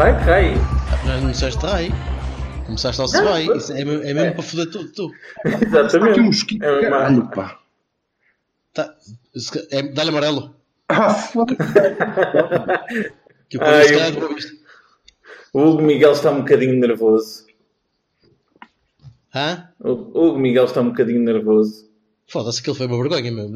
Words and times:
Vai? 0.00 0.12
Rei. 0.24 0.54
Não, 1.06 1.20
não 1.20 1.30
disseste 1.30 1.60
ai. 1.66 1.90
Começaste 2.64 3.00
ao 3.02 3.06
se 3.06 3.22
vai. 3.22 3.44
Isso 3.54 3.70
é, 3.72 3.84
mesmo- 3.84 4.02
é 4.02 4.14
mesmo 4.14 4.32
para 4.32 4.42
foder 4.42 4.70
tudo. 4.70 4.90
Tu. 4.92 5.10
Exatamente. 5.44 5.86
Está 5.96 6.06
aqui 6.10 6.20
um 6.20 6.24
mosquito. 6.24 6.62
É 6.64 6.80
Caralho, 6.80 7.30
pá. 7.30 7.58
Tá, 8.72 8.94
é, 9.70 9.82
Dá-lhe 9.92 10.08
amarelo. 10.08 10.54
Ah, 10.88 11.12
foda 11.12 11.54
Que 13.48 13.58
eu 13.58 13.60
Ai, 13.62 13.84
isto. 14.38 14.58
O 15.52 15.60
Hugo 15.64 15.82
Miguel 15.82 16.12
está 16.12 16.30
um 16.30 16.38
bocadinho 16.38 16.80
nervoso. 16.80 17.44
Hã? 19.34 19.68
O 19.80 19.90
o 19.90 20.28
Hugo 20.28 20.38
Miguel 20.38 20.64
está 20.64 20.80
um 20.80 20.88
bocadinho 20.88 21.20
nervoso. 21.20 21.90
Foda-se, 22.26 22.60
aquilo 22.60 22.74
foi 22.76 22.86
uma 22.86 22.96
vergonha 22.96 23.30
mesmo. 23.30 23.50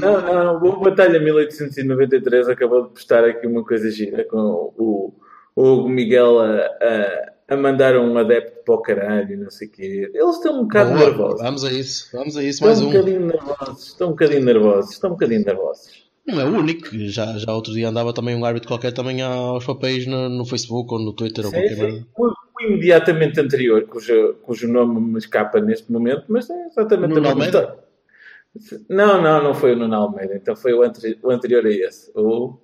Não, 0.00 0.20
não, 0.20 0.56
o 0.64 0.80
Batalha 0.80 1.18
1893 1.18 2.48
acabou 2.50 2.84
de 2.86 2.90
postar 2.92 3.24
aqui 3.24 3.46
uma 3.48 3.64
coisa 3.64 3.90
gira 3.90 4.22
com 4.24 4.72
o, 4.76 5.14
o 5.56 5.88
Miguel 5.88 6.38
a, 6.38 6.56
a, 6.66 7.54
a 7.54 7.56
mandar 7.56 7.96
um 7.96 8.16
adepto 8.18 8.62
para 8.64 8.74
o 8.74 8.82
caralho, 8.82 9.38
não 9.42 9.50
sei 9.50 9.66
o 9.68 9.70
quê. 9.70 10.10
Eles 10.14 10.36
estão 10.36 10.60
um 10.60 10.62
bocado 10.64 10.90
Boa, 10.90 11.00
nervosos. 11.06 11.40
Vamos 11.42 11.64
a 11.64 11.72
isso. 11.72 12.08
Vamos 12.12 12.36
a 12.36 12.42
isso. 12.42 12.64
Estão 12.64 12.68
Mais 12.68 12.80
um 12.82 12.88
um. 12.88 12.92
bocadinho 12.92 13.26
nervosos. 13.26 13.86
Estão 13.86 14.06
um 14.08 14.10
bocadinho 14.10 14.44
nervosos. 14.44 14.90
Estão 14.92 15.10
um 15.10 15.12
bocadinho 15.14 15.44
nervosos. 15.44 16.06
Não 16.26 16.40
é 16.40 16.44
o 16.44 16.48
único. 16.58 16.86
Já, 16.92 17.38
já 17.38 17.52
outro 17.54 17.72
dia 17.72 17.88
andava 17.88 18.12
também 18.12 18.34
um 18.36 18.44
árbitro 18.44 18.68
qualquer 18.68 18.92
também 18.92 19.22
aos 19.22 19.64
papéis 19.64 20.06
no, 20.06 20.28
no 20.28 20.44
Facebook 20.44 20.92
ou 20.92 21.00
no 21.00 21.12
Twitter 21.12 21.44
ou 21.44 21.50
Sim, 21.50 21.56
qualquer 21.56 21.74
sim. 21.74 21.82
merda. 21.82 22.06
O, 22.18 22.32
imediatamente 22.60 23.38
anterior, 23.40 23.86
cujo, 23.86 24.34
cujo 24.42 24.66
nome 24.66 25.00
me 25.00 25.18
escapa 25.18 25.60
neste 25.60 25.90
momento, 25.92 26.24
mas 26.28 26.50
é 26.50 26.66
exatamente 26.66 27.14
Nuno 27.14 27.28
Almeida? 27.28 27.78
Não, 28.88 29.20
não, 29.22 29.44
não 29.44 29.54
foi 29.54 29.74
o 29.74 29.76
Nuno 29.76 29.94
Almeida, 29.94 30.34
então 30.34 30.56
foi 30.56 30.72
o, 30.72 30.82
anteri- 30.82 31.18
o 31.22 31.30
anterior 31.30 31.64
a 31.64 31.70
esse. 31.70 32.10
O... 32.14 32.58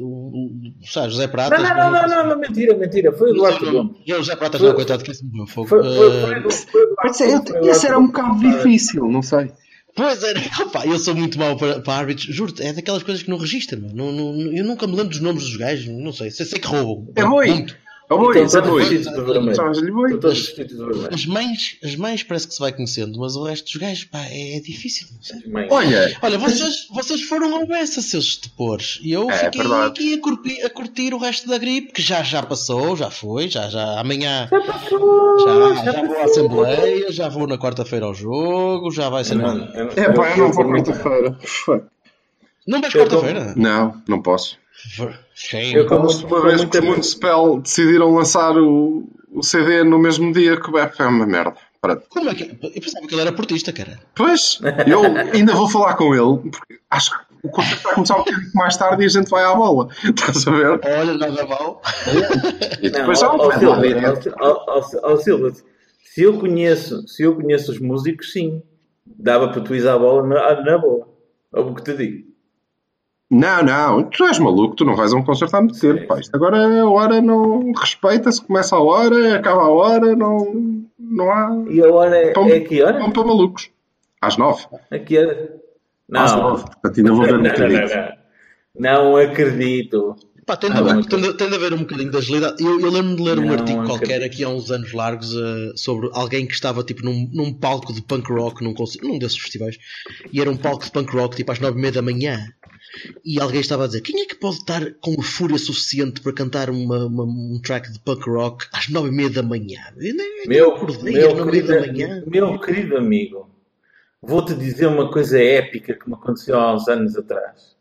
O, 0.00 0.48
o, 0.48 0.50
sabe, 0.86 1.10
José 1.10 1.26
Não, 1.26 1.32
Pratas. 1.32 1.62
não, 1.62 1.76
não, 1.76 1.92
não, 1.92 2.08
não, 2.08 2.28
não, 2.30 2.38
mentira, 2.38 2.74
mentira, 2.74 3.12
foi 3.12 3.30
o 3.30 3.34
Eduardo 3.34 3.70
Gomes. 3.72 3.96
Não, 4.08 4.16
José 4.16 4.34
Pratas 4.34 4.60
não, 4.62 4.74
coitado, 4.74 5.04
que 5.04 5.10
esse 5.10 5.24
morreu 5.24 5.46
fogo. 5.46 5.68
Foi, 5.68 5.82
foi, 5.82 6.20
foi, 6.20 6.36
eu- 6.38 7.42
Gomes, 7.42 7.68
Esse 7.68 7.86
era 7.86 7.98
um 7.98 8.06
bocado 8.06 8.40
difícil, 8.40 9.06
não 9.06 9.20
sei. 9.22 9.50
Pois 9.94 10.22
é, 10.22 10.32
opa, 10.62 10.84
eu 10.88 10.98
sou 10.98 11.14
muito 11.14 11.38
mau 11.38 11.56
para, 11.56 11.80
para 11.80 11.94
árbitros, 11.94 12.34
juro 12.34 12.54
é 12.60 12.72
daquelas 12.72 13.02
coisas 13.02 13.22
que 13.22 13.30
não 13.30 13.36
registro, 13.38 13.80
meu. 13.80 13.94
Não, 13.94 14.12
não, 14.12 14.52
eu 14.52 14.64
nunca 14.64 14.86
me 14.86 14.92
lembro 14.94 15.10
dos 15.10 15.20
nomes 15.20 15.42
dos 15.44 15.56
gajos, 15.56 15.86
não 15.88 16.12
sei, 16.12 16.30
sei, 16.30 16.46
sei 16.46 16.58
que 16.58 16.66
roubam. 16.66 17.12
É. 17.14 17.24
Muito. 17.24 17.76
É 18.08 18.14
vestidos 18.78 19.12
de 19.12 19.20
vermelho. 19.20 21.08
As 21.12 21.26
mães, 21.26 21.76
as 21.82 21.96
mães 21.96 22.22
parece 22.22 22.46
que 22.46 22.54
se 22.54 22.60
vai 22.60 22.72
conhecendo, 22.72 23.18
mas 23.18 23.34
o 23.34 23.42
resto 23.44 23.64
dos 23.64 23.76
gajos, 23.76 24.04
pá, 24.04 24.20
é 24.30 24.60
difícil. 24.60 25.08
sei. 25.20 25.40
Mãe. 25.50 25.66
Olha, 25.70 26.16
Olha, 26.22 26.38
vocês, 26.38 26.86
vocês 26.92 27.22
foram 27.22 27.54
ao 27.56 27.66
beça, 27.66 28.00
seus 28.00 28.24
estepores, 28.26 29.00
e 29.02 29.10
eu 29.12 29.28
É, 29.30 29.44
fiquei 29.46 29.60
verdade. 29.60 29.86
aqui 29.88 30.14
a 30.14 30.20
curtir, 30.20 30.62
a 30.64 30.70
curtir 30.70 31.14
o 31.14 31.18
resto 31.18 31.48
da 31.48 31.58
gripe, 31.58 31.92
que 31.92 32.00
já 32.02 32.22
já 32.22 32.42
passou, 32.44 32.96
já 32.96 33.10
foi, 33.10 33.48
já, 33.48 33.68
já, 33.68 33.98
amanhã 33.98 34.46
Já 34.50 34.60
passou, 34.60 35.38
já, 35.40 35.74
já 35.84 35.92
já 35.92 36.02
vou 36.04 36.16
à. 36.16 36.24
Assembleia, 36.24 37.12
já 37.12 37.28
vou 37.28 37.46
na 37.48 37.58
quarta-feira 37.58 38.06
ao 38.06 38.14
jogo, 38.14 38.90
já 38.92 39.08
vai 39.08 39.24
ser. 39.24 39.34
Não, 39.34 39.52
Não, 39.54 39.64
é 39.96 40.12
pá, 40.12 40.30
eu 40.30 40.36
não 40.38 40.52
vou 40.52 40.64
quarta-feira. 40.64 41.36
Não 42.66 42.80
vais 42.80 42.92
quarta-feira? 42.94 43.52
Não, 43.56 44.00
não 44.08 44.22
posso. 44.22 44.58
Shame. 45.34 45.74
Eu 45.74 45.86
como- 45.86 46.02
A 46.02 46.12
última 46.12 46.42
vez 46.42 46.64
que 46.64 46.78
os 46.78 46.84
Municipal 46.84 47.60
decidiram 47.60 48.14
lançar 48.14 48.56
o, 48.56 49.08
o 49.32 49.42
CD 49.42 49.82
no 49.84 49.98
mesmo 49.98 50.32
dia 50.32 50.60
que 50.60 50.68
o 50.68 50.72
BF 50.72 51.00
é 51.02 51.06
uma 51.06 51.26
merda. 51.26 51.54
Para- 51.80 51.96
Como 51.96 52.28
é 52.30 52.34
que. 52.34 52.44
Eu 52.62 52.70
pensava 52.80 53.06
que 53.06 53.14
ele 53.14 53.20
era 53.22 53.32
portista, 53.32 53.72
cara. 53.72 53.98
Pois, 54.14 54.58
eu 54.86 55.02
ainda 55.32 55.54
vou 55.54 55.68
falar 55.68 55.94
com 55.94 56.14
ele, 56.14 56.50
porque 56.50 56.78
acho 56.90 57.10
que 57.10 57.26
o 57.42 57.48
concerto 57.50 57.82
vai 57.84 57.94
começar 57.94 58.14
um 58.16 58.18
bocadinho 58.18 58.50
mais 58.54 58.76
tarde 58.76 59.02
e 59.02 59.06
a 59.06 59.08
gente 59.08 59.28
vai 59.30 59.44
à 59.44 59.54
bola. 59.54 59.88
Estás 60.02 60.46
a 60.46 60.50
ver? 60.50 60.80
Olha, 60.84 61.14
nada 61.18 61.46
mal. 61.46 61.80
E 62.82 62.90
Não, 62.90 62.98
depois 62.98 63.22
não 63.22 63.36
ó, 64.40 64.82
ó, 65.02 65.16
Silva, 65.16 65.52
se 66.04 66.22
eu 66.22 66.38
conheço, 66.38 67.06
se 67.06 67.22
eu 67.22 67.34
conheço 67.36 67.70
os 67.72 67.78
músicos, 67.78 68.32
sim, 68.32 68.62
dava 69.06 69.48
para 69.48 69.60
tu 69.60 69.74
ir 69.74 69.86
à 69.86 69.98
bola 69.98 70.26
na, 70.26 70.62
na 70.62 70.78
boa. 70.78 71.08
É 71.54 71.60
o 71.60 71.74
que 71.74 71.82
te 71.82 71.94
digo. 71.96 72.26
Não, 73.28 73.62
não, 73.62 74.04
tu 74.04 74.24
és 74.24 74.38
maluco, 74.38 74.76
tu 74.76 74.84
não 74.84 74.94
vais 74.94 75.12
a 75.12 75.16
um 75.16 75.24
concerto 75.24 75.56
há 75.56 75.60
muito 75.60 75.78
tempo. 75.80 76.06
Pá. 76.06 76.20
Isto 76.20 76.34
agora 76.36 76.58
é 76.58 76.80
a 76.80 76.86
hora, 76.88 77.20
não 77.20 77.72
respeita-se, 77.72 78.40
começa 78.40 78.76
a 78.76 78.80
hora, 78.80 79.34
acaba 79.36 79.62
a 79.62 79.68
hora, 79.68 80.14
não, 80.14 80.86
não 80.98 81.30
há. 81.32 81.64
E 81.68 81.80
a 81.82 81.92
hora 81.92 82.16
é, 82.16 82.32
Pão- 82.32 82.48
é 82.48 82.60
que 82.60 82.80
hora? 82.82 82.98
Vão 83.00 83.10
para 83.10 83.24
malucos. 83.24 83.68
Às 84.20 84.36
nove. 84.36 84.64
A 84.90 84.98
que 85.00 85.18
hora? 85.18 85.56
Não. 86.08 86.20
Às 86.20 86.32
nove. 86.36 86.64
Portanto, 86.64 86.98
ainda 86.98 87.12
vou 87.12 87.22
ver 87.24 87.32
não, 87.34 87.40
um 87.40 87.42
não, 87.42 87.50
bocadinho. 87.50 87.80
não, 87.80 87.96
não. 87.96 88.16
Não 89.12 89.16
acredito. 89.16 90.16
Pá, 90.46 90.56
tem 90.56 90.70
de, 90.70 90.76
Ah, 90.76 90.80
haver, 90.80 91.04
tem, 91.06 91.20
de, 91.20 91.34
tem 91.34 91.48
de 91.48 91.54
haver 91.56 91.74
um 91.74 91.78
bocadinho 91.78 92.10
de 92.12 92.16
agilidade. 92.18 92.62
Eu, 92.62 92.78
eu 92.80 92.90
lembro 92.90 93.16
de 93.16 93.22
ler 93.24 93.38
um 93.40 93.46
Não, 93.46 93.52
artigo 93.54 93.80
acredito. 93.80 93.86
qualquer 93.98 94.22
aqui 94.22 94.44
há 94.44 94.48
uns 94.48 94.70
anos 94.70 94.92
largos 94.92 95.34
eh, 95.34 95.72
sobre 95.74 96.08
alguém 96.12 96.46
que 96.46 96.54
estava 96.54 96.84
tipo 96.84 97.02
num, 97.04 97.28
num 97.32 97.52
palco 97.52 97.92
de 97.92 98.00
punk 98.02 98.30
rock 98.32 98.62
num, 98.62 98.72
num 99.02 99.18
desses 99.18 99.38
festivais 99.38 99.76
e 100.32 100.40
era 100.40 100.48
um 100.48 100.56
palco 100.56 100.84
de 100.84 100.92
punk 100.92 101.12
rock 101.16 101.34
tipo 101.34 101.50
às 101.50 101.58
nove 101.58 101.76
e 101.76 101.80
meia 101.80 101.92
da 101.94 102.00
manhã 102.02 102.38
e 103.24 103.40
alguém 103.40 103.60
estava 103.60 103.84
a 103.84 103.86
dizer 103.86 104.00
quem 104.00 104.20
é 104.22 104.26
que 104.26 104.34
pode 104.36 104.56
estar 104.56 104.92
com 105.00 105.20
fúria 105.22 105.58
suficiente 105.58 106.20
para 106.20 106.32
cantar 106.32 106.70
uma, 106.70 107.06
uma- 107.06 107.24
um 107.24 107.60
track 107.62 107.90
de 107.92 107.98
punk 108.00 108.28
rock 108.28 108.66
às 108.72 108.88
nove 108.88 109.08
e 109.08 109.12
meia 109.12 109.30
da 109.30 109.42
manhã? 109.42 109.80
Meu, 110.46 110.74
acordei 110.74 111.14
meu, 111.14 111.44
querido, 111.44 112.30
meu 112.30 112.58
querido 112.60 112.96
amigo, 112.96 113.50
vou-te 114.22 114.54
dizer 114.54 114.86
uma 114.86 115.10
coisa 115.10 115.40
épica 115.42 115.94
que 115.94 116.08
me 116.08 116.14
aconteceu 116.14 116.58
há 116.58 116.74
uns 116.74 116.86
anos 116.88 117.16
atrás. 117.16 117.76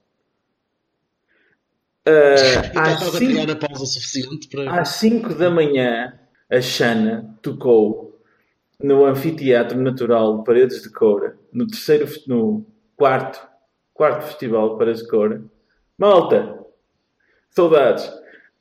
Então 2.72 2.84
às 2.84 3.00
cinco- 3.00 3.18
criar 3.18 3.50
a 3.52 3.56
pausa 3.56 3.86
suficiente 3.86 4.47
para. 4.47 4.80
Às 4.82 4.90
5 4.90 5.34
da 5.34 5.50
manhã, 5.50 6.14
a 6.50 6.62
Xana 6.62 7.36
tocou 7.42 8.20
no 8.80 9.06
Anfiteatro 9.06 9.80
Natural 9.82 10.38
de 10.38 10.44
Paredes 10.44 10.82
de 10.84 10.90
Coura, 10.92 11.36
no 11.52 11.66
terceiro, 11.66 12.08
no 12.28 12.66
quarto, 12.96 13.40
quarto 13.95 14.28
Festival 14.28 14.78
de 14.78 15.07
Coura. 15.07 15.41
Malta, 15.97 16.59
saudades. 17.50 18.06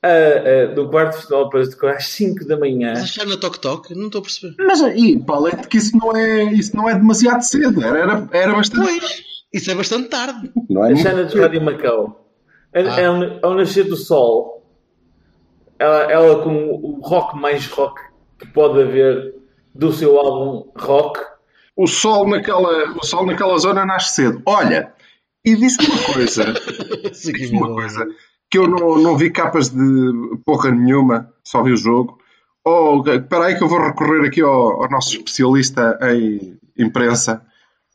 Ah, 0.01 0.07
ah, 0.07 0.73
do 0.73 0.89
quarto 0.89 1.17
Festival 1.17 1.49
de 1.49 1.75
Coura, 1.75 1.95
às 1.97 2.07
5 2.07 2.47
da 2.47 2.57
manhã. 2.57 2.93
Mas 2.93 3.03
achar 3.03 3.27
na 3.27 3.37
Tok 3.37 3.59
Tok? 3.59 3.93
Não 3.93 4.07
estou 4.07 4.19
a 4.19 4.23
perceber. 4.23 4.55
Mas 4.57 4.81
aí, 4.81 5.19
para 5.19 5.57
de 5.57 5.67
que 5.67 5.77
isso 5.77 5.95
não 5.95 6.15
é, 6.15 6.43
isso 6.45 6.75
não 6.75 6.89
é 6.89 6.95
demasiado 6.95 7.41
cedo, 7.41 7.83
era, 7.83 7.99
era, 7.99 8.29
era 8.31 8.53
bastante. 8.53 8.99
Pois, 8.99 9.23
isso 9.53 9.69
é 9.69 9.75
bastante 9.75 10.09
tarde. 10.09 10.51
Não 10.69 10.85
é 10.85 10.93
A 10.93 10.95
Xana 10.95 11.25
de. 11.25 11.39
Rádio 11.39 11.61
Macau. 11.61 12.25
Ah. 12.73 12.79
Ao, 13.07 13.51
ao 13.51 13.57
nascer 13.57 13.83
do 13.83 13.95
sol, 13.95 14.63
ela, 15.77 16.11
ela 16.11 16.43
com 16.43 16.67
o 16.67 16.99
rock 17.01 17.37
mais 17.37 17.67
rock 17.67 18.01
que 18.39 18.47
pode 18.47 18.81
haver 18.81 19.35
do 19.73 19.91
seu 19.91 20.17
álbum 20.17 20.71
rock, 20.77 21.19
O 21.75 21.87
sol, 21.87 22.27
naquela, 22.27 22.97
o 22.97 23.05
sol 23.05 23.25
naquela 23.25 23.57
zona 23.57 23.85
nasce 23.85 24.13
cedo. 24.13 24.41
Olha, 24.45 24.93
e 25.45 25.55
disse 25.55 25.79
uma 25.79 26.13
coisa, 26.13 26.53
disse 27.11 27.51
uma 27.53 27.67
dá- 27.67 27.73
coisa, 27.73 28.07
que 28.49 28.57
eu 28.57 28.67
não, 28.67 28.97
não 28.97 29.17
vi 29.17 29.29
capas 29.29 29.69
de 29.69 30.37
porra 30.45 30.71
nenhuma, 30.71 31.31
só 31.43 31.61
vi 31.63 31.71
o 31.71 31.77
jogo. 31.77 32.17
Oh, 32.67 33.03
espera 33.07 33.45
aí 33.45 33.55
que 33.55 33.63
eu 33.63 33.67
vou 33.67 33.79
recorrer 33.79 34.27
aqui 34.27 34.41
ao, 34.41 34.83
ao 34.83 34.89
nosso 34.89 35.15
especialista 35.15 35.99
em 36.01 36.57
imprensa. 36.77 37.45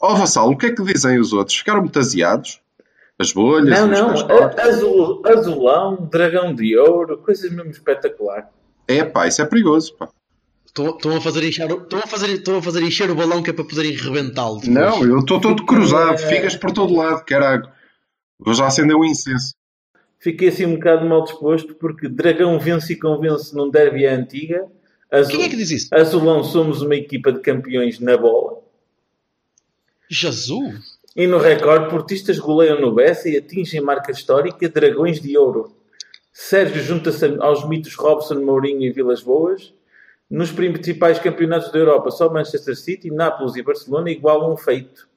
Ó 0.00 0.12
oh, 0.12 0.16
Vassal, 0.16 0.48
o 0.48 0.56
que 0.56 0.66
é 0.66 0.72
que 0.72 0.82
dizem 0.82 1.18
os 1.18 1.32
outros? 1.32 1.58
Ficaram 1.58 1.80
muito 1.80 1.98
aziados? 1.98 2.60
As 3.18 3.32
bolhas? 3.32 3.78
Não, 3.78 3.86
não, 3.86 4.10
azul, 4.58 5.22
azulão, 5.26 6.08
dragão 6.10 6.54
de 6.54 6.78
ouro, 6.78 7.18
coisas 7.18 7.50
mesmo 7.50 7.70
espetacular. 7.70 8.48
É 8.88 9.04
pá, 9.04 9.26
isso 9.26 9.42
é 9.42 9.44
perigoso. 9.44 9.94
Pá. 9.96 10.08
Estão 10.70 11.16
a 11.16 11.20
fazer 11.20 11.44
encher 11.44 11.72
o, 11.72 11.82
estão 11.82 11.98
a 11.98 12.06
fazer, 12.06 12.28
estão 12.30 12.56
a 12.58 12.62
fazer 12.62 12.82
encher 12.82 13.10
o 13.10 13.14
balão 13.14 13.42
que 13.42 13.50
é 13.50 13.52
para 13.52 13.64
poderem 13.64 13.92
rebentá-lo. 13.92 14.60
Não, 14.66 15.04
eu 15.04 15.18
estou 15.18 15.40
todo 15.40 15.66
cruzado, 15.66 16.14
É. 16.14 16.18
figas 16.18 16.54
por 16.54 16.70
todo 16.72 16.94
lado, 16.94 17.24
caraca. 17.24 17.72
Vou 18.38 18.54
já 18.54 18.66
acender 18.66 18.96
o 18.96 19.04
incenso. 19.04 19.54
Fiquei 20.18 20.48
assim 20.48 20.66
um 20.66 20.74
bocado 20.74 21.04
mal 21.06 21.24
disposto 21.24 21.74
porque 21.74 22.08
dragão 22.08 22.58
vence 22.58 22.92
e 22.92 22.96
convence 22.96 23.54
num 23.56 23.70
derby 23.70 24.06
à 24.06 24.14
antiga. 24.14 24.66
Azul, 25.10 25.32
Quem 25.36 25.44
é 25.44 25.48
que 25.48 25.56
diz 25.56 25.70
isso? 25.70 25.94
Azulão 25.94 26.44
somos 26.44 26.82
uma 26.82 26.94
equipa 26.94 27.32
de 27.32 27.40
campeões 27.40 27.98
na 27.98 28.16
bola. 28.16 28.60
Jesus? 30.08 30.98
E 31.16 31.26
no 31.26 31.38
recorde, 31.38 31.90
portistas 31.90 32.38
goleiam 32.38 32.80
no 32.80 32.94
Bessa 32.94 33.28
e 33.28 33.36
atingem 33.36 33.80
marca 33.80 34.12
histórica 34.12 34.68
Dragões 34.68 35.20
de 35.20 35.36
Ouro. 35.36 35.74
Sérgio 36.32 36.82
junta-se 36.82 37.24
aos 37.40 37.68
mitos 37.68 37.94
Robson, 37.94 38.36
Mourinho 38.40 38.82
e 38.82 38.92
Vilas 38.92 39.20
Boas. 39.22 39.74
Nos 40.30 40.52
principais 40.52 41.18
campeonatos 41.18 41.72
da 41.72 41.78
Europa, 41.78 42.10
só 42.10 42.32
Manchester 42.32 42.76
City, 42.76 43.10
Nápoles 43.10 43.56
e 43.56 43.62
Barcelona 43.62 44.10
igualam 44.10 44.52
um 44.52 44.56
feito. 44.56 45.08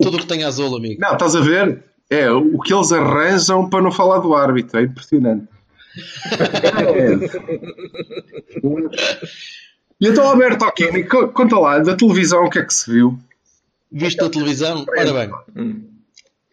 Tudo 0.00 0.16
o 0.16 0.20
que 0.20 0.26
tem 0.26 0.42
azul, 0.44 0.74
amigo. 0.76 1.00
Não, 1.00 1.12
estás 1.12 1.36
a 1.36 1.40
ver? 1.40 1.84
É 2.08 2.30
o 2.30 2.58
que 2.60 2.72
eles 2.72 2.92
arranjam 2.92 3.68
para 3.68 3.82
não 3.82 3.92
falar 3.92 4.18
do 4.20 4.34
árbitro. 4.34 4.78
É 4.78 4.82
impressionante. 4.84 5.46
E 10.00 10.08
então, 10.08 10.26
Alberto 10.28 10.64
Aquini, 10.64 11.04
co- 11.04 11.28
conta 11.28 11.58
lá, 11.58 11.78
da 11.78 11.94
televisão 11.96 12.44
o 12.44 12.50
que 12.50 12.58
é 12.58 12.64
que 12.64 12.74
se 12.74 12.90
viu? 12.90 13.18
Visto 13.90 14.22
na 14.24 14.30
televisão, 14.30 14.84
ora 14.98 15.12
bem, 15.12 15.30
Hum. 15.56 15.84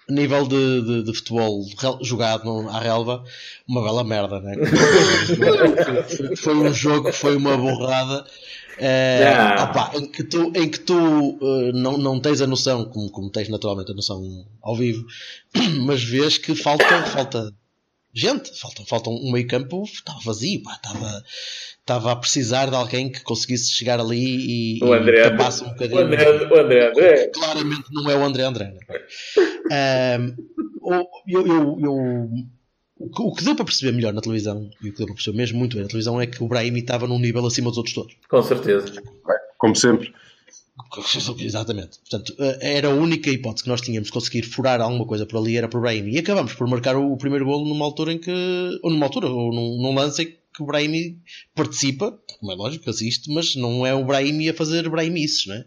Nível 0.09 0.47
de, 0.47 0.81
de, 0.81 1.03
de 1.03 1.13
futebol 1.13 1.63
jogado 2.01 2.67
à 2.69 2.79
relva, 2.79 3.23
uma 3.67 3.81
bela 3.83 4.03
merda, 4.03 4.39
né? 4.39 4.55
foi, 5.35 6.35
foi 6.37 6.55
um 6.55 6.73
jogo 6.73 7.11
foi 7.13 7.35
uma 7.35 7.57
borrada. 7.57 8.25
eh, 8.77 9.23
Ah. 9.27 9.63
opá, 9.65 9.91
em 9.95 10.05
que 10.09 10.23
tu, 10.23 10.51
em 10.55 10.69
que 10.69 10.79
tu 10.79 11.37
eh, 11.41 11.71
não, 11.73 11.97
não 11.97 12.19
tens 12.19 12.41
a 12.41 12.47
noção, 12.47 12.85
como, 12.85 13.09
como 13.11 13.29
tens 13.29 13.49
naturalmente 13.49 13.91
a 13.91 13.95
noção 13.95 14.45
ao 14.61 14.75
vivo, 14.75 15.05
mas 15.85 16.01
vês 16.03 16.37
que 16.37 16.55
falta, 16.55 17.03
falta 17.07 17.53
gente, 18.13 18.57
falta, 18.59 18.83
falta 18.85 19.09
um 19.09 19.31
meio 19.31 19.47
campo, 19.47 19.83
estava 19.83 20.19
vazio, 20.25 20.61
pá, 20.63 20.73
estava, 20.73 21.23
estava 21.79 22.11
a 22.11 22.15
precisar 22.15 22.69
de 22.69 22.75
alguém 22.75 23.11
que 23.11 23.21
conseguisse 23.23 23.71
chegar 23.71 23.99
ali 23.99 24.77
e, 24.79 24.83
O 24.83 24.93
André, 24.93 25.19
e 25.19 25.29
tapasse 25.29 25.63
um 25.63 25.67
o 25.67 25.69
bocadinho. 25.71 26.01
André, 26.01 26.29
o 26.29 26.59
André, 26.59 26.89
André. 26.89 27.27
Claramente 27.33 27.83
não 27.91 28.09
é 28.09 28.15
o 28.15 28.23
André 28.23 28.43
André. 28.43 28.73
né? 29.69 30.35
O- 30.81 31.07
eu, 31.27 31.45
eu- 31.47 31.77
eu- 31.81 32.29
o, 33.01 33.09
que, 33.09 33.21
o 33.21 33.31
que 33.33 33.43
deu 33.43 33.55
para 33.55 33.65
perceber 33.65 33.91
melhor 33.93 34.11
na 34.13 34.21
televisão, 34.21 34.69
e 34.81 34.89
o 34.89 34.91
que 34.91 34.97
deu 34.97 35.05
para 35.07 35.15
perceber 35.15 35.37
mesmo 35.37 35.57
muito 35.59 35.75
bem 35.75 35.83
na 35.83 35.87
televisão, 35.89 36.19
é 36.19 36.25
que 36.27 36.43
o 36.43 36.47
Brahim 36.47 36.75
estava 36.77 37.07
num 37.07 37.19
nível 37.19 37.45
acima 37.45 37.69
dos 37.69 37.77
outros 37.77 37.93
todos. 37.95 38.15
Com 38.29 38.41
certeza. 38.41 39.01
Como 39.57 39.75
sempre. 39.75 40.13
Exatamente. 41.39 41.99
Portanto, 41.99 42.33
eh, 42.39 42.77
era 42.77 42.89
a 42.89 42.93
única 42.93 43.29
hipótese 43.29 43.63
que 43.63 43.69
nós 43.69 43.81
tínhamos 43.81 44.07
de 44.07 44.13
conseguir 44.13 44.43
furar 44.43 44.81
alguma 44.81 45.05
coisa 45.05 45.25
por 45.25 45.37
ali, 45.37 45.57
era 45.57 45.67
por 45.67 45.81
Brahim. 45.81 46.09
E 46.09 46.19
acabamos 46.19 46.53
por 46.53 46.67
marcar 46.67 46.95
o, 46.95 47.17
primeiro 47.17 47.45
golo 47.45 47.67
numa 47.67 47.85
altura 47.85 48.13
em 48.13 48.17
que. 48.17 48.31
Ou 48.83 48.91
numa 48.91 49.05
altura, 49.05 49.27
ou 49.27 49.53
num, 49.53 49.81
num 49.81 49.93
lance 49.93 50.23
em 50.23 50.25
que 50.27 50.38
o 50.59 50.65
Brahim 50.65 51.17
participa, 51.55 52.17
como 52.39 52.51
é 52.51 52.55
lógico, 52.55 52.89
assiste, 52.89 53.31
mas 53.33 53.55
não 53.55 53.85
é 53.85 53.93
o 53.93 54.03
Brahim 54.05 54.49
a 54.49 54.53
fazer 54.53 54.87
Brahimices, 54.89 55.45
não 55.47 55.55
é? 55.55 55.65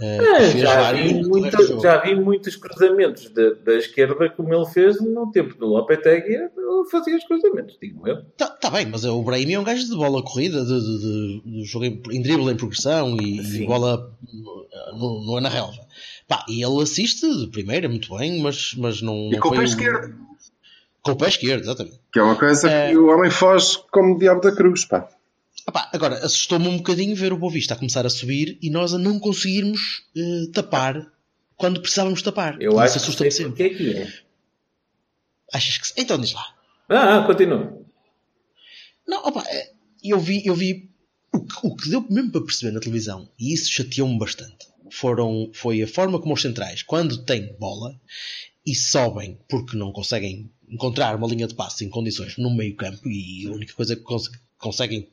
Eh, 0.00 0.18
É, 0.36 0.58
já, 0.58 0.92
vi 0.92 1.22
jogo. 1.66 1.82
já 1.82 2.00
vi 2.00 2.14
muitos 2.14 2.56
cruzamentos 2.56 3.28
da, 3.30 3.50
da 3.64 3.74
esquerda 3.76 4.28
como 4.30 4.52
ele 4.52 4.66
fez 4.66 5.00
no 5.00 5.30
tempo 5.30 5.54
do 5.56 5.66
Lopetegui. 5.66 6.34
Ele 6.34 6.50
fazia 6.90 7.16
os 7.16 7.24
cruzamentos, 7.24 7.76
digo 7.80 8.06
eu. 8.08 8.22
Tá, 8.36 8.48
tá 8.48 8.70
bem, 8.70 8.86
mas 8.86 9.04
o 9.04 9.22
Brahim 9.22 9.52
é 9.52 9.58
um 9.60 9.64
gajo 9.64 9.84
de 9.88 9.94
bola 9.94 10.22
corrida, 10.22 10.64
de, 10.64 10.80
de, 10.80 10.98
de- 10.98 11.40
de 11.60 11.64
jogo 11.64 11.84
em, 11.84 12.00
em 12.10 12.22
drible, 12.22 12.50
em 12.50 12.56
progressão 12.56 13.16
e, 13.20 13.40
e 13.62 13.66
bola 13.66 14.12
no, 14.92 15.24
no, 15.24 15.40
na 15.40 15.48
relva. 15.48 15.86
Pá, 16.26 16.44
e 16.48 16.62
ele 16.64 16.82
assiste 16.82 17.26
de 17.38 17.46
primeira, 17.48 17.88
muito 17.88 18.16
bem, 18.16 18.40
mas, 18.40 18.74
mas 18.76 19.00
não. 19.02 19.28
E 19.28 19.32
não 19.32 19.40
com 19.40 19.48
o 19.48 19.54
foi 19.54 19.58
pé 19.58 19.64
esquerdo. 19.64 20.14
Com 21.04 21.12
o 21.12 21.16
pé 21.16 21.28
esquerdo, 21.28 21.62
exatamente. 21.62 22.00
Que 22.12 22.18
é 22.18 22.22
uma 22.22 22.36
coisa 22.36 22.68
É. 22.70 22.90
que 22.90 22.96
o 22.96 23.06
homem 23.08 23.30
foge 23.30 23.78
como 23.92 24.18
diabo 24.18 24.40
da 24.40 24.52
cruz, 24.54 24.84
pá. 24.84 25.08
Agora, 25.92 26.16
assustou-me 26.16 26.66
um 26.68 26.76
bocadinho 26.78 27.14
ver 27.16 27.32
o 27.32 27.38
Boa 27.38 27.52
Vista 27.52 27.74
a 27.74 27.76
começar 27.76 28.04
a 28.04 28.10
subir 28.10 28.58
e 28.60 28.68
nós 28.70 28.92
a 28.92 28.98
não 28.98 29.18
conseguirmos 29.18 30.02
eh, 30.16 30.50
tapar 30.52 31.06
quando 31.56 31.80
precisávamos 31.80 32.20
tapar. 32.22 32.60
Eu 32.60 32.72
Isso 32.72 32.80
acho 32.80 32.92
que 32.92 32.98
assusta-me 32.98 33.30
sei 33.30 33.44
sempre. 33.46 33.68
porque 33.70 33.74
é 33.74 33.76
que 33.92 33.96
é. 33.98 34.12
Achas 35.52 35.78
que. 35.78 36.00
Então 36.00 36.18
diz 36.18 36.32
lá. 36.32 36.44
Ah, 36.88 37.18
ah, 37.18 37.26
continua. 37.26 37.78
Não, 39.06 39.24
opa, 39.24 39.42
é, 39.48 39.72
eu 40.02 40.18
vi, 40.18 40.44
eu 40.46 40.54
vi 40.54 40.90
o 41.32 41.44
que, 41.44 41.54
o 41.66 41.76
que 41.76 41.88
deu 41.90 42.04
mesmo 42.10 42.30
para 42.32 42.42
perceber 42.44 42.72
na 42.72 42.80
televisão, 42.80 43.28
e 43.38 43.52
isso 43.54 43.70
chateou-me 43.72 44.18
bastante, 44.18 44.66
foram, 44.90 45.50
foi 45.52 45.82
a 45.82 45.86
forma 45.88 46.18
como 46.20 46.34
os 46.34 46.42
centrais, 46.42 46.82
quando 46.82 47.24
têm 47.24 47.54
bola 47.58 47.94
e 48.66 48.74
sobem 48.74 49.38
porque 49.48 49.76
não 49.76 49.92
conseguem 49.92 50.50
encontrar 50.68 51.16
uma 51.16 51.26
linha 51.28 51.46
de 51.46 51.54
passe 51.54 51.84
em 51.84 51.88
condições 51.88 52.36
no 52.36 52.50
meio 52.54 52.74
campo, 52.76 53.08
e 53.08 53.46
a 53.46 53.52
única 53.52 53.72
coisa 53.74 53.96
que 53.96 54.02
cons- 54.02 54.30
conseguem 54.58 55.08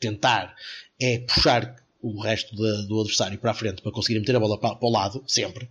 tentar 0.00 0.54
é 1.00 1.18
puxar 1.18 1.76
o 2.00 2.20
resto 2.20 2.54
da- 2.56 2.82
do 2.82 3.00
adversário 3.00 3.38
para 3.38 3.50
a 3.50 3.54
frente 3.54 3.82
para 3.82 3.92
conseguirem 3.92 4.20
meter 4.20 4.36
a 4.36 4.40
bola 4.40 4.58
para, 4.58 4.74
para 4.76 4.88
o 4.88 4.92
lado, 4.92 5.24
sempre. 5.26 5.68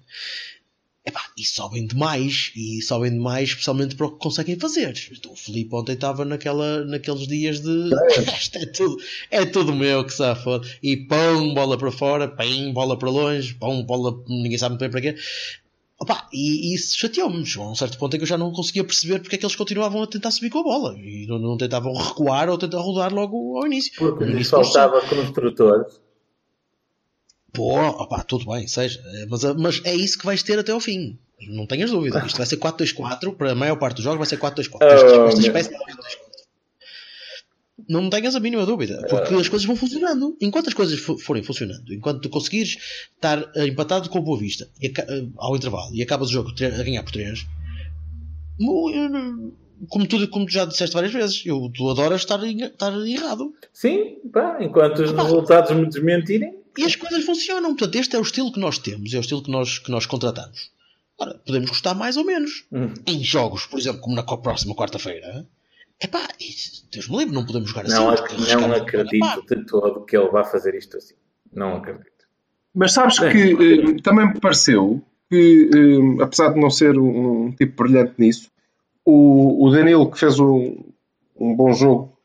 Epá, 1.05 1.21
e 1.37 1.45
sobem 1.45 1.87
demais, 1.87 2.51
e 2.53 2.81
sobem 2.81 3.09
demais, 3.13 3.47
especialmente 3.49 3.95
para 3.95 4.07
o 4.07 4.11
que 4.11 4.19
conseguem 4.19 4.59
fazer. 4.59 4.93
Então, 5.09 5.31
o 5.31 5.37
Filipe 5.37 5.73
ontem 5.73 5.93
estava 5.93 6.25
naquela, 6.25 6.83
naqueles 6.83 7.25
dias 7.27 7.61
de 7.61 7.69
é 8.55 8.65
tudo, 8.65 8.97
é 9.31 9.45
tudo 9.45 9.73
meu 9.73 10.03
que 10.03 10.11
se 10.11 10.35
foda. 10.35 10.67
E 10.83 10.97
pão, 10.97 11.53
bola 11.53 11.77
para 11.77 11.91
fora, 11.93 12.27
pão, 12.27 12.73
bola 12.73 12.99
para 12.99 13.09
longe, 13.09 13.53
pão, 13.53 13.81
bola, 13.83 14.21
ninguém 14.27 14.57
sabe 14.57 14.71
muito 14.73 14.81
bem 14.81 14.89
para 14.91 15.01
quê. 15.01 15.15
Opa, 15.99 16.27
e, 16.31 16.71
e 16.71 16.75
isso 16.75 16.95
chateou-me. 16.97 17.43
Chegou 17.45 17.67
a 17.67 17.71
um 17.71 17.75
certo 17.75 17.97
ponto 17.97 18.15
em 18.15 18.19
que 18.19 18.23
eu 18.23 18.27
já 18.27 18.37
não 18.37 18.51
conseguia 18.51 18.83
perceber 18.83 19.19
porque 19.19 19.35
é 19.35 19.39
que 19.39 19.45
eles 19.45 19.55
continuavam 19.55 20.03
a 20.03 20.07
tentar 20.07 20.29
subir 20.31 20.49
com 20.51 20.59
a 20.59 20.63
bola 20.63 20.95
e 20.99 21.25
não, 21.27 21.39
não 21.39 21.57
tentavam 21.57 21.91
recuar 21.93 22.49
ou 22.49 22.57
tentar 22.57 22.77
rodar 22.79 23.11
logo 23.13 23.57
ao 23.57 23.65
início. 23.65 23.91
Porque 23.97 24.23
No 24.23 24.29
lhe 24.29 24.35
início, 24.35 24.55
eles- 24.57 24.71
faltava 24.73 25.01
construtores. 25.07 25.99
Pô, 27.53 27.79
opá, 27.79 28.23
tudo 28.23 28.45
bem, 28.45 28.67
seja. 28.67 29.01
Eh, 29.15 29.25
Mas, 29.27 29.43
mas 29.55 29.81
é 29.85 29.95
isso 29.95 30.19
que 30.19 30.25
vais 30.25 30.43
ter 30.43 30.59
até 30.59 30.71
ao 30.71 30.79
fim. 30.79 31.17
Não 31.49 31.65
tenhas 31.65 31.89
dúvida. 31.91 32.23
Isto 32.25 32.37
vai 32.37 32.45
ser 32.45 32.57
4-2-4. 32.57 33.35
Para 33.35 33.51
a 33.51 33.55
maior 33.55 33.77
parte 33.77 33.95
dos 33.95 34.03
jogos 34.03 34.17
vai 34.19 34.27
ser 34.27 34.37
4-2-4. 34.37 34.77
Oh, 34.81 34.85
Esta- 34.85 35.57
esta 35.59 35.71
meu. 35.71 35.97
Espécie 37.87 37.99
de 37.99 37.99
4-2-4. 37.99 38.01
Não 38.03 38.09
tenhas 38.09 38.35
a 38.35 38.39
mínima 38.39 38.65
dúvida. 38.65 39.05
Porque 39.09 39.33
as 39.35 39.47
coisas 39.49 39.65
vão 39.65 39.75
funcionando. 39.75 40.35
Enquanto 40.41 40.67
as 40.67 40.73
coisas 40.73 40.99
fo- 40.99 41.17
forem 41.17 41.43
funcionando, 41.43 41.93
enquanto 41.93 42.21
tu 42.21 42.29
conseguires 42.29 42.77
estar 43.15 43.49
eh, 43.55 43.67
empatado 43.67 44.09
com 44.09 44.19
o 44.19 44.21
Boa 44.21 44.37
Vista 44.39 44.67
eh, 44.81 44.91
ao 45.37 45.55
intervalo 45.55 45.93
e 45.95 46.01
acabas 46.01 46.29
o 46.29 46.33
jogo 46.33 46.49
a 46.51 46.83
ganhar 46.83 47.03
por 47.03 47.11
3, 47.13 47.45
como 49.89 50.07
tu, 50.07 50.27
como 50.29 50.45
tu 50.45 50.51
já 50.51 50.65
disseste 50.65 50.93
várias 50.93 51.13
vezes, 51.13 51.43
eu, 51.45 51.69
tu 51.73 51.89
adoras 51.89 52.21
estar, 52.21 52.43
estar 52.43 52.91
errado. 53.07 53.53
Sim, 53.71 54.15
pá, 54.33 54.57
enquanto 54.61 54.99
os 55.03 55.11
resultados 55.11 55.75
me 55.75 55.87
desmentirem. 55.87 56.55
E 56.77 56.83
as 56.83 56.95
coisas 56.95 57.23
funcionam. 57.25 57.75
Portanto, 57.75 57.95
este 57.95 58.15
é 58.15 58.19
o 58.19 58.23
estilo 58.23 58.51
que 58.51 58.59
nós 58.59 58.77
temos, 58.77 59.13
é 59.13 59.17
o 59.17 59.21
estilo 59.21 59.41
que 59.43 59.49
nós, 59.51 59.79
que 59.79 59.89
nós 59.91 60.05
contratamos. 60.05 60.71
Ora, 61.19 61.33
podemos 61.45 61.69
gostar 61.69 61.95
mais 61.95 62.17
ou 62.17 62.23
menos. 62.23 62.65
Hum. 62.71 62.93
Em 63.07 63.23
jogos, 63.23 63.65
por 63.65 63.79
exemplo, 63.79 64.01
como 64.01 64.15
na 64.15 64.23
próxima 64.23 64.75
quarta-feira, 64.75 65.47
epá, 66.01 66.27
isso, 66.39 66.87
Deus 66.91 67.07
me 67.09 67.17
livre, 67.17 67.33
não 67.33 67.45
podemos 67.45 67.69
jogar 67.69 67.85
assim. 67.85 67.95
Não, 67.95 68.09
ac- 68.09 68.55
não 68.55 68.71
a 68.73 68.77
acredito 68.77 69.45
de 69.55 69.65
todo 69.65 70.05
que 70.05 70.15
ele 70.17 70.29
vá 70.29 70.43
fazer 70.43 70.75
isto 70.75 70.97
assim. 70.97 71.15
Não 71.53 71.77
acredito. 71.77 72.05
Mas 72.73 72.93
sabes 72.93 73.19
Bem. 73.19 73.31
que 73.31 73.97
eh, 73.97 74.01
também 74.03 74.27
me 74.27 74.39
pareceu 74.39 75.01
que, 75.29 75.69
eh, 75.73 76.23
apesar 76.23 76.53
de 76.53 76.59
não 76.59 76.69
ser 76.69 76.97
um, 76.97 77.45
um 77.47 77.51
tipo 77.51 77.83
brilhante 77.83 78.13
nisso, 78.17 78.49
o, 79.03 79.65
o 79.65 79.71
Danilo, 79.71 80.09
que 80.11 80.19
fez 80.19 80.39
um, 80.39 80.83
um 81.35 81.55
bom 81.55 81.73
jogo 81.73 82.17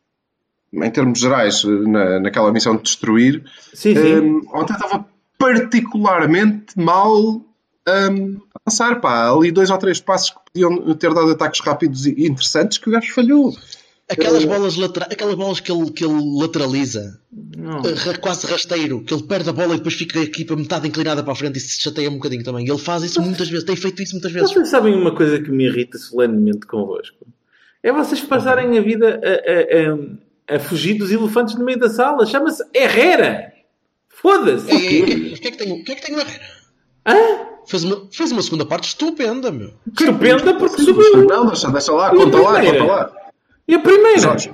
em 0.73 0.89
termos 0.91 1.19
gerais 1.19 1.63
na, 1.63 2.19
naquela 2.19 2.51
missão 2.51 2.75
de 2.75 2.83
destruir, 2.83 3.43
Sim, 3.73 3.95
sim. 3.95 3.97
eh, 3.97 4.19
ontem 4.57 4.73
estava 4.73 5.05
particularmente 5.37 6.77
mal 6.79 7.41
um, 7.87 8.39
a 8.55 8.59
passar. 8.59 8.99
Pá, 9.01 9.29
ali 9.31 9.51
dois 9.51 9.69
ou 9.69 9.77
três 9.77 9.99
passos 10.01 10.29
que 10.31 10.37
podiam 10.53 10.95
ter 10.95 11.13
dado 11.13 11.31
ataques 11.31 11.59
rápidos 11.61 12.05
e 12.05 12.27
interessantes 12.27 12.77
que 12.77 12.89
o 12.89 12.91
gajo 12.91 13.13
falhou. 13.13 13.53
Aquelas 14.09 14.43
bolas, 14.43 14.75
latera- 14.75 15.07
aquelas 15.09 15.33
bolas 15.35 15.59
que 15.61 15.71
ele, 15.71 15.89
que 15.89 16.03
ele 16.03 16.13
lateraliza, 16.39 17.19
Não. 17.57 17.79
eh, 17.79 18.17
quase 18.19 18.45
rasteiro, 18.45 19.01
que 19.01 19.13
ele 19.13 19.23
perde 19.23 19.49
a 19.49 19.53
bola 19.53 19.73
e 19.73 19.77
depois 19.77 19.95
fica 19.95 20.21
aqui 20.21 20.43
para 20.43 20.57
metade 20.57 20.87
inclinada 20.87 21.23
para 21.23 21.31
a 21.31 21.35
frente 21.35 21.55
e 21.57 21.59
se 21.61 21.81
chateia 21.81 22.09
um 22.09 22.15
bocadinho 22.15 22.43
também. 22.43 22.67
Ele 22.67 22.77
faz 22.77 23.01
isso 23.03 23.21
muitas 23.21 23.47
vezes, 23.49 23.63
tem 23.65 23.77
feito 23.77 24.03
isso 24.03 24.11
muitas 24.13 24.31
vezes. 24.31 24.51
Vocês 24.51 24.67
sabem 24.67 24.93
uma 24.93 25.15
coisa 25.15 25.41
que 25.41 25.49
me 25.49 25.65
irrita 25.65 25.97
solenemente 25.97 26.67
convosco? 26.67 27.25
É 27.81 27.91
vocês 27.93 28.21
passarem 28.21 28.77
a 28.77 28.81
vida 28.81 29.19
a, 29.23 30.51
a- 30.51 30.53
a- 30.53 30.55
a 30.57 30.59
fugir 30.59 30.95
dos 30.97 31.09
elefantes 31.09 31.55
no 31.55 31.63
meio 31.63 31.79
da 31.79 31.89
sala. 31.89 32.25
Chama-se 32.25 32.61
Herrera. 32.73 33.53
Foda-se. 34.09 34.69
É 34.69 34.79
que 35.37 35.57
tem, 35.57 35.71
o 35.71 35.83
que 35.83 35.91
é 35.93 35.95
que 35.95 36.05
tem 36.05 36.15
o 36.15 36.19
Herrera? 36.19 36.43
Hã? 37.07 37.52
Fez 37.65 37.83
uma, 37.83 38.07
fez 38.11 38.31
uma 38.31 38.41
segunda 38.41 38.65
parte 38.65 38.85
estupenda, 38.89 39.51
meu. 39.51 39.73
Estupenda 39.87 40.53
porque 40.55 40.81
subiu. 40.81 41.25
Não, 41.25 41.47
deixa, 41.47 41.69
deixa 41.71 41.91
lá, 41.91 42.09
conta 42.09 42.37
lá, 42.39 42.61
conta 42.61 42.83
lá. 42.83 43.13
E 43.67 43.75
a 43.75 43.79
primeira? 43.79 44.19
Jorge. 44.19 44.53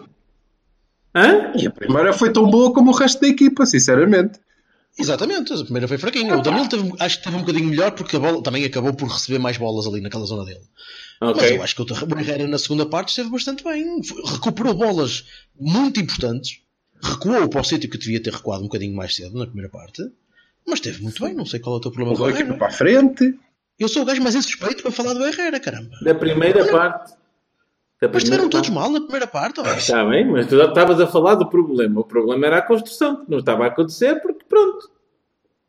Hã? 1.15 1.51
E 1.55 1.67
a 1.67 1.71
primeira 1.71 2.13
foi 2.13 2.31
tão 2.31 2.49
boa 2.49 2.71
como 2.73 2.91
o 2.91 2.93
resto 2.95 3.19
da 3.21 3.27
equipa, 3.27 3.65
sinceramente. 3.65 4.39
Exatamente, 4.97 5.53
a 5.53 5.57
primeira 5.63 5.87
foi 5.87 5.97
fraquinha. 5.97 6.37
O 6.37 6.41
Danilo 6.41 6.67
teve, 6.67 6.93
acho 6.99 7.17
que 7.19 7.23
teve 7.23 7.35
um 7.35 7.39
bocadinho 7.39 7.69
melhor 7.69 7.91
porque 7.91 8.15
a 8.15 8.19
bola 8.19 8.43
também 8.43 8.65
acabou 8.65 8.93
por 8.93 9.07
receber 9.07 9.39
mais 9.39 9.57
bolas 9.57 9.87
ali 9.87 10.01
naquela 10.01 10.25
zona 10.25 10.43
dele. 10.43 10.61
Mas 11.21 11.29
Ok. 11.31 11.57
eu 11.57 11.63
acho 11.63 11.75
que 11.75 11.81
o 11.81 12.19
Herrera 12.19 12.47
na 12.47 12.57
segunda 12.57 12.85
parte 12.85 13.09
esteve 13.09 13.29
bastante 13.29 13.63
bem. 13.63 14.01
Recuperou 14.25 14.73
bolas 14.73 15.25
muito 15.59 15.99
importantes. 15.99 16.59
Recuou 17.01 17.47
para 17.47 17.61
o 17.61 17.63
sítio 17.63 17.89
que 17.89 17.97
devia 17.97 18.21
ter 18.21 18.33
recuado 18.33 18.61
um 18.61 18.65
bocadinho 18.67 18.95
mais 18.95 19.15
cedo 19.15 19.37
na 19.37 19.45
primeira 19.45 19.69
parte. 19.69 20.03
Mas 20.69 20.79
esteve 20.79 21.01
muito 21.01 21.23
bem. 21.23 21.33
Não 21.33 21.45
sei 21.45 21.59
qual 21.59 21.75
é 21.75 21.77
o 21.79 21.81
teu 21.81 21.91
problema 21.91 22.15
com 22.15 22.23
Levou 22.23 22.37
a 22.37 22.41
equipa 22.41 22.57
para 22.57 22.67
a 22.67 22.71
frente. 22.71 23.37
Eu 23.79 23.87
sou 23.87 24.03
o 24.03 24.05
gajo 24.05 24.21
mais 24.21 24.35
insuspeito 24.35 24.83
para 24.83 24.91
falar 24.91 25.13
do 25.13 25.25
Herrera, 25.25 25.59
caramba. 25.59 25.89
Da 26.03 26.13
primeira 26.13 26.65
parte. 26.67 27.13
Da 28.01 28.07
Mas 28.07 28.23
estiveram 28.23 28.49
todos 28.49 28.69
mal 28.69 28.89
na 28.89 29.01
primeira 29.01 29.27
parte, 29.27 29.59
ó. 29.59 29.65
Está 29.73 30.05
bem, 30.05 30.29
mas 30.29 30.47
tu 30.47 30.57
já 30.57 30.65
estavas 30.65 31.01
a 31.01 31.07
falar 31.07 31.35
do 31.35 31.49
problema. 31.49 31.99
O 31.99 32.03
problema 32.03 32.45
era 32.45 32.57
a 32.59 32.61
construção, 32.61 33.25
que 33.25 33.31
não 33.31 33.39
estava 33.39 33.65
a 33.65 33.67
acontecer 33.67 34.21
porque 34.21 34.45
pronto. 34.47 34.89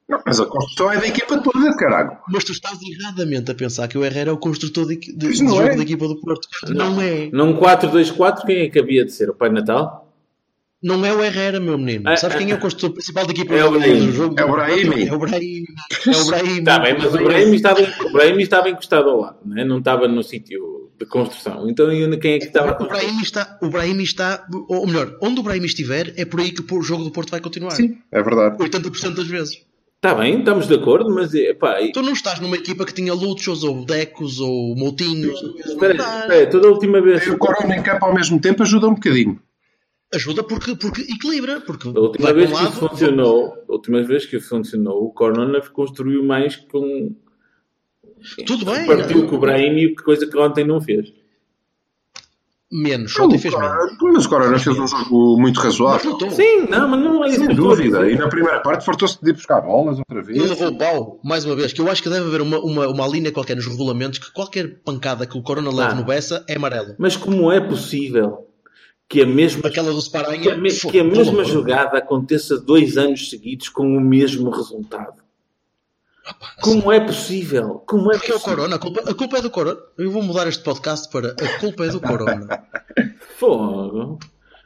Não, 0.09 0.21
mas 0.27 0.41
a 0.41 0.47
construção 0.47 0.93
é 0.93 0.99
da 0.99 1.07
equipa 1.07 1.39
toda, 1.39 1.77
caralho. 1.77 2.19
Mas 2.29 2.43
tu 2.43 2.51
estás 2.51 2.79
erradamente 2.83 3.51
a 3.51 3.55
pensar 3.55 3.87
que 3.87 3.97
o 3.97 4.05
Herrera 4.05 4.31
é 4.31 4.33
o 4.33 4.39
construtor 4.39 4.87
de, 4.87 4.97
de, 4.97 5.43
não 5.43 5.51
jogo 5.51 5.69
é. 5.69 5.77
da 5.77 5.83
equipa 5.83 6.09
do 6.09 6.21
Porto. 6.21 6.49
Não 6.69 7.01
é. 7.01 7.31
Num 7.33 7.57
4-2-4, 7.57 8.45
quem 8.45 8.63
é 8.63 8.69
que 8.69 8.79
havia 8.81 9.05
de 9.05 9.13
ser? 9.13 9.31
O 9.31 9.35
Pai 9.35 9.51
Natal? 9.51 10.10
Não 10.83 11.05
é 11.05 11.13
o 11.13 11.23
Herrera, 11.23 11.61
meu 11.61 11.77
menino. 11.77 12.09
É, 12.09 12.17
Sabes 12.17 12.37
é, 12.37 12.39
quem 12.39 12.51
é 12.53 12.55
o 12.55 12.59
construtor 12.59 12.93
principal 12.95 13.27
da 13.27 13.33
equipa 13.33 13.55
é 13.55 13.65
o 13.65 13.71
do 13.71 13.79
Brahim. 13.79 14.13
jogo? 14.13 14.35
É 14.39 14.45
o 14.45 14.51
Brahimi. 14.51 15.07
É 15.09 15.13
o 15.15 15.19
Brahim. 15.19 15.65
É 16.07 16.17
o 16.17 16.25
Brahim. 16.25 16.59
Está 16.61 16.79
bem, 16.79 16.95
mas 16.99 17.15
o 17.15 17.19
Brahim 17.19 17.55
estava, 17.55 17.81
o 18.07 18.13
Brahim 18.13 18.39
estava 18.41 18.69
encostado 18.71 19.09
ao 19.11 19.21
lado, 19.21 19.39
não, 19.45 19.59
é? 19.59 19.65
não 19.65 19.79
estava 19.79 20.09
no 20.09 20.23
sítio 20.23 20.91
de 20.99 21.05
construção. 21.07 21.69
Então 21.69 21.89
ainda 21.89 22.17
quem 22.17 22.33
é 22.35 22.39
que 22.39 22.47
estava 22.47 22.73
a 22.73 22.83
O? 22.83 22.89
Brahim 22.89 23.21
está, 23.21 23.59
o 23.63 23.69
Brahim 23.69 24.01
está, 24.03 24.47
ou 24.69 24.87
melhor, 24.87 25.17
onde 25.23 25.41
o 25.41 25.43
Brahim 25.43 25.65
estiver, 25.65 26.15
é 26.17 26.25
por 26.25 26.41
aí 26.41 26.51
que 26.51 26.63
o 26.75 26.83
jogo 26.83 27.05
do 27.05 27.11
Porto 27.11 27.31
vai 27.31 27.41
continuar. 27.41 27.73
Sim, 27.73 27.99
é 28.11 28.23
verdade. 28.23 28.57
80% 28.59 29.15
das 29.15 29.27
vezes. 29.27 29.59
Está 30.03 30.15
bem, 30.15 30.39
estamos 30.39 30.67
de 30.67 30.75
acordo, 30.77 31.15
mas 31.15 31.35
epá, 31.35 31.79
e- 31.83 31.93
Tu 31.93 32.01
não 32.01 32.15
estás 32.15 32.41
numa 32.41 32.57
equipa 32.57 32.87
que 32.87 32.95
tinha 32.95 33.13
Luchos, 33.13 33.63
ou 33.63 33.85
Decos, 33.85 34.41
ou 34.41 34.75
Moutinhos. 34.75 35.39
espera, 35.67 35.93
aí, 35.93 35.99
espera 36.21 36.35
aí, 36.41 36.47
toda 36.49 36.69
a 36.69 36.71
última 36.71 37.03
vez. 37.03 37.27
O 37.27 37.37
Corona 37.37 37.77
em 37.77 37.83
campo 37.83 38.07
ao 38.07 38.15
mesmo 38.15 38.41
tempo 38.41 38.63
ajuda 38.63 38.89
um 38.89 38.95
bocadinho. 38.95 39.39
Ajuda 40.13 40.43
porque, 40.43 40.75
porque 40.75 41.03
equilibra. 41.03 41.61
Porque 41.61 41.89
A 41.89 42.01
última 42.01 42.33
vez 42.33 42.51
para 42.51 42.59
que 42.59 42.65
um 42.65 42.69
isso 42.69 42.81
lado, 42.85 42.91
funcionou, 42.91 43.55
a 43.69 43.73
última 43.73 44.03
vez 44.03 44.27
que 44.27 44.37
isso 44.37 44.49
funcionou, 44.49 45.05
o 45.05 45.13
Corona 45.13 45.61
construiu 45.73 46.25
mais 46.25 46.57
com 46.57 47.15
Tudo 48.47 48.65
bem. 48.65 48.87
partiu 48.87 49.27
com 49.29 49.37
o 49.37 49.39
Brahim 49.39 49.77
e 49.79 49.95
coisa 49.95 50.27
que 50.27 50.37
ontem 50.37 50.65
não 50.67 50.81
fez. 50.81 51.13
Menos, 52.73 53.19
ontem 53.19 53.37
fez 53.39 53.53
menos. 53.53 53.97
Mas 54.01 54.27
o 54.27 54.29
Corona 54.29 54.57
fez 54.59 54.79
um 54.79 54.87
jogo 54.87 55.37
muito 55.41 55.59
razoável. 55.61 56.17
Sim, 56.31 56.67
não, 56.69 56.89
mas 56.89 57.01
não 57.01 57.25
é 57.25 57.29
isso 57.29 57.45
Sem 57.45 57.55
dúvida. 57.55 58.09
E 58.09 58.17
na 58.17 58.29
primeira 58.29 58.61
parte 58.61 58.85
fartou-se 58.85 59.21
de 59.21 59.31
ir 59.31 59.33
buscar 59.33 59.61
bolas 59.61 59.99
outra 59.99 60.23
vez. 60.23 60.39
levou 60.39 60.69
o 60.69 60.79
pau, 60.79 61.21
mais 61.25 61.45
uma 61.45 61.57
vez, 61.57 61.73
que 61.73 61.81
eu 61.81 61.91
acho 61.91 62.01
que 62.01 62.09
deve 62.09 62.27
haver 62.27 62.41
uma, 62.43 62.59
uma, 62.61 62.87
uma 62.89 63.09
linha 63.09 63.33
qualquer 63.33 63.57
nos 63.57 63.67
regulamentos 63.67 64.21
que 64.21 64.33
qualquer 64.33 64.81
pancada 64.85 65.27
que 65.27 65.37
o 65.37 65.43
Corona 65.43 65.71
leve 65.71 65.93
Ah. 65.93 65.95
no 65.97 66.05
Bessa 66.05 66.45
é 66.49 66.55
amarelo. 66.57 66.95
Mas 66.97 67.17
como 67.17 67.51
é 67.51 67.61
possível 67.61 68.47
que 69.11 69.21
a 69.23 69.27
mesma, 69.27 69.69
Aquela 69.69 69.89
do 69.89 69.95
que 69.95 69.99
a, 69.99 70.03
Sparanha. 70.03 70.57
me- 70.57 70.71
que 70.71 71.01
a 71.01 71.05
mesma 71.05 71.33
amor. 71.43 71.45
jogada 71.45 71.99
aconteça 71.99 72.57
dois 72.57 72.97
anos 72.97 73.29
seguidos 73.29 73.69
com 73.69 73.83
o 73.97 74.01
mesmo 74.01 74.49
resultado? 74.51 75.21
Como 76.63 76.93
é 76.93 77.01
possível? 77.01 77.83
Como 77.87 78.13
é 78.13 78.17
Porque 78.17 78.31
é 78.31 78.35
o 78.35 78.39
possível? 78.39 78.57
Corona, 78.57 78.77
a 78.77 78.79
culpa, 78.79 79.11
a 79.11 79.15
culpa 79.15 79.39
é 79.39 79.43
do 79.43 79.51
Corona. 79.51 79.81
Eu 79.99 80.11
vou 80.13 80.23
mudar 80.23 80.47
este 80.47 80.63
podcast 80.63 81.11
para 81.11 81.31
a 81.31 81.59
culpa 81.59 81.87
é 81.87 81.89
do 81.89 82.01
Corona. 82.01 82.47
Fogo. 83.37 84.19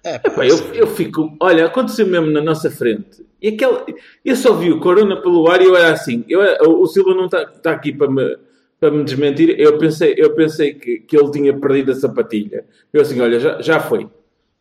É, 0.04 0.16
Epá, 0.16 0.44
eu, 0.46 0.58
eu 0.74 0.86
fico. 0.88 1.34
Olha, 1.40 1.64
aconteceu 1.64 2.06
mesmo 2.06 2.30
na 2.30 2.42
nossa 2.42 2.70
frente. 2.70 3.24
E 3.40 3.48
aquela, 3.48 3.86
eu 4.22 4.36
só 4.36 4.52
vi 4.52 4.70
o 4.70 4.80
Corona 4.80 5.22
pelo 5.22 5.48
ar 5.50 5.62
e 5.62 5.64
eu 5.64 5.74
era 5.76 5.92
assim. 5.92 6.22
Eu, 6.28 6.42
o 6.80 6.86
Silva 6.86 7.14
não 7.14 7.24
está 7.26 7.42
está 7.44 7.70
aqui 7.70 7.92
para 7.92 8.10
me, 8.10 8.36
para 8.78 8.90
me 8.90 9.02
desmentir. 9.04 9.58
Eu 9.58 9.78
pensei, 9.78 10.14
eu 10.18 10.34
pensei 10.34 10.74
que, 10.74 10.98
que 10.98 11.16
ele 11.16 11.30
tinha 11.30 11.58
perdido 11.58 11.92
a 11.92 11.94
sapatilha. 11.94 12.66
Eu 12.92 13.00
assim, 13.00 13.18
olha, 13.20 13.40
já, 13.40 13.62
já 13.62 13.80
foi. 13.80 14.06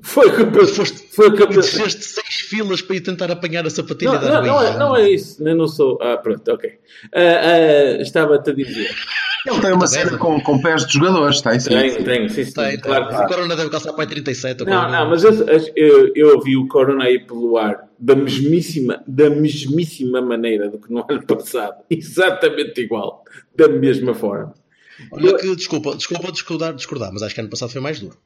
Foi 0.03 0.27
o 0.27 0.35
que 0.35 0.41
eu 0.41 0.51
pensei. 0.51 0.75
Foste- 0.75 1.07
Foi 1.15 1.27
o 1.29 1.33
que 1.33 1.41
eu 1.43 1.45
E 1.45 1.55
pensei. 1.55 1.79
desceste 1.79 2.03
seis 2.05 2.35
filas 2.49 2.81
para 2.81 2.95
ir 2.95 3.01
tentar 3.01 3.31
apanhar 3.31 3.65
a 3.65 3.69
sapatilha 3.69 4.11
Não, 4.13 4.21
da 4.21 4.29
não, 4.29 4.41
não, 4.43 4.61
é, 4.63 4.77
não 4.77 4.97
é 4.97 5.09
isso. 5.09 5.41
Eu 5.47 5.55
não 5.55 5.67
sou. 5.67 5.97
Ah, 6.01 6.17
pronto, 6.17 6.45
ok. 6.51 6.69
Ah, 7.13 7.19
ah, 7.19 8.01
Estava-te 8.01 8.49
a 8.49 8.53
dizer. 8.53 8.89
Ele 9.45 9.59
tem 9.59 9.73
uma 9.73 9.87
cena 9.87 10.17
com, 10.17 10.39
com 10.39 10.61
pés 10.61 10.85
de 10.85 10.93
jogadores, 10.93 11.41
tem 11.41 11.59
sim. 11.59 11.69
Tenho, 11.69 12.03
tenho, 12.03 12.29
sim, 12.29 12.45
sim, 12.45 12.53
Tem, 12.53 12.71
tem. 12.71 12.79
claro. 12.79 13.25
O 13.25 13.27
Corona 13.27 13.55
deve 13.57 13.69
calçar 13.69 13.91
para 13.93 14.03
aí 14.03 14.09
37. 14.09 14.63
Não, 14.63 14.89
não, 14.89 15.09
mas 15.09 15.23
eu, 15.25 15.31
eu, 15.75 16.11
eu 16.15 16.41
vi 16.41 16.55
o 16.55 16.65
Corona 16.67 17.03
aí 17.05 17.19
pelo 17.19 17.57
ar 17.57 17.89
da 17.99 18.15
mesmíssima, 18.15 19.03
da 19.05 19.29
mesmíssima 19.29 20.21
maneira 20.21 20.69
do 20.69 20.77
que 20.79 20.91
no 20.91 21.05
ano 21.09 21.25
passado. 21.25 21.75
Exatamente 21.89 22.79
igual. 22.81 23.23
Da 23.55 23.67
mesma 23.67 24.13
forma. 24.13 24.53
Olha 25.11 25.35
que, 25.37 25.55
desculpa, 25.55 25.95
desculpa 25.95 26.31
discordar, 26.31 26.73
discordar, 26.73 27.11
mas 27.11 27.21
acho 27.21 27.35
que 27.35 27.41
ano 27.41 27.49
passado 27.49 27.69
foi 27.71 27.81
mais 27.81 27.99
duro. 27.99 28.17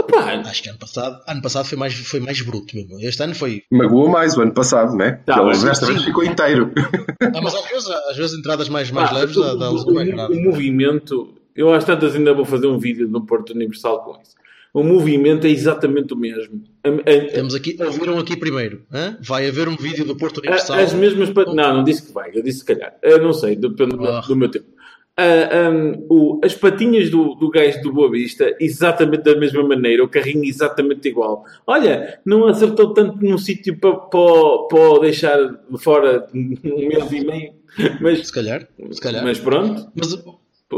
Opa, 0.00 0.20
Acho 0.48 0.62
que 0.62 0.68
ano 0.70 0.78
passado, 0.78 1.20
ano 1.26 1.42
passado 1.42 1.64
foi, 1.66 1.78
mais, 1.78 1.94
foi 1.94 2.20
mais 2.20 2.40
bruto 2.40 2.74
mesmo. 2.76 2.98
Este 3.00 3.22
ano 3.22 3.34
foi. 3.34 3.62
Magoa 3.70 4.08
mais 4.08 4.36
o 4.36 4.42
ano 4.42 4.52
passado, 4.52 4.94
né? 4.96 5.20
Tá, 5.26 5.36
Ele 5.38 5.44
mas 5.46 5.62
desta 5.62 5.86
sim. 5.86 5.92
vez 5.92 6.04
ficou 6.04 6.24
inteiro. 6.24 6.72
Ah, 7.22 7.40
mas 7.42 7.54
às 7.54 7.68
vezes, 7.70 7.90
às 7.90 8.16
vezes 8.16 8.38
entradas 8.38 8.68
mais, 8.68 8.90
mais 8.90 9.10
pá, 9.10 9.16
leves 9.16 9.36
o, 9.36 9.40
dá, 9.42 9.54
dá 9.54 9.70
o- 9.70 9.92
mais 9.94 10.08
o- 10.08 10.12
grave. 10.12 10.34
o 10.34 10.42
movimento, 10.42 11.34
eu 11.54 11.72
às 11.72 11.84
tantas 11.84 12.14
ainda 12.14 12.32
vou 12.34 12.44
fazer 12.44 12.66
um 12.66 12.78
vídeo 12.78 13.06
no 13.08 13.24
Porto 13.26 13.50
Universal 13.52 14.02
com 14.04 14.12
isso. 14.20 14.34
O 14.72 14.84
movimento 14.84 15.46
é 15.48 15.50
exatamente 15.50 16.14
o 16.14 16.16
mesmo. 16.16 16.62
Temos 17.34 17.54
aqui, 17.56 17.76
ouviram 17.80 18.18
aqui 18.20 18.36
primeiro. 18.36 18.82
hã? 18.92 19.16
Vai 19.20 19.48
haver 19.48 19.66
um 19.68 19.76
vídeo 19.76 20.04
do 20.04 20.16
Porto 20.16 20.38
Universal. 20.38 20.78
as 20.78 20.92
mesmas. 20.94 21.28
Não, 21.54 21.74
não 21.78 21.82
disse 21.84 22.04
que 22.06 22.12
vai, 22.12 22.30
eu 22.32 22.42
disse 22.42 22.60
se 22.60 22.64
calhar. 22.64 22.94
Eu 23.02 23.20
não 23.20 23.32
sei, 23.32 23.56
depende 23.56 23.96
Ah. 24.06 24.20
do 24.26 24.36
meu 24.36 24.48
tempo. 24.48 24.66
Ah, 25.16 25.68
um, 25.70 26.06
o- 26.08 26.40
as 26.42 26.54
patinhas 26.54 27.10
do, 27.10 27.34
do 27.34 27.50
gajo 27.50 27.82
do 27.82 27.92
Boa 27.92 28.10
Vista, 28.10 28.56
exatamente 28.58 29.22
da 29.22 29.36
mesma 29.36 29.62
maneira, 29.62 30.02
o 30.02 30.08
carrinho 30.08 30.44
exatamente 30.44 31.08
igual. 31.08 31.44
Olha, 31.66 32.18
não 32.24 32.46
acertou 32.46 32.94
tanto 32.94 33.18
num 33.22 33.36
sítio 33.36 33.76
para 33.78 35.00
deixar 35.02 35.36
de 35.70 35.78
fora 35.82 36.26
um 36.34 36.54
mês 36.88 37.12
e 37.12 37.24
meio, 37.24 37.52
mas, 38.00 38.28
Se 38.28 38.32
calhar, 38.32 38.66
se 38.92 39.00
calhar. 39.00 39.22
mas 39.22 39.38
pronto. 39.38 39.90
Mas, 39.94 40.14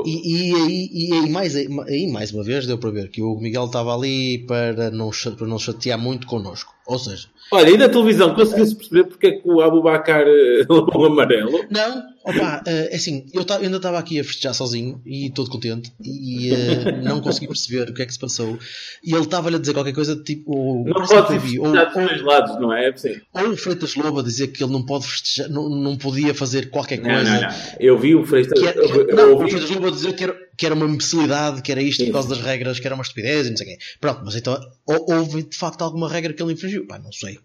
e, 0.06 0.50
e, 0.50 0.54
aí- 0.54 0.90
e 0.92 1.12
aí, 1.12 1.30
mais, 1.30 1.54
aí, 1.54 2.10
mais 2.10 2.32
uma 2.32 2.42
vez, 2.42 2.66
deu 2.66 2.78
para 2.78 2.90
ver 2.90 3.10
que 3.10 3.22
o 3.22 3.36
Miguel 3.38 3.66
estava 3.66 3.94
ali 3.94 4.38
para 4.46 4.90
não, 4.90 5.10
para 5.36 5.46
não 5.46 5.58
chatear 5.58 5.98
muito 5.98 6.26
connosco. 6.26 6.72
Ou 6.86 6.98
seja, 6.98 7.28
Olha, 7.52 7.70
e 7.70 7.76
da 7.76 7.88
televisão, 7.88 8.34
conseguiu-se 8.34 8.74
perceber 8.74 9.04
porque 9.04 9.26
é 9.26 9.30
que 9.32 9.48
o 9.48 9.60
Abubacar 9.60 10.22
eh, 10.26 10.64
levou 10.68 10.90
o 10.96 11.04
amarelo? 11.06 11.64
não, 11.70 12.02
opa, 12.24 12.62
eh, 12.66 12.88
é 12.92 12.96
assim, 12.96 13.26
eu, 13.32 13.44
ainda 13.60 13.76
estava 13.76 13.98
aqui 13.98 14.18
a 14.18 14.24
festejar 14.24 14.52
sozinho 14.54 15.00
e 15.06 15.30
todo 15.30 15.48
contente 15.50 15.92
e 16.02 16.52
eh, 16.52 16.92
não 17.04 17.20
consegui 17.20 17.46
perceber 17.46 17.90
o 17.90 17.94
que 17.94 18.02
é 18.02 18.06
que 18.06 18.12
se 18.12 18.18
passou. 18.18 18.58
E 19.04 19.12
ele 19.12 19.22
estava-lhe 19.22 19.56
a 19.56 19.58
dizer 19.60 19.74
qualquer 19.74 19.92
coisa 19.92 20.16
tipo. 20.16 20.56
ou- 20.56 20.84
Não 20.84 21.06
pode 21.06 21.38
vi, 21.38 21.58
ou, 21.60 21.70
dos 21.70 21.92
dois 21.94 22.22
lados, 22.22 22.58
não 22.60 22.72
é? 22.72 22.92
Sim. 22.96 23.14
ou 23.34 23.50
o 23.50 23.56
Freitas 23.56 23.94
Lobo 23.94 24.18
a 24.20 24.22
dizer 24.22 24.48
que 24.48 24.64
ele 24.64 24.72
não 24.72 24.84
pode 24.84 25.06
festejar, 25.06 25.48
não, 25.50 25.68
não 25.68 25.96
podia 25.96 26.34
fazer 26.34 26.68
qualquer 26.70 26.98
Não, 27.00 27.10
coisa. 27.14 27.30
não, 27.32 27.40
não. 27.42 27.48
Eu 27.78 27.98
vi 27.98 28.14
o 28.16 28.24
Freitas. 28.24 28.58
Que 28.60 28.66
era, 28.66 28.78
eu- 28.80 29.08
eu 29.08 29.14
não, 29.16 29.34
o 29.36 29.38
Freitas 29.48 29.70
Lobo 29.70 29.86
a 29.88 29.90
dizer 29.90 30.14
que 30.14 30.24
era, 30.24 30.36
que 30.62 30.66
era 30.66 30.76
uma 30.76 30.87
imbecilidade, 30.87 31.61
que 31.61 31.73
era 31.73 31.83
isto 31.83 31.99
Sim. 31.99 32.07
por 32.07 32.12
causa 32.12 32.28
das 32.28 32.40
regras, 32.40 32.78
que 32.78 32.87
era 32.87 32.95
uma 32.95 33.02
estupidez 33.02 33.49
e 33.49 33.50
não 33.50 33.57
sei 33.57 33.66
o 33.66 33.71
quê. 33.76 33.85
Pronto, 34.00 34.21
mas 34.25 34.37
então 34.37 34.57
ou- 34.87 35.12
houve 35.12 35.42
de 35.42 35.57
facto 35.57 35.83
alguma 35.83 36.09
regra 36.09 36.33
que 36.33 36.40
ele 36.40 36.52
infringiu? 36.52 36.87
Pá, 36.87 37.00
não 37.00 37.11
sei. 37.11 37.37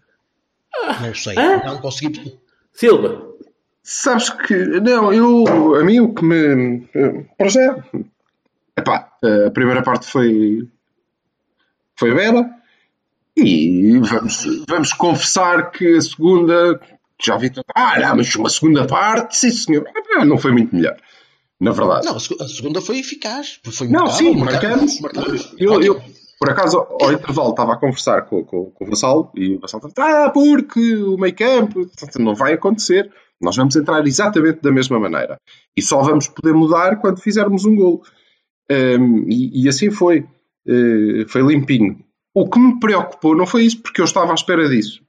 Não 1.00 1.12
sei. 1.16 1.36
Ah. 1.36 1.64
Não 1.66 1.80
consegui. 1.80 2.38
Silva. 2.72 3.26
Sabes 3.82 4.30
que. 4.30 4.54
Não, 4.54 5.12
eu. 5.12 5.74
A 5.74 5.82
mim 5.82 5.98
o 5.98 6.14
que 6.14 6.24
me. 6.24 6.86
Para 7.36 7.48
já. 7.48 7.84
Epá, 8.76 9.10
a 9.46 9.50
primeira 9.50 9.82
parte 9.82 10.06
foi. 10.06 10.68
Foi 11.96 12.14
bela. 12.14 12.48
E 13.36 13.98
vamos, 13.98 14.44
vamos 14.68 14.92
confessar 14.92 15.72
que 15.72 15.96
a 15.96 16.00
segunda. 16.00 16.80
Já 17.20 17.36
vi. 17.36 17.50
Ah, 17.74 17.98
não, 17.98 18.16
mas 18.18 18.32
uma 18.36 18.48
segunda 18.48 18.86
parte, 18.86 19.36
sim 19.36 19.50
senhor. 19.50 19.84
Ah, 20.16 20.24
Não 20.24 20.38
foi 20.38 20.52
muito 20.52 20.72
melhor. 20.76 20.96
Na 21.60 21.72
verdade. 21.72 22.06
Não, 22.06 22.16
a 22.16 22.20
seg- 22.20 22.40
a 22.40 22.46
segunda 22.48 22.80
foi 22.80 22.98
eficaz. 22.98 23.60
Foi 23.70 23.88
Não, 23.88 24.06
sim, 24.08 24.36
marcamos. 24.36 25.00
marcamos. 25.00 25.54
Eu, 25.58 25.80
eu, 25.82 26.00
por 26.38 26.50
acaso, 26.50 26.78
ao 27.00 27.12
intervalo, 27.12 27.50
estava 27.50 27.72
a 27.72 27.76
conversar 27.76 28.22
com, 28.26 28.44
com, 28.44 28.66
com 28.70 28.84
o 28.84 28.88
Vassalo 28.88 29.30
e 29.34 29.54
o 29.56 29.60
Vassalo 29.60 29.88
estava 29.88 30.26
ah, 30.26 30.30
porque 30.30 30.96
o 30.96 31.16
meio 31.16 31.34
campo 31.34 31.90
não 32.18 32.34
vai 32.34 32.52
acontecer. 32.52 33.10
Nós 33.40 33.56
vamos 33.56 33.74
entrar 33.76 34.04
exatamente 34.06 34.60
da 34.62 34.70
mesma 34.72 34.98
maneira. 35.00 35.36
E 35.76 35.82
só 35.82 36.00
vamos 36.02 36.28
poder 36.28 36.52
mudar 36.54 36.96
quando 37.00 37.20
fizermos 37.20 37.64
um 37.64 37.74
gol. 37.76 38.02
Um, 38.70 39.28
e, 39.28 39.64
e 39.64 39.68
assim 39.68 39.90
foi. 39.90 40.26
Uh, 40.66 41.26
foi 41.28 41.42
limpinho. 41.42 41.98
O 42.34 42.48
que 42.48 42.58
me 42.58 42.78
preocupou 42.78 43.34
não 43.34 43.46
foi 43.46 43.64
isso, 43.64 43.80
porque 43.80 44.00
eu 44.00 44.04
estava 44.04 44.30
à 44.32 44.34
espera 44.34 44.68
disso. 44.68 45.00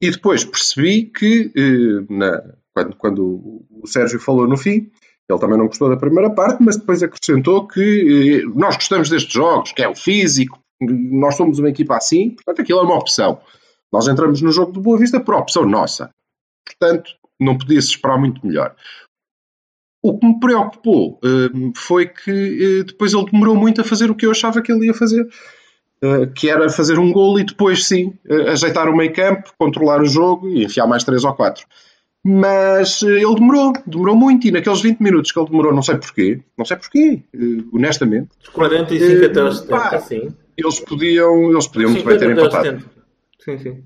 E 0.00 0.10
depois 0.10 0.42
percebi 0.44 1.04
que, 1.04 1.52
uh, 1.56 2.12
na- 2.12 2.42
quando, 2.74 2.96
quando 2.96 3.64
o 3.70 3.86
Sérgio 3.86 4.18
falou 4.18 4.48
no 4.48 4.56
fim, 4.56 4.90
ele 5.28 5.38
também 5.38 5.58
não 5.58 5.66
gostou 5.66 5.88
da 5.88 5.96
primeira 5.96 6.30
parte, 6.30 6.62
mas 6.62 6.76
depois 6.76 7.02
acrescentou 7.02 7.66
que 7.66 8.42
eh, 8.44 8.52
nós 8.54 8.76
gostamos 8.76 9.08
destes 9.08 9.32
jogos, 9.32 9.72
que 9.72 9.82
é 9.82 9.88
o 9.88 9.94
físico, 9.94 10.58
nós 10.80 11.36
somos 11.36 11.58
uma 11.58 11.70
equipa 11.70 11.96
assim, 11.96 12.30
portanto 12.30 12.60
aquilo 12.60 12.80
é 12.80 12.82
uma 12.82 12.98
opção. 12.98 13.40
Nós 13.92 14.08
entramos 14.08 14.40
no 14.40 14.50
jogo 14.50 14.72
do 14.72 14.80
Boa 14.80 14.98
Vista 14.98 15.20
por 15.20 15.34
opção 15.34 15.64
nossa. 15.66 16.10
Portanto, 16.66 17.12
não 17.38 17.56
podia-se 17.56 17.88
esperar 17.88 18.18
muito 18.18 18.44
melhor. 18.46 18.74
O 20.02 20.18
que 20.18 20.26
me 20.26 20.40
preocupou 20.40 21.20
eh, 21.24 21.72
foi 21.76 22.08
que 22.08 22.80
eh, 22.80 22.84
depois 22.84 23.12
ele 23.12 23.30
demorou 23.30 23.54
muito 23.54 23.80
a 23.80 23.84
fazer 23.84 24.10
o 24.10 24.14
que 24.14 24.26
eu 24.26 24.32
achava 24.32 24.60
que 24.60 24.72
ele 24.72 24.86
ia 24.86 24.94
fazer, 24.94 25.26
que 26.34 26.50
era 26.50 26.68
fazer 26.68 26.98
um 26.98 27.12
gol 27.12 27.38
e 27.38 27.44
depois 27.44 27.86
sim 27.86 28.12
ajeitar 28.48 28.88
o 28.88 28.96
meio 28.96 29.12
campo, 29.12 29.52
controlar 29.56 30.02
o 30.02 30.04
jogo 30.04 30.48
e 30.48 30.64
enfiar 30.64 30.84
mais 30.84 31.04
três 31.04 31.22
ou 31.22 31.32
quatro. 31.32 31.64
Mas 32.24 33.02
eh, 33.02 33.06
ele 33.22 33.34
demorou, 33.34 33.72
demorou 33.86 34.14
muito. 34.16 34.46
E 34.46 34.52
naqueles 34.52 34.80
20 34.80 35.00
minutos 35.00 35.32
que 35.32 35.38
ele 35.40 35.48
demorou, 35.48 35.74
não 35.74 35.82
sei 35.82 35.96
porquê, 35.96 36.40
não 36.56 36.64
sei 36.64 36.76
porquê, 36.76 37.22
eh, 37.34 37.64
honestamente, 37.72 38.28
Os 38.42 38.48
45 38.48 39.04
Eh, 39.22 39.26
até 39.26 39.40
aos 39.40 39.58
70, 39.58 39.76
pá. 39.76 40.00
sim. 40.00 40.28
eles 40.56 40.80
podiam, 40.80 41.50
eles 41.50 41.66
podiam 41.66 41.90
muito 41.90 42.04
bem 42.04 42.18
50 42.18 42.18
ter 42.18 42.38
empatado. 42.40 42.64
70. 42.64 42.92
Sim, 43.40 43.58
sim. 43.58 43.84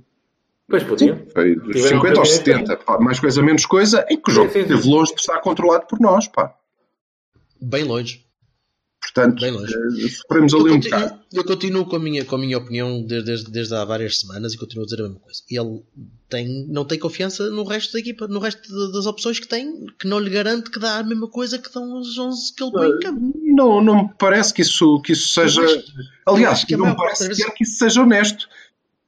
Pois 0.69 0.83
podiam. 0.83 1.19
Foi 1.33 1.55
dos 1.55 1.77
Tiveram 1.77 1.97
50 2.03 2.19
aos 2.21 2.29
um 2.29 2.33
70, 2.33 2.77
pá, 2.79 2.99
mais 3.01 3.21
coisa, 3.21 3.43
menos 3.43 3.65
coisa, 3.65 4.05
em 4.11 4.21
que 4.21 4.31
o 4.31 4.35
jogo 4.35 4.49
Sim, 4.49 4.61
sim, 4.63 4.67
sim. 4.69 4.75
esteve 4.75 4.95
longe 4.95 5.15
de 5.15 5.21
estar 5.21 5.41
controlado 5.41 5.87
por 5.87 5.99
nós, 6.01 6.27
pá. 6.29 6.55
Bem 7.63 7.85
longe. 7.85 8.26
Portanto, 9.15 9.45
eh, 9.45 10.09
sofremos 10.09 10.55
ali 10.55 10.71
um 10.73 10.81
bocado. 10.81 11.21
eu 11.33 11.45
continuo 11.45 11.85
com, 11.87 11.97
a 11.97 11.99
minha, 11.99 12.25
com 12.25 12.35
a 12.35 12.39
minha 12.39 12.59
opinião 12.59 13.03
desde, 13.03 13.27
desde, 13.27 13.51
desde 13.51 13.75
há 13.75 13.85
várias 13.85 14.19
semanas 14.21 14.53
e 14.53 14.59
continuo 14.59 14.83
a 14.83 14.87
dizer 14.87 15.01
a 15.01 15.05
mesma 15.05 15.21
coisa. 15.21 15.43
Ele 15.51 15.83
tem, 16.29 16.67
não 16.69 16.85
tem 16.85 16.99
confiança 16.99 17.49
no 17.51 17.63
resto 17.65 17.93
da 17.93 18.01
equipa, 18.01 18.27
no 18.27 18.41
resto 18.41 18.63
de- 18.63 18.93
das 18.93 19.07
opções 19.07 19.39
que 19.39 19.47
tem, 19.47 19.87
que 19.99 20.09
não 20.09 20.19
lhe 20.19 20.29
garante 20.31 20.71
que 20.71 20.79
dá 20.81 20.99
a 20.99 21.03
mesma 21.05 21.29
coisa 21.29 21.57
que 21.59 21.73
dão 21.73 22.01
os 22.01 22.19
11 22.19 22.55
que 22.55 22.63
ele 22.65 22.73
põe 22.73 22.89
em 22.89 22.99
campo. 23.01 23.33
Não, 23.45 23.83
não 23.83 24.03
me 24.05 24.11
parece 24.19 24.53
que 24.53 24.63
isso, 24.63 25.01
que 25.03 25.13
isso 25.13 25.29
seja. 25.29 25.63
Aliás, 26.27 26.65
que 26.65 26.75
a 26.75 26.79
não 26.79 26.87
me 26.87 26.97
parece 26.97 27.29
vezes- 27.29 27.45
que 27.55 27.63
isso 27.65 27.79
seja 27.79 28.03
honesto. 28.03 28.49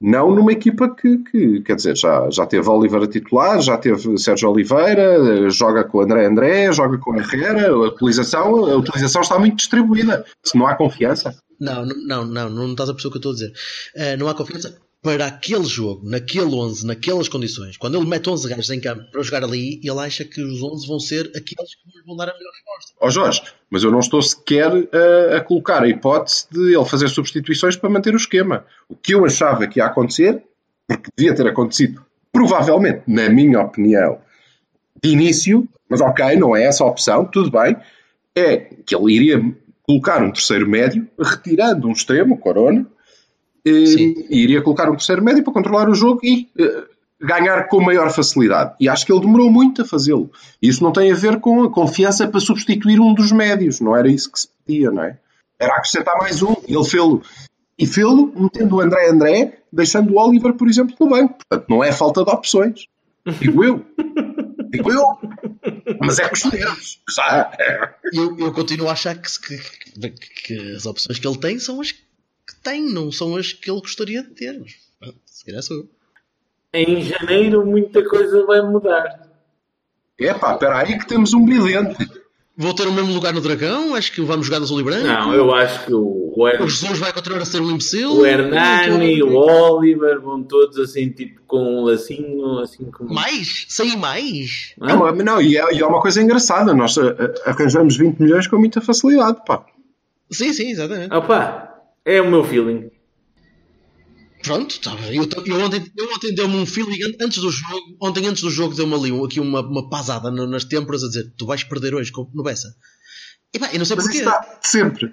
Não 0.01 0.33
numa 0.33 0.53
equipa 0.53 0.95
que, 0.95 1.19
que, 1.19 1.61
quer 1.63 1.75
dizer, 1.75 1.97
já, 1.97 2.31
já 2.31 2.47
teve 2.47 2.69
Oliveira 2.69 3.09
titular, 3.09 3.61
já 3.61 3.77
teve 3.77 4.17
Sérgio 4.17 4.51
Oliveira, 4.51 5.51
joga 5.51 5.83
com 5.83 6.01
André 6.01 6.27
André, 6.27 6.73
joga 6.73 6.99
com 6.99 7.17
Herrera, 7.17 7.69
a 7.69 7.89
utilização, 7.89 8.67
a 8.67 8.77
utilização 8.77 9.23
está 9.23 9.39
muito 9.39 9.57
distribuída. 9.57 10.25
Se 10.45 10.57
não 10.57 10.69
há 10.69 10.77
confiança. 10.77 11.37
Não, 11.61 11.85
não, 11.85 11.97
não, 11.97 12.25
não, 12.25 12.51
não 12.51 12.71
estás 12.71 12.89
a 12.89 12.93
o 12.93 12.97
que 12.97 13.05
eu 13.07 13.17
estou 13.17 13.33
a 13.33 13.35
dizer. 13.35 13.53
Eh, 13.97 14.17
não 14.17 14.29
há 14.29 14.35
confiança 14.35 14.79
para 15.01 15.27
aquele 15.27 15.65
jogo, 15.65 16.09
naquele 16.09 16.55
11, 16.55 16.87
naquelas 16.87 17.29
condições. 17.29 17.77
Quando 17.77 17.97
ele 17.97 18.07
mete 18.07 18.29
11 18.29 18.49
gajos 18.49 18.71
em 18.71 18.81
campo 18.81 19.05
para 19.11 19.23
jogar 19.23 19.45
ali, 19.45 19.81
ele 19.83 19.99
acha 20.01 20.25
que 20.25 20.43
os 20.43 20.63
11 20.63 20.87
vão 20.87 20.99
ser 20.99 21.27
aqueles 21.37 21.75
que 21.75 22.07
vão 22.07 22.17
dar 22.17 22.29
a 22.29 22.35
melhor 22.35 22.51
resposta. 22.53 22.95
Ó 23.01 23.11
Jorge, 23.11 23.43
mas 23.71 23.85
eu 23.85 23.93
não 23.93 24.01
estou 24.01 24.21
sequer 24.21 24.71
a, 24.71 25.37
a 25.37 25.41
colocar 25.41 25.83
a 25.83 25.89
hipótese 25.89 26.47
de 26.51 26.75
ele 26.75 26.85
fazer 26.85 27.09
substituições 27.09 27.77
para 27.77 27.89
manter 27.89 28.13
o 28.13 28.17
esquema. 28.17 28.65
O 28.89 28.97
que 28.97 29.15
eu 29.15 29.25
achava 29.25 29.67
que 29.69 29.79
ia 29.79 29.87
acontecer, 29.87 30.43
porque 30.87 31.11
devia 31.17 31.35
ter 31.35 31.47
acontecido, 31.47 32.05
provavelmente, 32.33 33.03
na 33.07 33.29
minha 33.29 33.61
opinião, 33.61 34.19
de 35.01 35.11
início, 35.11 35.69
mas 35.89 36.01
ok, 36.01 36.37
não 36.37 36.57
é 36.57 36.65
essa 36.65 36.83
a 36.83 36.89
opção, 36.89 37.25
tudo 37.25 37.51
bem, 37.53 37.77
é 38.35 38.57
que 38.85 38.95
ele 38.95 39.13
iria 39.13 39.55
colocar 39.83 40.23
um 40.23 40.33
terceiro 40.33 40.69
médio, 40.69 41.09
retirando 41.19 41.89
um 41.89 41.93
extremo, 41.93 42.37
Corona, 42.37 42.87
Sim. 43.67 44.15
e 44.31 44.39
iria 44.43 44.63
colocar 44.63 44.89
um 44.89 44.97
terceiro 44.97 45.23
médio 45.23 45.43
para 45.45 45.53
controlar 45.53 45.89
o 45.89 45.95
jogo 45.95 46.21
e 46.23 46.49
eh, 46.59 46.85
ganhar 47.21 47.67
com 47.69 47.81
maior 47.81 48.11
facilidade. 48.11 48.75
E 48.81 48.89
acho 48.89 49.05
que 49.05 49.13
ele 49.13 49.21
demorou 49.21 49.51
muito 49.51 49.83
a 49.83 49.85
fazê-lo. 49.85 50.31
Isso 50.63 50.83
não 50.83 50.93
tem 50.93 51.11
a 51.11 51.15
ver 51.15 51.41
com 51.41 51.65
a 51.65 51.71
confiança 51.71 52.27
para 52.29 52.41
substituir 52.41 53.01
um 53.01 53.13
dos 53.15 53.33
médios. 53.33 53.81
Não 53.81 53.97
era 53.97 54.09
isso 54.09 54.31
que 54.33 54.41
se 54.41 54.49
pedia, 54.67 54.91
não 54.91 55.03
é? 55.03 55.19
Era 55.59 55.75
acrescentar 55.75 56.17
mais 56.21 56.43
um. 56.43 56.55
E 56.67 56.75
ele 56.75 56.85
fê-lo. 56.85 57.23
E 57.79 57.87
fê-lo 57.87 58.33
metendo 58.37 58.77
o 58.77 58.81
André 58.81 59.09
André, 59.11 59.59
deixando 59.73 60.13
o 60.15 60.19
Oliver, 60.19 60.53
por 60.55 60.69
exemplo, 60.69 60.95
no 60.99 61.09
banco. 61.09 61.39
Portanto, 61.39 61.69
não 61.69 61.83
é 61.85 61.93
falta 61.93 62.25
de 62.25 62.31
opções. 62.31 62.87
Digo 63.41 63.65
eu. 63.65 63.85
Digo 64.71 64.93
eu. 64.93 65.03
Mas 66.01 66.19
é 66.19 66.29
que 66.29 66.37
escolhemos. 66.37 67.01
Eu, 68.13 68.37
eu 68.39 68.53
continuo 68.53 68.89
a 68.89 68.93
achar 68.93 69.17
que, 69.17 69.29
que- 69.41 70.11
que 70.45 70.73
as 70.77 70.87
opções 70.87 71.19
que 71.19 71.27
ele 71.27 71.39
tem 71.39 71.59
são 71.59 71.81
as 71.81 71.91
que 71.93 72.01
tem, 72.63 72.83
não 72.93 73.11
são 73.13 73.37
as 73.37 73.53
que 73.53 73.71
ele 73.71 73.81
gostaria 73.81 74.23
de 74.23 74.31
ter. 74.31 74.59
Mas, 74.59 74.75
pronto, 74.99 75.19
se 75.27 75.45
calhar 75.45 75.63
sou 75.63 75.77
eu. 75.79 75.89
Em 76.75 77.03
janeiro 77.03 77.65
muita 77.65 78.03
coisa 78.09 78.45
vai 78.45 78.61
mudar. 78.63 79.27
Epá, 80.19 80.53
espera 80.55 80.79
aí 80.81 80.99
que 80.99 81.07
temos 81.07 81.33
um 81.33 81.45
brilhante. 81.45 81.97
Vou 82.61 82.75
ter 82.75 82.89
o 82.89 82.93
mesmo 82.93 83.13
lugar 83.15 83.33
no 83.33 83.41
Dragão? 83.41 83.95
Acho 83.95 84.11
que 84.11 84.21
vamos 84.21 84.47
jogar 84.47 84.59
de 84.59 84.65
azul 84.65 84.81
e 84.81 84.83
branco? 84.83 85.07
Não, 85.07 85.33
eu 85.33 85.55
acho 85.55 85.87
que 85.87 85.95
o, 85.95 86.33
o, 86.37 86.49
Her- 86.49 86.61
O 86.61 86.69
Jesus 86.69 86.99
vai 86.99 87.13
continuar 87.13 87.41
a 87.41 87.45
ser 87.45 87.61
um 87.63 87.71
imbecil? 87.71 88.11
o 88.15 88.27
Hernani, 88.27 89.23
o 89.23 89.33
Oliver 89.39 90.21
vão 90.21 90.43
todos 90.43 90.77
assim, 90.77 91.09
tipo, 91.09 91.41
com 91.47 91.59
um 91.59 91.85
lacinho, 91.85 92.59
assim 92.59 92.91
como. 92.91 93.15
Mais? 93.15 93.65
Sem 93.69 93.97
mais? 93.97 94.73
Não, 94.77 95.13
não, 95.15 95.41
e, 95.41 95.57
é, 95.57 95.73
e 95.73 95.79
é 95.81 95.87
uma 95.87 96.03
coisa 96.03 96.21
engraçada. 96.21 96.75
Nós 96.75 96.97
eh, 96.99 97.03
eh, 97.17 97.35
arranjamos 97.47 97.97
20 97.97 98.19
milhões 98.19 98.49
com 98.49 98.59
muita 98.59 98.81
facilidade, 98.81 99.39
pá. 99.47 99.65
Sim, 100.29 100.53
sim, 100.53 100.71
exatamente. 100.73 101.15
Opa, 101.15 101.68
é 102.05 102.21
o 102.21 102.31
meu 102.31 102.45
feeling. 102.45 102.91
Pronto, 104.43 104.81
tá 104.81 104.95
bem. 104.95 105.17
Eu, 105.17 105.29
eu 105.47 105.61
ontem, 105.61 105.85
eu 105.97 106.13
ontem 106.15 106.35
deu-me 106.35 106.57
um 106.57 106.65
feeling 106.67 107.03
an- 107.03 107.25
antes 107.25 107.39
do 107.39 107.51
jogo. 107.51 107.97
Ontem, 108.01 108.27
antes 108.27 108.43
do 108.43 108.51
jogo, 108.51 108.75
deu-me 108.75 108.95
ali 108.95 109.25
aqui 109.25 109.41
uma, 109.41 109.61
uma 109.61 109.89
pasada 109.91 110.31
nas 110.31 110.65
têmporas 110.65 111.03
a 111.03 111.09
dizer: 111.09 111.33
Tu 111.37 111.45
vais 111.45 111.65
perder 111.65 111.95
hoje 111.95 112.13
com- 112.13 112.31
no 112.33 112.43
Bessa. 112.43 112.69
E 113.53 113.59
pá, 113.59 113.71
eu 113.73 113.79
não 113.79 113.85
sei 113.85 113.97
Mas 113.97 114.05
porquê. 114.07 114.19
está 114.19 114.59
sempre. 114.63 115.13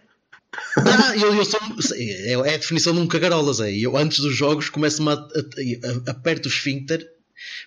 Ah, 0.77 1.17
eu, 1.17 1.33
eu 1.33 1.43
sou, 1.43 1.59
é, 1.95 2.31
é 2.33 2.53
a 2.55 2.57
definição 2.57 2.93
de 2.93 2.99
um 2.99 3.07
cagarolas. 3.07 3.59
É. 3.59 3.75
Eu, 3.75 3.97
antes 3.97 4.19
dos 4.19 4.33
jogos, 4.35 4.69
começo-me 4.69 5.09
a, 5.09 5.13
a, 5.13 5.17
a- 5.17 6.11
aperto 6.11 6.47
o 6.47 6.51
esfíncter 6.51 7.05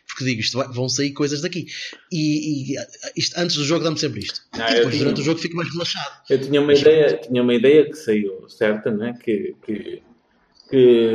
porque 0.07 0.25
digo 0.25 0.41
isto 0.41 0.59
vai- 0.59 0.69
vão 0.69 0.89
sair 0.89 1.13
coisas 1.13 1.43
daqui. 1.43 1.67
E, 2.13 2.73
e 2.73 2.77
isto, 3.17 3.39
antes 3.39 3.57
do 3.57 3.65
jogo 3.65 3.85
dá-me 3.85 3.99
sempre 3.99 4.21
isto. 4.21 4.41
Ah, 4.53 4.73
depois, 4.73 4.89
tinha- 4.95 4.99
durante 5.05 5.21
o 5.21 5.25
jogo, 5.25 5.39
fico 5.41 5.57
mais 5.57 5.71
relaxado. 5.73 6.23
Eu 6.31 6.41
tinha 6.41 6.61
uma 6.61 6.73
ideia, 6.75 7.17
tinha 7.19 7.43
uma 7.43 7.55
ideia 7.55 7.85
que 7.87 7.95
saiu, 7.95 8.49
certa, 8.49 8.91
né? 8.91 9.15
Que, 9.23 9.55
que, 9.65 10.03
que 10.71 11.09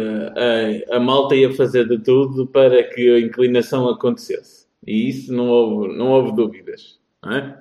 a, 0.89 0.95
a 0.97 0.99
malta 0.99 1.35
ia 1.35 1.53
fazer 1.53 1.87
de 1.87 1.99
tudo 1.99 2.47
para 2.47 2.83
que 2.83 3.09
a 3.09 3.19
inclinação 3.19 3.87
acontecesse. 3.89 4.65
E 4.85 5.09
isso 5.09 5.31
não 5.33 5.47
houve, 5.47 5.95
não 5.97 6.07
houve 6.11 6.35
dúvidas. 6.35 6.99
Não 7.23 7.33
é? 7.35 7.57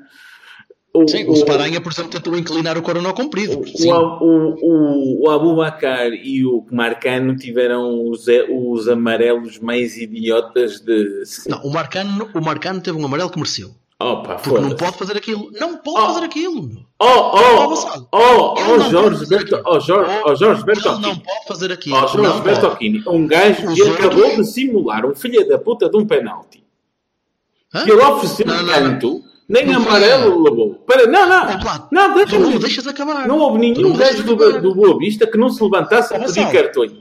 O, 0.95 1.09
Sim, 1.09 1.27
o 1.27 1.35
Sparanha, 1.35 1.81
por 1.81 1.91
exemplo, 1.91 2.11
tentou 2.11 2.37
inclinar 2.37 2.77
o 2.77 2.83
coronel 2.83 3.15
comprido. 3.15 3.59
O, 3.61 3.91
o, 3.91 4.55
o, 4.61 5.23
o 5.25 5.31
Abubacar 5.31 6.13
e 6.13 6.45
o 6.45 6.67
Marcano 6.71 7.35
tiveram 7.35 8.11
os, 8.11 8.27
os 8.51 8.89
amarelos 8.89 9.59
mais 9.59 9.97
idiotas 9.97 10.81
de. 10.81 11.23
Não, 11.49 11.63
o 11.63 11.73
Marcano, 11.73 12.29
o 12.35 12.41
Marcano 12.43 12.83
teve 12.83 12.99
um 12.99 13.07
amarelo 13.07 13.31
que 13.31 13.39
mereceu. 13.39 13.71
Opa, 13.99 14.35
Porque 14.35 14.61
não 14.61 14.77
pode 14.77 14.99
fazer 14.99 15.17
aquilo. 15.17 15.51
Não 15.53 15.79
pode 15.79 16.05
Oh. 16.05 16.15
fazer 16.15 16.27
aquilo. 16.27 16.87
Oh, 16.99 17.05
Oh, 17.07 17.75
oh, 17.75 18.07
oh, 18.13 18.55
oh, 18.59 18.81
Jorge 18.91 19.27
Berto, 19.27 19.63
oh, 19.65 19.81
Jorge, 19.81 20.11
oh, 20.27 20.35
Jorge 20.35 20.63
Ele 20.67 21.01
não 21.01 21.19
pode 21.19 21.47
fazer 21.47 21.73
aquilo. 21.73 21.97
Oh, 21.97 22.07
Jorge 22.09 22.19
não 22.19 22.43
pode. 22.43 23.09
Um 23.09 23.27
gajo 23.27 23.75
que 23.75 23.83
acabou 23.83 24.37
de 24.37 24.45
simular 24.45 25.07
um 25.07 25.15
filho 25.15 25.49
da 25.49 25.59
puta 25.59 25.89
de 25.89 25.97
um 25.97 26.05
penalti. 26.05 26.63
Hã? 27.73 27.85
Que 27.85 27.93
ele 27.93 28.03
ofereceu 28.03 28.47
um 28.47 28.67
canto, 28.67 29.23
nem 29.49 29.67
Não 29.67 29.77
amarelo 29.77 30.43
levou. 30.43 30.75
Para, 30.87 31.07
não, 31.07 31.29
não. 31.29 31.59
Plato, 31.61 31.89
Não, 31.93 32.27
Tu 32.27 32.39
não 32.39 32.59
deixas 32.59 32.87
acabar. 32.87 33.27
Não 33.27 33.39
houve 33.39 33.59
nenhum 33.59 33.93
gajo 33.95 34.23
do, 34.23 34.35
acabar. 34.35 34.61
do 34.61 34.75
Boa 34.75 34.99
Vista 34.99 35.27
que 35.27 35.37
não 35.37 35.49
se 35.49 35.63
levantasse 35.63 36.15
a 36.15 36.21
pedir 36.21 36.51
cartões. 36.51 36.93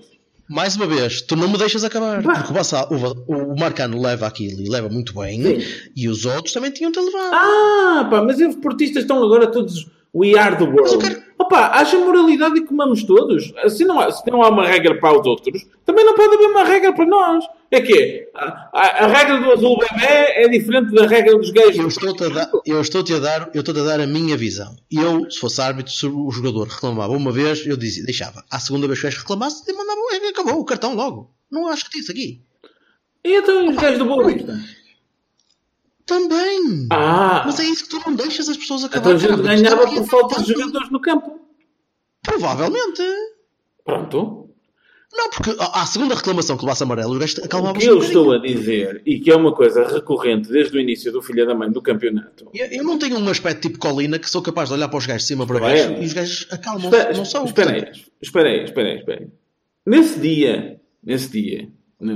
Mais 0.49 0.75
uma 0.75 0.85
vez, 0.85 1.21
tu 1.21 1.37
não 1.37 1.47
me 1.47 1.57
deixas 1.57 1.83
acabar. 1.85 2.21
Pá. 2.21 2.43
Porque 2.43 2.93
o, 2.93 3.33
o, 3.33 3.53
o 3.53 3.59
Marcano 3.59 4.01
leva 4.01 4.27
aquilo 4.27 4.61
e 4.61 4.69
leva 4.69 4.89
muito 4.89 5.13
bem. 5.13 5.41
Sim. 5.41 5.65
E 5.95 6.09
os 6.09 6.25
outros 6.25 6.53
também 6.53 6.71
tinham-te 6.71 6.99
levado. 6.99 7.33
Ah, 7.33 8.07
pá, 8.09 8.21
mas 8.21 8.37
os 8.39 8.55
portistas 8.55 9.03
estão 9.03 9.23
agora 9.23 9.47
todos 9.47 9.87
we 10.13 10.37
are 10.37 10.55
the 10.57 10.63
world. 10.65 10.97
quero- 10.99 11.31
Opa, 11.39 11.69
haja 11.73 11.97
moralidade 11.97 12.59
e 12.59 12.65
comamos 12.65 13.03
todos. 13.03 13.51
Se 13.69 13.83
não, 13.83 13.99
há, 13.99 14.11
se 14.11 14.29
não 14.29 14.43
há 14.43 14.49
uma 14.49 14.65
regra 14.67 14.99
para 14.99 15.19
os 15.19 15.25
outros, 15.25 15.65
também 15.83 16.05
não 16.05 16.13
pode 16.13 16.35
haver 16.35 16.45
uma 16.47 16.63
regra 16.63 16.93
para 16.93 17.05
nós. 17.05 17.43
É 17.71 17.81
que 17.81 18.29
a, 18.35 18.69
a- 18.71 19.05
a 19.05 19.07
regra 19.07 19.39
do 19.39 19.51
azul 19.51 19.75
bebê 19.79 20.05
é 20.05 20.47
diferente 20.47 20.93
da 20.93 21.07
regra 21.07 21.35
dos 21.35 21.49
gays. 21.49 21.75
Eu 21.75 21.87
estou-te 21.87 22.23
a, 22.25 22.29
dar, 22.29 22.49
eu 22.65 22.79
estou-te 22.79 23.13
a, 23.15 23.19
dar, 23.19 23.49
eu 23.55 23.61
estou 23.61 23.75
a 23.81 23.83
dar 23.85 23.99
a 23.99 24.05
minha 24.07 24.37
visão. 24.37 24.75
Eu, 24.91 25.29
se 25.31 25.39
fosse 25.39 25.59
árbitro, 25.59 25.91
se 25.91 26.05
o 26.05 26.29
jogador 26.29 26.67
reclamava 26.67 27.11
uma 27.13 27.31
vez, 27.31 27.65
eu 27.65 27.75
dizia, 27.75 28.05
deixava. 28.05 28.43
À 28.51 28.59
segunda 28.59 28.85
vez 28.87 28.99
que 28.99 29.07
o 29.07 29.09
gajo 29.09 29.21
reclamasse, 29.21 29.63
mandava, 29.73 29.99
acabou 30.29 30.59
o 30.59 30.65
cartão 30.65 30.93
logo. 30.93 31.31
Não 31.49 31.67
acho 31.67 31.89
que 31.89 31.97
disso 31.97 32.11
aqui. 32.11 32.39
E 33.25 33.35
então 33.35 33.67
os 33.67 33.75
gajos 33.75 33.97
do 33.99 34.05
Boa 34.05 34.25
Vista? 34.27 34.53
Também. 36.11 36.87
Ah, 36.91 37.43
Mas 37.45 37.57
é 37.59 37.63
isso 37.63 37.83
que 37.85 37.89
tu 37.89 38.01
não 38.05 38.13
deixas 38.15 38.49
as 38.49 38.57
pessoas 38.57 38.83
então 38.83 38.99
acabar. 38.99 39.15
a 39.15 39.17
gente 39.17 39.41
ganhava 39.41 39.83
Isto 39.85 39.95
é 39.95 39.99
por 40.01 40.07
falta 40.09 40.41
de 40.43 40.51
jogadores 40.53 40.89
no 40.91 40.99
campo. 40.99 41.39
Provavelmente. 42.21 43.01
Pronto. 43.85 44.49
Não, 45.13 45.29
porque 45.29 45.49
à 45.59 45.81
à 45.81 45.85
segunda 45.85 46.15
reclamação 46.15 46.55
que 46.57 46.63
levasse 46.63 46.83
amarelo, 46.83 47.11
os 47.13 47.17
gajos 47.19 47.37
O 47.39 47.45
acalmavam 47.45 47.79
que 47.81 47.85
eu 47.85 47.97
estou 47.99 48.31
a 48.33 48.37
dizer, 48.37 49.01
e 49.05 49.19
que 49.19 49.29
é 49.31 49.35
uma 49.35 49.53
coisa 49.53 49.85
recorrente 49.85 50.49
desde 50.49 50.77
o 50.77 50.79
início 50.81 51.11
do 51.11 51.21
Filha 51.21 51.45
da 51.45 51.53
Mãe 51.53 51.69
do 51.69 51.81
campeonato, 51.81 52.49
Eu, 52.53 52.67
eu 52.67 52.83
não 52.83 52.97
tenho 52.97 53.17
um 53.17 53.29
aspecto 53.29 53.61
tipo 53.67 53.77
colina 53.79 54.17
que 54.19 54.29
sou 54.29 54.41
capaz 54.41 54.69
de 54.69 54.75
olhar 54.75 54.87
para 54.87 54.97
os 54.97 55.05
gajos 55.05 55.23
de 55.23 55.27
cima 55.27 55.45
para 55.45 55.59
baixo 55.59 55.91
e 55.99 56.05
os 56.05 56.13
gajos 56.13 56.47
acalmam-se. 56.49 56.87
Espera, 56.95 57.17
Não 57.17 57.25
são. 57.25 57.43
espera 57.45 57.71
aí, 57.71 57.91
espera 58.21 58.49
aí, 58.49 58.63
espera 58.63 58.87
aí, 58.89 58.97
espera 58.99 59.19
aí. 59.21 59.27
Nesse 59.85 60.19
dia, 60.19 60.79
nesse 61.03 61.29
dia, 61.29 61.69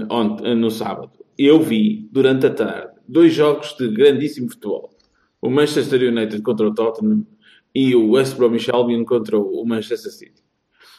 ontem, 0.10 0.56
no 0.56 0.72
sábado, 0.72 1.12
eu 1.38 1.60
vi, 1.62 2.08
durante 2.14 2.46
a 2.46 2.50
tarde, 2.54 2.95
dois 3.08 3.34
jogos 3.34 3.76
de 3.78 3.88
grandíssimo 3.90 4.50
futebol. 4.50 4.90
O 5.42 5.50
Manchester 5.50 6.02
United 6.12 6.42
contra 6.42 6.68
o 6.68 6.74
Tottenham 6.74 7.26
e 7.74 7.96
o 7.96 8.12
West 8.12 8.36
Bromwich 8.36 8.72
Albion 8.72 9.04
contra 9.06 9.38
o 9.38 9.64
Manchester 9.66 10.12
City. 10.12 10.44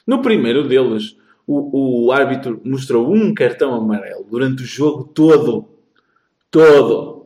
No 0.07 0.23
primeiro 0.23 0.69
deles, 0.69 1.17
o, 1.47 2.05
o 2.07 2.13
árbitro 2.13 2.61
mostrou 2.65 3.13
um 3.13 3.35
cartão 3.35 3.75
amarelo 3.75 4.25
durante 4.31 4.63
o 4.63 4.67
jogo 4.67 5.05
todo. 5.05 5.69
Todo. 6.51 7.17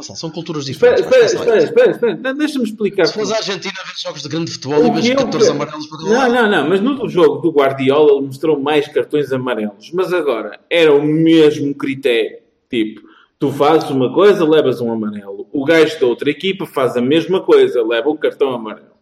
São 0.00 0.30
culturas 0.30 0.64
diferentes. 0.64 1.04
espera, 1.04 1.24
espera, 1.26 1.58
espera, 1.62 1.90
espera. 1.90 2.34
Deixa-me 2.34 2.64
explicar. 2.64 3.06
Se 3.06 3.12
fores 3.12 3.30
à 3.30 3.36
Argentina 3.36 3.74
a 3.78 3.84
ver 3.86 3.92
jogos 4.02 4.22
de 4.22 4.28
grande 4.28 4.50
futebol 4.50 4.86
e 4.86 4.90
vês 4.90 5.08
14 5.14 5.30
quero- 5.38 5.50
amarelos 5.50 5.86
para 5.86 5.98
Não, 5.98 6.10
lado. 6.12 6.32
não, 6.34 6.50
não, 6.50 6.68
mas 6.70 6.80
no 6.80 7.08
jogo 7.10 7.42
do 7.42 7.50
Guardiola 7.52 8.12
ele 8.12 8.26
mostrou 8.26 8.58
mais 8.58 8.88
cartões 8.88 9.30
amarelos. 9.32 9.90
Mas 9.92 10.10
agora 10.14 10.58
era 10.70 10.94
o 10.94 11.02
mesmo 11.02 11.74
critério. 11.74 12.38
Tipo, 12.70 13.02
tu 13.42 13.50
fazes 13.50 13.90
uma 13.90 14.14
coisa, 14.14 14.44
levas 14.48 14.80
um 14.80 14.92
amarelo. 14.92 15.48
O 15.52 15.64
gajo 15.64 15.98
da 15.98 16.06
outra 16.06 16.30
equipa 16.30 16.64
faz 16.64 16.96
a 16.96 17.00
mesma 17.00 17.40
coisa, 17.40 17.82
leva 17.84 18.08
um 18.08 18.16
cartão 18.16 18.54
amarelo. 18.54 18.92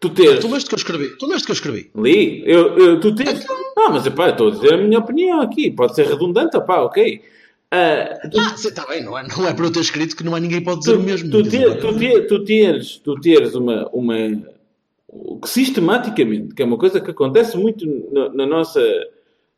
Tu 0.00 0.10
tens. 0.10 0.40
Tu 0.40 0.48
leste 0.50 0.68
que 0.68 0.74
eu 0.74 0.78
escrevi. 0.78 1.16
Tu 1.16 1.24
leste 1.26 1.44
que 1.44 1.52
eu 1.52 1.54
escrevi. 1.54 1.88
Ali, 1.96 2.42
eu, 2.44 2.76
eu, 2.76 3.00
tu 3.00 3.14
tens. 3.14 3.46
Não, 3.76 3.92
mas 3.92 4.04
epá, 4.04 4.30
estou 4.30 4.48
a 4.48 4.50
dizer 4.50 4.74
a 4.74 4.76
minha 4.76 4.98
opinião 4.98 5.40
aqui. 5.40 5.70
Pode 5.70 5.94
ser 5.94 6.06
redundante, 6.08 6.56
opá, 6.56 6.80
ok. 6.80 7.22
Ah, 7.70 8.18
tu- 8.28 8.40
Ah, 8.40 8.54
está 8.56 8.84
bem, 8.88 9.04
não 9.04 9.16
é, 9.16 9.22
não 9.28 9.46
é 9.46 9.54
para 9.54 9.64
eu 9.66 9.70
ter 9.72 9.78
escrito 9.78 10.16
que 10.16 10.24
não 10.24 10.34
há 10.34 10.40
ninguém 10.40 10.60
pode 10.64 10.80
dizer 10.80 10.94
tu, 10.94 10.98
o 10.98 11.02
mesmo. 11.04 11.30
tu, 11.30 11.42
ter- 11.48 11.78
tu, 11.78 11.96
ter- 11.96 12.26
tu 12.26 12.44
teres, 12.44 12.96
tu 12.98 13.14
teres 13.20 13.54
uma, 13.54 13.88
uma 13.92 14.16
que 15.40 15.48
sistematicamente, 15.48 16.54
que 16.56 16.62
é 16.62 16.64
uma 16.64 16.76
coisa 16.76 17.00
que 17.00 17.12
acontece 17.12 17.56
muito 17.56 17.86
na, 18.12 18.28
na 18.30 18.46
nossa, 18.46 18.80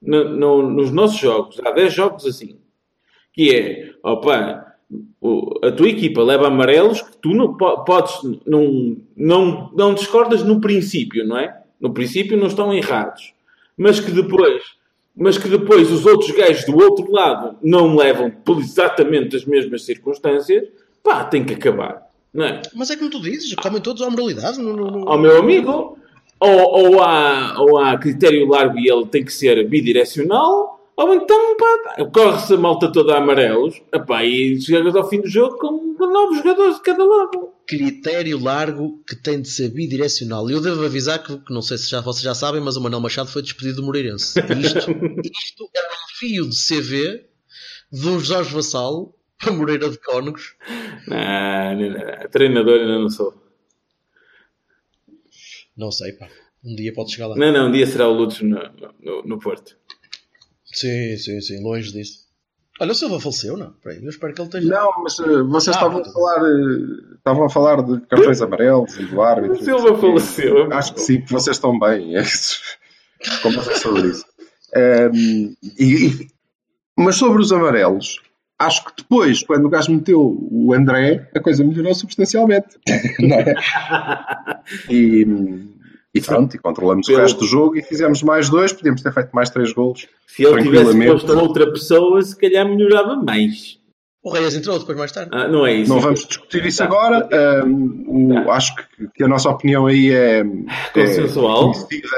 na- 0.03 0.25
no- 0.25 0.69
nos 0.71 0.91
nossos 0.91 1.19
jogos, 1.19 1.59
há 1.65 1.71
10 1.71 1.95
jogos 1.95 2.27
assim, 2.27 2.57
que 3.33 3.55
é, 3.55 3.91
opa, 4.03 4.75
a 5.65 5.71
tua 5.73 5.89
equipa 5.89 6.23
leva 6.23 6.49
amarelos 6.49 7.01
que 7.01 7.17
tu 7.19 7.31
não 7.31 7.55
po- 7.57 7.85
podes, 7.85 8.15
não, 8.47 8.97
não, 9.17 9.71
não 9.75 9.95
discordas 9.95 10.43
no 10.43 10.61
princípio, 10.61 11.27
não 11.27 11.39
é? 11.39 11.57
No 11.81 11.93
princípio 11.93 12.37
não 12.37 12.47
estão 12.47 12.73
errados, 12.75 13.33
mas 13.77 13.99
que 14.01 14.11
depois 14.11 14.63
mas 15.15 15.37
que 15.37 15.47
depois 15.47 15.91
os 15.93 16.07
outros 16.07 16.31
gajos 16.31 16.65
do 16.65 16.75
outro 16.75 17.13
lado 17.13 17.57
não 17.63 17.95
levam 17.97 18.31
por 18.31 18.59
exatamente 18.59 19.37
as 19.37 19.45
mesmas 19.45 19.83
circunstâncias, 19.85 20.67
pá, 21.05 21.23
tem 21.25 21.45
que 21.45 21.53
acabar. 21.53 22.01
Não 22.33 22.47
é? 22.47 22.63
Mas 22.75 22.89
é 22.89 22.97
como 22.97 23.11
tu 23.11 23.21
dizes, 23.21 23.55
comem 23.57 23.83
todos 23.83 24.01
à 24.01 24.09
moralidade. 24.09 24.59
Não, 24.59 24.75
não, 24.75 24.87
não- 24.91 25.07
Ao 25.11 25.19
meu 25.19 25.39
amigo, 25.39 25.99
ou, 26.41 26.49
ou, 26.95 27.03
há, 27.03 27.57
ou 27.59 27.77
há 27.79 27.99
critério 27.99 28.49
largo 28.49 28.79
e 28.79 28.91
ele 28.91 29.05
tem 29.05 29.23
que 29.23 29.31
ser 29.35 29.69
bidirecional, 29.69 30.82
ou 30.97 31.15
então, 31.15 31.57
pá, 31.57 32.05
corre-se 32.13 32.55
a 32.55 32.57
malta 32.57 32.93
toda 32.93 33.15
a 33.15 33.19
amarelos, 33.19 33.81
epá, 33.93 34.25
e 34.25 34.61
chegas 34.61 34.95
ao 34.95 35.09
fim 35.09 35.21
do 35.21 35.29
jogo 35.29 35.57
com 35.57 35.93
novos 36.07 36.39
jogadores 36.39 36.77
de 36.77 36.83
cada 36.83 37.05
lado. 37.05 37.53
Critério 37.67 38.43
largo 38.43 39.03
que 39.07 39.17
tem 39.17 39.41
de 39.41 39.49
ser 39.49 39.71
bidirecional. 39.71 40.51
Eu 40.51 40.61
devo 40.61 40.85
avisar 40.85 41.23
que, 41.23 41.39
que 41.39 41.53
não 41.53 41.63
sei 41.63 41.79
se 41.79 41.89
já, 41.89 42.01
vocês 42.01 42.23
já 42.23 42.35
sabem, 42.35 42.61
mas 42.61 42.77
o 42.77 42.81
Manuel 42.81 43.01
Machado 43.01 43.31
foi 43.31 43.43
despedido 43.43 43.77
do 43.77 43.87
Moreirense. 43.87 44.39
Isto, 44.41 44.91
isto 45.25 45.71
é 45.75 45.81
um 45.81 46.19
fio 46.19 46.49
de 46.49 46.57
CV 46.57 47.27
do 47.91 48.19
Jorge 48.21 48.53
Vassalo 48.53 49.15
para 49.39 49.53
Moreira 49.53 49.89
de 49.89 49.99
Cónegos. 49.99 50.55
Não, 51.07 51.75
não, 51.77 51.91
não, 51.91 52.31
treinador 52.31 52.81
ainda 52.81 52.99
não 52.99 53.09
sou. 53.09 53.35
Não 55.77 55.91
sei, 55.91 56.13
pá. 56.13 56.29
Um 56.65 56.77
dia 56.77 56.93
pode 56.93 57.13
chegar 57.13 57.29
lá. 57.29 57.37
Não, 57.37 57.53
não, 57.53 57.69
um 57.69 57.73
dia 57.73 57.87
será 57.87 58.09
o 58.09 58.13
Lutz 58.13 58.41
no, 58.41 58.59
no, 59.01 59.23
no 59.25 59.39
Porto. 59.39 59.77
Sim, 60.73 61.17
sim, 61.17 61.41
sim, 61.41 61.63
longe 61.63 61.93
disso. 61.93 62.23
Olha, 62.81 62.93
o 62.93 62.95
Silva 62.95 63.21
faleceu, 63.21 63.57
não? 63.57 63.73
Peraí, 63.83 64.03
eu 64.03 64.09
espero 64.11 64.33
que 64.35 64.41
ele 64.41 64.49
esteja. 64.49 64.69
Não, 64.69 65.03
mas 65.05 65.19
eh, 65.21 65.43
vocês 65.43 65.77
Ah, 65.77 65.79
estavam, 65.81 66.01
a 66.01 66.05
falar, 66.05 66.43
eh, 66.49 67.15
estavam 67.17 67.45
a 67.45 67.51
falar 67.51 67.83
de 67.83 68.01
cartões 68.07 68.41
amarelos 68.41 68.97
e 68.99 69.05
do 69.07 69.21
árbitro. 69.23 69.61
O 69.61 69.65
Silva 69.65 69.99
faleceu. 69.99 70.73
Acho 70.73 70.95
que 70.95 71.01
sim, 71.01 71.21
que 71.21 71.31
vocês 71.33 71.57
estão 71.57 71.79
bem. 71.79 72.17
É 72.17 72.23
isso. 72.23 72.61
Conversem 73.43 73.77
sobre 73.77 74.09
isso. 74.09 74.25
Ehm, 74.75 75.55
e- 75.79 76.07
e- 76.07 76.27
mas 76.99 77.17
sobre 77.17 77.41
os 77.43 77.53
amarelos, 77.53 78.21
acho 78.59 78.85
que 78.87 78.93
depois, 79.03 79.43
quando 79.45 79.67
o 79.67 79.71
gajo 79.71 79.93
meteu 79.93 80.21
o 80.51 80.73
André, 80.73 81.29
a 81.37 81.41
coisa 81.41 81.63
melhorou 81.63 81.95
substancialmente. 81.95 82.79
Não 83.21 83.37
é? 83.37 83.55
E, 84.91 85.27
e 86.15 86.21
pronto, 86.21 86.55
e 86.55 86.59
controlamos 86.59 87.07
o 87.09 87.11
Pelo- 87.11 87.23
resto 87.23 87.41
do 87.41 87.47
jogo 87.47 87.77
e 87.77 87.83
fizemos 87.83 88.23
mais 88.23 88.49
dois, 88.51 88.73
podíamos 88.73 89.01
ter 89.03 89.13
feito 89.13 89.31
mais 89.33 89.49
três 89.51 89.73
golos. 89.73 90.07
Se 90.27 90.43
ele 90.45 90.63
tivesse 90.63 90.85
Tranquilamente. 90.85 91.13
posto 91.13 91.33
a 91.33 91.43
outra 91.43 91.67
pessoa, 91.73 92.23
se 92.23 92.37
calhar 92.37 92.69
melhorava 92.69 93.17
mais. 93.17 93.81
O 94.25 94.31
Reyes 94.31 94.55
entrou 94.55 94.79
depois 94.79 94.97
mais 94.97 95.11
tarde. 95.11 95.31
Ah, 95.33 95.49
não 95.49 95.67
é 95.67 95.75
isso. 95.75 95.93
Não 95.93 96.01
vamos 96.01 96.25
discutir 96.25 96.65
isso 96.65 96.81
agora. 96.83 97.29
Ehm, 97.33 98.05
o- 98.07 98.51
acho 98.53 98.77
que, 98.77 98.83
que 99.17 99.25
a 99.25 99.27
nossa 99.29 99.51
opinião 99.51 99.87
aí 99.87 100.11
é, 100.13 100.45
Consensual. 100.95 101.59
é 101.59 101.73
conhecida, 101.73 102.09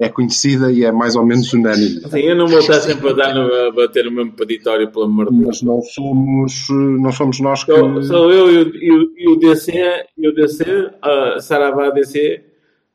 é 0.00 0.08
conhecida 0.08 0.72
e 0.72 0.84
é 0.84 0.90
mais 0.92 1.16
ou 1.16 1.26
menos 1.26 1.52
unânime. 1.52 2.00
Sim, 2.08 2.20
eu 2.20 2.34
não 2.36 2.46
vou 2.46 2.60
estar 2.60 2.80
sempre 2.80 3.10
a, 3.10 3.12
dar 3.12 3.34
no, 3.34 3.52
a 3.52 3.72
bater 3.72 4.04
no 4.06 4.12
mesmo 4.12 4.32
peditório, 4.32 4.90
pelo 4.90 5.04
amor 5.04 5.26
de 5.30 5.36
Deus. 5.36 5.46
Mas 5.48 5.62
não 5.62 5.82
somos, 5.82 6.66
não 6.70 7.12
somos 7.12 7.40
nós 7.40 7.62
que. 7.62 7.72
Sou, 7.74 8.02
sou 8.02 8.32
eu 8.32 8.50
e 8.50 8.90
o, 8.90 9.30
o- 9.30 9.32
o 9.34 9.36
DC, 9.38 9.72
e 10.16 10.28
o 10.28 10.34
DC, 10.34 10.64
a 11.02 11.40
Saravá 11.40 11.90
DC, 11.90 12.42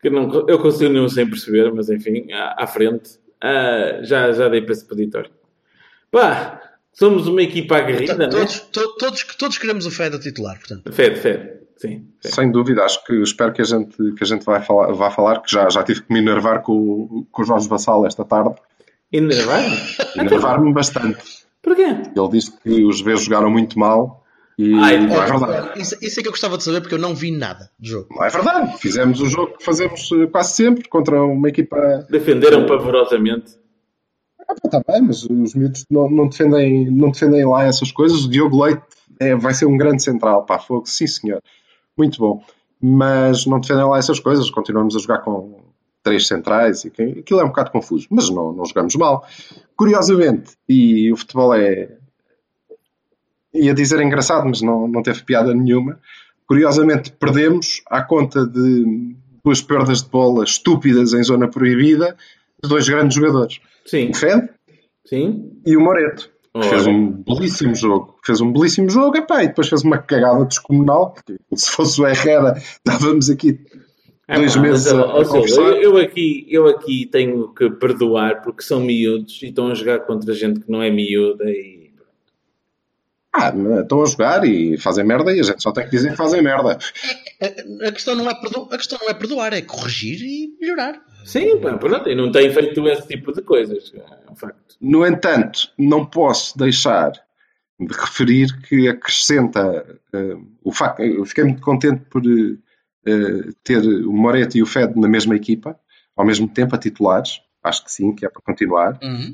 que 0.01 0.09
não, 0.09 0.45
eu 0.47 0.59
continuo 0.59 1.07
sem 1.09 1.27
perceber, 1.29 1.71
mas 1.73 1.89
enfim, 1.89 2.31
à, 2.31 2.63
à 2.63 2.67
frente, 2.67 3.19
ah, 3.41 3.99
já, 4.01 4.31
já 4.31 4.47
dei 4.49 4.62
para 4.62 4.73
esse 4.73 4.85
peditório. 4.85 5.29
Pá, 6.12 6.62
somos 6.93 7.27
uma 7.27 7.41
equipa 7.41 7.77
aguerrida, 7.77 8.15
não 8.15 8.25
é? 8.25 8.29
todos, 8.29 8.59
to- 8.62 8.95
todos, 8.97 9.23
todos 9.38 9.57
queremos 9.57 9.85
o 9.85 9.91
Fed 9.91 10.15
a 10.15 10.19
titular, 10.19 10.57
portanto. 10.57 10.91
Fede, 10.91 11.19
fede, 11.19 11.51
sim. 11.77 12.07
Sem 12.21 12.51
dúvida, 12.51 12.83
acho 12.83 13.03
que 13.05 13.13
espero 13.21 13.53
que 13.53 13.62
a 13.62 13.65
gente, 13.65 13.95
que 14.13 14.23
a 14.23 14.27
gente 14.27 14.43
vai, 14.45 14.62
falar, 14.62 14.91
vá 14.93 15.12
falar, 15.12 15.41
que 15.41 15.51
já, 15.51 15.69
já 15.69 15.83
tive 15.83 16.01
que 16.03 16.12
me 16.13 16.19
enervar 16.19 16.62
com, 16.62 16.73
o- 16.73 17.27
com 17.31 17.41
o 17.41 17.45
Jorge 17.45 17.67
Vassal 17.67 18.05
esta 18.05 18.25
tarde. 18.25 18.55
Enervar-me? 19.12 19.77
Enervar-me 20.15 20.73
bastante. 20.73 21.17
Porquê? 21.62 21.81
Ele 22.15 22.29
disse 22.31 22.57
que 22.59 22.83
os 22.85 23.01
B 23.01 23.15
jogaram 23.17 23.49
muito 23.51 23.77
mal 23.77 24.23
e 24.62 24.72
não 24.72 25.24
é 25.24 25.26
verdade. 25.26 25.82
Isso, 25.82 25.95
isso 26.02 26.19
é 26.19 26.22
que 26.22 26.28
eu 26.28 26.34
gostava 26.34 26.58
de 26.58 26.63
saber 26.65 26.82
porque 26.82 26.93
eu 26.93 27.00
não 27.00 27.15
vi 27.15 27.32
nada 27.32 27.72
do 27.80 27.88
jogo. 27.88 28.10
Não 28.12 28.26
é 28.26 28.30
verdade. 28.30 28.78
Fizemos 28.78 29.22
o 29.22 29.26
jogo 29.26 29.58
que 29.58 29.63
fazemos 29.63 30.12
eh, 30.12 30.28
quase 30.28 30.52
sempre 30.52 30.89
contra 30.89 31.24
uma 31.24 31.48
equipa. 31.48 32.06
Defenderam 32.10 32.65
pavorosamente. 32.65 33.58
Ah, 34.45 34.54
tá 34.69 34.84
bem, 34.86 35.02
mas 35.02 35.24
os 35.24 35.56
miúdos 35.56 35.86
não, 35.89 36.10
não, 36.10 36.28
defendem, 36.28 36.91
não 36.91 37.10
defendem 37.10 37.45
lá 37.45 37.63
essas 37.63 37.89
coisas. 37.89 38.26
O 38.26 38.30
Diogo 38.30 38.62
Leite 38.62 38.82
é, 39.17 39.34
vai 39.34 39.54
ser 39.54 39.65
um 39.65 39.78
grande 39.78 40.04
central. 40.04 40.45
Pá, 40.45 40.60
fogo, 40.60 40.86
sim 40.88 41.08
senhor. 41.08 41.41
Muito 41.98 42.19
bom. 42.19 42.43
Mas 42.82 43.45
não 43.45 43.62
defendem 43.62 43.86
lá 43.86 43.98
essas 43.98 44.19
coisas. 44.19 44.52
Continuamos 44.52 44.93
a 44.93 45.00
jogar 45.00 45.19
com 45.19 45.62
três 46.04 46.28
centrais. 46.28 46.84
E 46.84 46.89
que, 46.89 47.02
aquilo 47.02 47.39
é 47.39 47.45
um 47.45 47.50
bocado 47.50 47.72
confuso. 47.72 48.08
Mas 48.10 48.30
não, 48.30 48.52
não 48.52 48.65
jogamos 48.65 48.93
mal. 48.95 49.26
Curiosamente, 49.78 50.52
e 50.67 51.13
o 51.13 51.15
futebol 51.15 51.54
é. 51.54 51.98
Ia 53.53 53.73
dizer 53.73 53.99
engraçado, 54.01 54.45
mas 54.47 54.62
não, 54.62 54.88
não 54.88 55.01
teve 55.01 55.23
piada 55.23 55.53
nenhuma. 55.53 55.99
Curiosamente, 56.47 57.12
perdemos 57.12 57.81
à 57.88 58.01
conta 58.01 58.45
de 58.45 59.15
duas 59.43 59.62
perdas 59.62 60.03
de 60.03 60.09
bola 60.09 60.43
estúpidas 60.43 61.13
em 61.13 61.23
zona 61.23 61.47
proibida 61.47 62.15
de 62.62 62.69
dois 62.69 62.88
grandes 62.89 63.15
jogadores. 63.15 63.59
Sim, 63.85 64.09
O 64.09 64.15
Fed 64.15 64.49
sim. 65.05 65.51
e 65.65 65.77
o 65.77 65.81
Moreto. 65.81 66.29
que. 66.53 66.63
Fez 66.63 66.88
um 66.88 67.12
belíssimo 67.12 67.75
jogo. 67.75 68.15
Fez 68.25 68.41
um 68.41 68.51
belíssimo 68.51 68.89
jogo 68.89 69.15
epá, 69.17 69.43
e 69.43 69.47
depois 69.49 69.69
fez 69.69 69.83
uma 69.83 69.97
cagada 69.99 70.43
descomunal. 70.45 71.13
porque 71.13 71.38
Se 71.55 71.69
fosse 71.71 72.01
o 72.01 72.07
Herrera, 72.07 72.55
estávamos 72.57 73.29
aqui 73.29 73.59
É, 74.27 74.35
dois 74.35 74.55
pá, 74.55 74.62
meses 74.62 74.91
mas, 74.91 74.99
a, 74.99 75.21
a 75.21 75.25
conversar. 75.25 75.62
eu, 75.62 75.75
eu 75.81 75.97
aqui, 75.97 76.45
eu 76.49 76.67
aqui 76.67 77.05
tenho 77.05 77.53
que 77.53 77.69
perdoar 77.69 78.41
porque 78.41 78.63
são 78.63 78.79
miúdos 78.81 79.39
e 79.43 79.47
estão 79.47 79.67
a 79.67 79.73
jogar 79.75 79.99
contra 79.99 80.33
gente 80.33 80.59
que 80.59 80.71
não 80.71 80.81
é 80.81 80.89
miúda 80.89 81.45
e 81.45 81.79
Ah, 83.34 83.54
estão 83.82 84.02
a 84.02 84.06
jogar 84.08 84.44
e 84.46 84.78
fazem 84.78 85.06
merda 85.06 85.32
e 85.36 85.39
a 85.39 85.44
gente 85.44 85.62
só 85.62 85.72
tem 85.72 85.84
que 85.86 85.92
dizer 85.92 86.12
que 86.12 86.18
fazem 86.18 86.42
merda. 86.42 86.80
A, 87.42 87.88
a 87.88 87.92
questão 87.92 88.15
não 88.15 88.30
é 88.30 88.34
perdo- 88.34 88.68
a 88.72 88.78
questão 88.78 88.98
não 89.02 89.10
é 89.10 89.13
perdoar, 89.13 89.54
é 89.54 89.62
corrigir 89.62 90.20
e 90.22 90.58
melhorar. 90.60 91.00
sim, 91.26 91.60
pá, 91.60 91.78
pronto, 91.78 92.10
e 92.10 92.15
não 92.15 92.32
têm 92.32 92.52
feito 92.52 92.88
esse 92.88 93.08
tipo 93.08 93.32
de 93.32 93.42
coisas, 93.44 93.94
é 93.94 94.32
um 94.32 94.36
facto. 94.36 94.76
No 94.82 95.06
entanto, 95.06 95.70
não 95.78 96.06
posso 96.06 96.58
deixar 96.58 97.12
de 97.80 97.94
referir 97.96 98.60
que 98.62 98.88
acrescenta 98.89 99.86
eh, 100.13 100.36
o 100.63 100.72
facto. 100.72 101.02
Eu 101.02 101.24
fiquei 101.26 101.44
muito 101.44 101.62
contente 101.62 102.02
por 102.10 102.22
eh, 102.26 103.52
ter 103.63 103.80
o 104.06 104.12
Moreto 104.12 104.58
e 104.58 104.63
o 104.63 104.65
Fed 104.65 105.00
na 105.00 105.08
mesma 105.08 105.36
equipa, 105.36 105.80
ao 106.15 106.26
mesmo 106.26 106.48
tempo 106.48 106.76
a 106.76 106.80
titulares. 106.80 107.39
Acho 107.63 107.84
que 107.86 107.92
sim, 107.92 108.13
que 108.15 108.26
é 108.26 108.30
para 108.30 108.42
continuar. 108.42 108.98
Eh, 109.02 109.34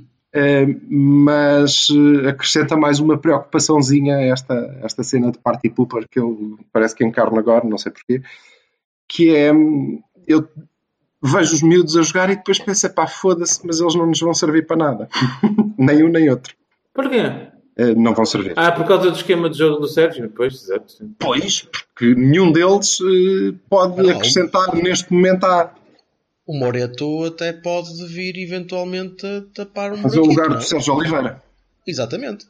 mas 0.89 1.87
eh, 1.89 2.29
acrescenta 2.29 2.75
mais 2.75 2.99
uma 2.99 3.17
preocupaçãozinha 3.17 4.17
a 4.17 4.21
esta, 4.23 4.79
esta 4.83 5.03
cena 5.03 5.31
de 5.31 5.37
party 5.37 5.69
pooper 5.69 6.07
que 6.09 6.19
eu 6.19 6.59
parece 6.73 6.95
que 6.95 7.05
encarno 7.05 7.39
agora, 7.39 7.65
não 7.65 7.77
sei 7.77 7.91
porquê, 7.91 8.21
que 9.07 9.35
é 9.35 9.51
eu 10.27 10.47
vejo 11.21 11.55
os 11.55 11.61
miúdos 11.61 11.95
a 11.97 12.01
jogar 12.01 12.29
e 12.29 12.35
depois 12.35 12.59
penso, 12.59 12.89
pá, 12.93 13.07
foda-se, 13.07 13.65
mas 13.65 13.79
eles 13.79 13.95
não 13.95 14.05
nos 14.05 14.19
vão 14.19 14.33
servir 14.33 14.67
para 14.67 14.77
nada. 14.77 15.09
nem 15.77 16.03
um 16.03 16.09
nem 16.09 16.29
outro. 16.29 16.53
Porquê? 16.93 17.49
Eh, 17.77 17.93
não 17.95 18.13
vão 18.13 18.25
servir. 18.25 18.53
Ah, 18.55 18.71
por 18.71 18.85
causa 18.85 19.11
do 19.11 19.17
esquema 19.17 19.49
de 19.49 19.57
jogo 19.57 19.81
do 19.81 19.87
Sérgio? 19.87 20.31
Pois, 20.35 20.53
exato. 20.53 20.91
sim. 20.91 21.13
Pois, 21.19 21.61
porque 21.61 22.15
nenhum 22.15 22.51
deles 22.51 22.99
eh, 23.01 23.53
pode 23.69 24.01
Não. 24.01 24.09
acrescentar 24.09 24.73
neste 24.75 25.11
momento 25.11 25.45
a 25.45 25.71
O 26.47 26.57
Moreto 26.57 27.23
até 27.25 27.51
pode 27.53 28.05
vir 28.07 28.37
eventualmente 28.37 29.25
a 29.25 29.41
tapar 29.53 29.93
um 29.93 29.97
fazer 29.97 30.19
o 30.19 30.25
lugar 30.25 30.47
não 30.49 30.57
do 30.57 30.61
é? 30.61 30.65
Sérgio 30.65 30.93
Oliveira. 30.95 31.41
Exatamente. 31.87 32.45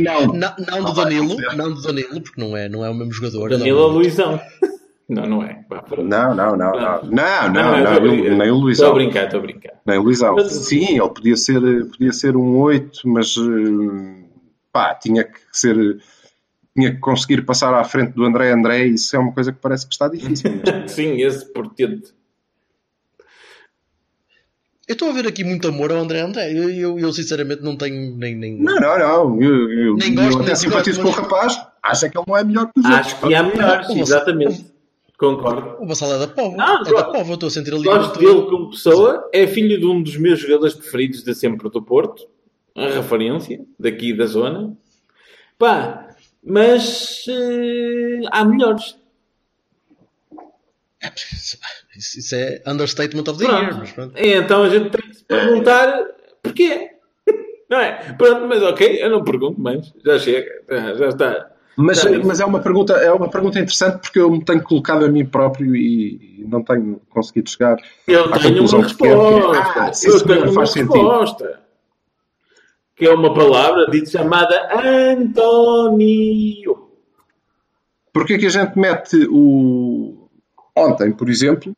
Não. 0.00 0.26
Não, 0.34 0.54
não 0.70 0.84
do 0.84 0.92
Danilo, 0.92 1.36
não 1.56 1.72
do 1.72 1.80
Danilo, 1.80 2.20
porque 2.20 2.38
não 2.40 2.54
é, 2.56 2.68
não 2.68 2.84
é 2.84 2.90
o 2.90 2.94
mesmo 2.94 3.12
jogador. 3.12 3.48
Danilo 3.50 3.64
ele 3.64 3.70
é 3.70 3.74
ou 3.82 3.90
um- 3.90 3.94
Luizão? 3.94 4.40
Não, 5.08 5.24
não 5.26 5.42
é. 5.42 5.64
Não, 5.96 6.34
não, 6.34 6.54
não, 6.54 6.56
não. 6.56 7.02
Não, 7.04 7.50
não, 7.50 7.82
não, 7.82 8.00
brincar. 8.02 8.36
nem 8.36 8.50
o 8.50 8.54
Estou 8.54 8.58
a 8.58 8.60
Luizão. 8.60 8.94
brincar, 8.94 9.24
estou 9.24 9.38
a 9.38 9.42
brincar. 9.42 9.72
Nem 9.86 9.98
o 9.98 10.02
Luizão. 10.02 10.34
Mas- 10.34 10.52
Sim, 10.52 10.98
ele 11.00 11.08
podia 11.08 11.36
ser, 11.38 11.60
podia 11.86 12.12
ser 12.12 12.36
um 12.36 12.58
8, 12.58 13.08
mas 13.08 13.34
eh, 13.38 14.24
pá, 14.70 14.94
tinha 14.94 15.24
que 15.24 15.38
ser. 15.50 15.98
Tinha 16.76 16.92
que 16.92 16.98
conseguir 17.00 17.42
passar 17.46 17.72
à 17.72 17.82
frente 17.82 18.12
do 18.12 18.22
André 18.24 18.52
André, 18.52 18.84
isso 18.84 19.16
é 19.16 19.18
uma 19.18 19.32
coisa 19.32 19.50
que 19.50 19.58
parece 19.58 19.86
que 19.86 19.94
está 19.94 20.06
difícil. 20.08 20.50
Sim, 20.86 21.22
esse 21.22 21.50
portento. 21.54 22.14
Eu 24.88 24.94
estou 24.94 25.10
a 25.10 25.12
ver 25.12 25.26
aqui 25.26 25.44
muito 25.44 25.68
amor 25.68 25.92
ao 25.92 25.98
André 25.98 26.20
André. 26.20 26.50
Eu, 26.50 26.70
eu, 26.70 26.98
eu, 26.98 27.12
sinceramente 27.12 27.62
não 27.62 27.76
tenho 27.76 28.16
nem. 28.16 28.34
nem... 28.34 28.56
Não, 28.58 28.76
não, 28.76 28.98
não. 28.98 29.42
Eu, 29.42 29.70
eu, 29.70 29.96
Nem 29.96 30.14
eu 30.14 30.22
gosto, 30.22 30.38
até 30.38 30.46
nem 30.46 30.56
simpatizo 30.56 31.02
com 31.02 31.08
o 31.08 31.10
rapaz, 31.10 31.60
acho 31.82 32.10
que 32.10 32.16
ele 32.16 32.24
não 32.26 32.36
é 32.36 32.42
melhor 32.42 32.72
que 32.72 32.80
os 32.80 32.86
outros. 32.86 33.06
Acho 33.06 33.20
que 33.20 33.34
há 33.34 33.42
melhores, 33.42 33.88
Não, 33.88 33.98
exatamente. 33.98 34.64
Concordo. 35.18 35.82
O 35.82 35.86
Vassal 35.86 36.14
é 36.14 36.18
da 36.18 36.28
Pova. 36.28 36.56
Não, 36.56 36.80
é 36.80 36.84
da 36.84 37.18
eu 37.18 37.34
estou 37.34 37.48
a 37.48 37.50
sentir 37.50 37.74
ali. 37.74 37.82
Gosto 37.82 38.18
dele 38.18 38.42
como 38.42 38.70
pessoa. 38.70 39.28
É 39.30 39.46
filho 39.46 39.78
de 39.78 39.84
um 39.84 40.02
dos 40.02 40.16
meus 40.16 40.38
jogadores 40.38 40.74
preferidos 40.74 41.22
de 41.22 41.34
sempre 41.34 41.68
do 41.68 41.82
Porto. 41.82 42.26
A 42.74 42.86
referência 42.86 43.60
daqui 43.78 44.16
da 44.16 44.24
zona. 44.24 44.74
Pá, 45.58 46.14
mas 46.42 47.26
eh, 47.28 48.20
há 48.30 48.44
melhores. 48.44 48.96
Isso, 51.96 52.34
é 52.34 52.62
understatement 52.66 53.28
of 53.30 53.38
the 53.38 53.44
year. 53.44 53.66
Pronto. 53.66 53.78
Mas 53.80 53.92
pronto. 53.92 54.18
E 54.18 54.32
então 54.34 54.62
a 54.64 54.68
gente 54.68 54.90
tem 54.90 55.08
que 55.08 55.16
se 55.16 55.24
perguntar 55.24 56.04
porquê. 56.42 56.90
Não 57.70 57.78
é? 57.80 57.92
Pronto, 58.16 58.46
mas 58.46 58.62
ok, 58.62 58.98
eu 59.02 59.10
não 59.10 59.22
pergunto 59.22 59.60
mais. 59.60 59.92
Já 60.04 60.18
chega. 60.18 60.50
Já, 60.96 61.08
está. 61.08 61.50
Mas, 61.76 62.02
mas 62.24 62.40
é, 62.40 62.44
uma 62.46 62.60
pergunta, 62.60 62.94
é 62.94 63.12
uma 63.12 63.28
pergunta 63.30 63.58
interessante 63.60 64.00
porque 64.00 64.18
eu 64.18 64.30
me 64.30 64.42
tenho 64.42 64.62
colocado 64.62 65.04
a 65.04 65.08
mim 65.08 65.24
próprio 65.26 65.76
e 65.76 66.44
não 66.48 66.64
tenho 66.64 67.00
conseguido 67.10 67.50
chegar 67.50 67.76
Eu 68.06 68.24
à 68.34 68.38
tenho 68.38 68.54
conclusão 68.54 68.80
uma 68.80 68.88
que 68.88 68.96
quero, 68.96 69.20
que 69.20 69.56
é, 69.56 69.60
resposta. 69.60 69.80
ah, 69.82 69.92
sim, 69.92 70.08
eu 70.08 70.24
tenho 70.26 70.42
uma 70.44 70.52
faz 70.54 70.70
sentido. 70.72 70.92
resposta. 70.94 71.60
Que 72.96 73.06
é 73.06 73.14
uma 73.14 73.32
palavra 73.34 73.86
dita 73.90 74.10
chamada 74.10 74.68
António. 75.12 76.88
Porquê 78.12 78.38
que 78.38 78.46
a 78.46 78.50
gente 78.50 78.76
mete 78.76 79.28
o. 79.30 80.17
Ontem, 80.78 81.12
por 81.12 81.28
exemplo, 81.28 81.74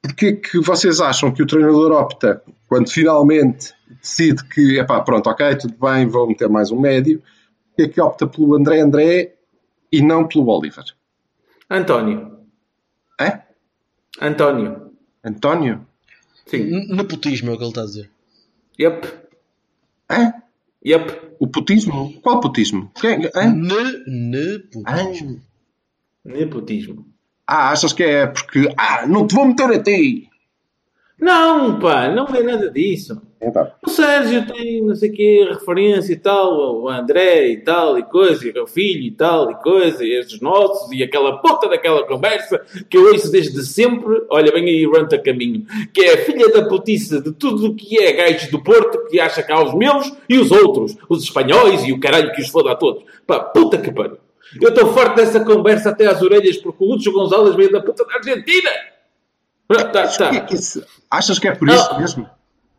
porquê 0.00 0.34
que 0.34 0.60
vocês 0.60 1.00
acham 1.00 1.32
que 1.32 1.42
o 1.42 1.46
treinador 1.46 1.92
opta, 1.92 2.42
quando 2.68 2.90
finalmente 2.90 3.74
decide 4.00 4.44
que, 4.44 4.78
epá, 4.78 5.00
pronto, 5.00 5.28
ok, 5.28 5.56
tudo 5.56 5.74
bem, 5.80 6.06
vou 6.06 6.28
meter 6.28 6.48
mais 6.48 6.70
um 6.70 6.80
médio, 6.80 7.22
porquê 7.68 7.92
que 7.92 8.00
opta 8.00 8.26
pelo 8.26 8.54
André 8.54 8.80
André 8.80 9.34
e 9.90 10.00
não 10.00 10.26
pelo 10.26 10.48
Oliver? 10.48 10.84
António. 11.68 12.38
É? 13.20 13.42
António. 14.20 14.92
António? 15.24 15.86
Sim. 16.46 16.94
Nepotismo 16.94 17.50
é 17.50 17.54
o 17.54 17.56
que 17.56 17.62
ele 17.62 17.70
está 17.70 17.82
a 17.82 17.86
dizer. 17.86 18.10
Yep. 18.78 19.08
É? 20.08 20.32
Yep. 20.84 21.36
O 21.38 21.46
putismo? 21.48 22.20
Qual 22.20 22.40
putismo? 22.40 22.90
Quem? 23.00 23.26
É? 23.26 23.46
Ne, 23.46 24.04
nepotismo. 24.06 25.40
Nepotismo. 26.24 27.11
Ah, 27.46 27.70
achas 27.70 27.92
que 27.92 28.02
é 28.02 28.26
porque. 28.26 28.72
Ah, 28.76 29.06
não 29.06 29.26
te 29.26 29.34
vou 29.34 29.46
meter 29.46 29.70
a 29.70 29.82
ti! 29.82 30.28
Não, 31.22 31.78
pá, 31.78 32.08
não 32.08 32.26
é 32.26 32.42
nada 32.42 32.68
disso. 32.68 33.22
Então, 33.40 33.70
O 33.84 33.90
Sérgio 33.90 34.44
tem 34.46 34.82
não 34.82 34.94
sei 34.94 35.10
o 35.10 35.12
que, 35.12 35.44
referência 35.44 36.12
e 36.12 36.16
tal, 36.16 36.82
o 36.82 36.88
André 36.88 37.48
e 37.48 37.56
tal, 37.58 37.98
e 37.98 38.02
coisa, 38.02 38.44
e 38.46 38.58
o 38.58 38.66
filho 38.66 39.02
e 39.02 39.10
tal, 39.12 39.50
e 39.50 39.54
coisa, 39.56 40.04
e 40.04 40.12
estes 40.12 40.40
nossos, 40.40 40.90
e 40.92 41.02
aquela 41.02 41.38
puta 41.38 41.68
daquela 41.68 42.04
conversa 42.06 42.60
que 42.88 42.96
eu 42.96 43.06
ouço 43.06 43.30
desde 43.30 43.64
sempre, 43.64 44.24
olha, 44.30 44.52
vem 44.52 44.64
aí 44.64 44.84
Ranta 44.84 45.16
Caminho, 45.16 45.64
que 45.92 46.02
é 46.02 46.14
a 46.14 46.18
filha 46.24 46.48
da 46.50 46.66
putiça 46.66 47.20
de 47.20 47.32
tudo 47.32 47.66
o 47.66 47.74
que 47.74 48.02
é 48.02 48.12
gajos 48.12 48.50
do 48.50 48.62
Porto, 48.62 49.06
que 49.08 49.20
acha 49.20 49.42
que 49.42 49.52
há 49.52 49.62
os 49.62 49.74
meus 49.74 50.12
e 50.28 50.38
os 50.38 50.50
outros, 50.50 50.96
os 51.08 51.22
espanhóis 51.22 51.84
e 51.84 51.92
o 51.92 52.00
caralho 52.00 52.32
que 52.32 52.42
os 52.42 52.48
foda 52.48 52.72
a 52.72 52.76
todos. 52.76 53.04
Pá, 53.26 53.40
puta 53.40 53.78
que 53.78 53.92
pariu. 53.92 54.18
Eu 54.60 54.68
estou 54.68 54.92
farto 54.92 55.16
dessa 55.16 55.40
conversa 55.44 55.90
até 55.90 56.06
às 56.06 56.20
orelhas, 56.22 56.56
porque 56.58 56.84
o 56.84 56.88
Lúcio 56.94 57.12
Gonzalez 57.12 57.54
veio 57.54 57.72
da 57.72 57.80
puta 57.80 58.04
da 58.04 58.14
Argentina. 58.14 58.70
Ah, 59.68 59.84
Tá, 59.84 60.06
que 60.06 60.22
é 60.22 60.28
tá. 60.30 60.40
que 60.40 60.54
isso- 60.54 60.84
achas 61.10 61.38
que 61.38 61.48
é 61.48 61.54
por 61.54 61.68
isso 61.68 61.88
Ah. 61.90 61.98
mesmo? 61.98 62.28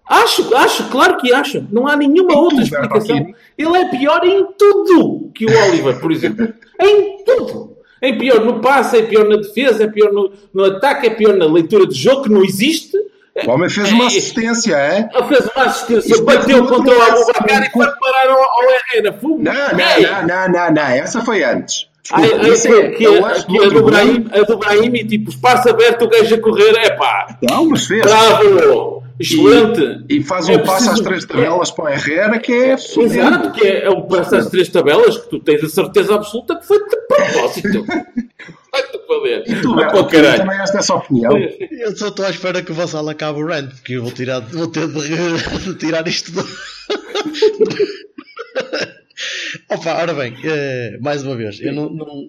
Acho, 0.05 0.55
acho, 0.55 0.89
claro 0.89 1.17
que 1.17 1.33
acho. 1.33 1.65
Não 1.71 1.87
há 1.87 1.95
nenhuma 1.95 2.33
Em 2.33 2.35
outra 2.35 2.57
tudo, 2.57 2.61
explicação. 2.63 3.33
Ele 3.57 3.77
é 3.77 3.85
pior 3.89 4.23
em 4.25 4.45
tudo 4.57 5.31
que 5.33 5.45
o 5.45 5.49
Oliver, 5.69 5.99
por 5.99 6.11
exemplo. 6.11 6.53
em 6.79 7.23
tudo. 7.23 7.77
É 8.01 8.11
pior 8.11 8.43
no 8.43 8.59
passe, 8.59 8.97
é 8.97 9.03
pior 9.03 9.27
na 9.29 9.37
defesa, 9.37 9.85
é 9.85 9.87
pior 9.87 10.11
no, 10.11 10.31
no 10.53 10.65
ataque, 10.65 11.07
é 11.07 11.09
pior 11.09 11.37
na 11.37 11.45
leitura 11.45 11.87
de 11.87 11.95
jogo, 11.95 12.23
que 12.23 12.29
não 12.29 12.43
existe. 12.43 12.97
O 13.47 13.49
homem 13.51 13.69
fez 13.69 13.91
uma 13.91 14.03
É- 14.03 14.07
assistência, 14.07 14.75
é? 14.75 15.09
Ele 15.13 15.27
fez 15.27 15.49
uma 15.55 15.65
assistência, 15.65 16.11
Isto 16.11 16.23
bateu 16.23 16.63
é 16.63 16.67
contra 16.67 16.95
o 16.97 17.01
Abubacar 17.01 17.63
e 17.65 17.69
foi 17.71 17.85
parar 17.99 18.29
ao, 18.29 18.39
ao 18.41 18.63
Herrera. 18.69 19.19
Não, 19.21 19.37
não, 19.37 19.41
não, 19.41 20.27
não, 20.27 20.49
não, 20.49 20.71
não, 20.73 20.81
essa 20.83 21.21
foi 21.21 21.43
antes. 21.43 21.87
Desculpa, 22.03 22.27
ai, 22.43 22.49
isso 22.49 22.67
que, 22.67 22.73
é, 22.73 22.89
que, 22.91 23.05
é 23.05 23.07
a- 23.07 23.21
lance 23.21 23.45
que 23.47 23.57
a, 23.57 23.61
outro 23.61 23.79
do. 23.79 23.85
Brahim, 23.85 24.29
a 24.33 24.41
do 24.41 24.57
Brahim, 24.57 24.91
tipo, 25.07 25.29
espaço 25.31 25.69
aberto, 25.69 26.03
o 26.05 26.09
gajo 26.09 26.35
a 26.35 26.39
correr, 26.41 26.75
é 26.77 26.89
pá, 26.91 27.37
Não, 27.41 27.65
mas 27.69 27.85
fez. 27.87 28.01
bravo, 28.01 29.02
excelente. 29.19 30.05
E 30.09 30.23
faz 30.23 30.49
um 30.49 30.53
É 30.53 30.57
passo 30.59 30.91
às 30.91 30.99
três 30.99 31.25
tabelas 31.25 31.71
para 31.71 31.85
o 31.85 31.89
Herrera 31.89 32.39
que 32.39 32.51
é 32.51 32.73
Exato, 32.73 33.51
que 33.51 33.67
é, 33.67 33.85
é 33.85 33.89
um 33.89 34.03
passo 34.03 34.35
às 34.35 34.49
três 34.49 34.69
tabelas 34.69 35.17
que 35.17 35.29
tu 35.29 35.39
tens 35.39 35.63
a 35.63 35.69
certeza 35.69 36.15
absoluta 36.15 36.55
que 36.57 36.65
foi 36.65 36.79
de 36.79 36.95
propósito. 37.07 37.85
Vai-te. 38.73 38.91
Tu, 38.91 39.03
para 39.05 39.17
o 39.17 39.75
Beto, 39.75 40.07
caralho. 40.07 40.37
também 40.39 40.59
és 40.59 40.71
dessa 40.71 40.95
opinião. 40.95 41.37
Eu 41.37 41.95
só 41.95 42.07
estou 42.07 42.25
à 42.25 42.31
espera 42.31 42.63
que 42.63 42.71
o 42.71 42.75
Vassal 42.75 43.07
acabe 43.07 43.39
o 43.39 43.45
rant, 43.45 43.69
porque 43.69 43.93
eu 43.93 44.01
vou, 44.01 44.11
tirar, 44.11 44.39
vou 44.39 44.67
ter 44.67 44.87
de, 44.87 45.63
de 45.63 45.75
tirar 45.77 46.07
isto 46.07 46.31
do... 46.31 46.41
Opa, 49.69 49.93
ora 49.93 50.13
bem, 50.15 50.35
eh, 50.43 50.97
mais 51.01 51.23
uma 51.23 51.35
vez, 51.35 51.61
eu 51.61 51.71
não. 51.71 51.87
não... 51.93 52.27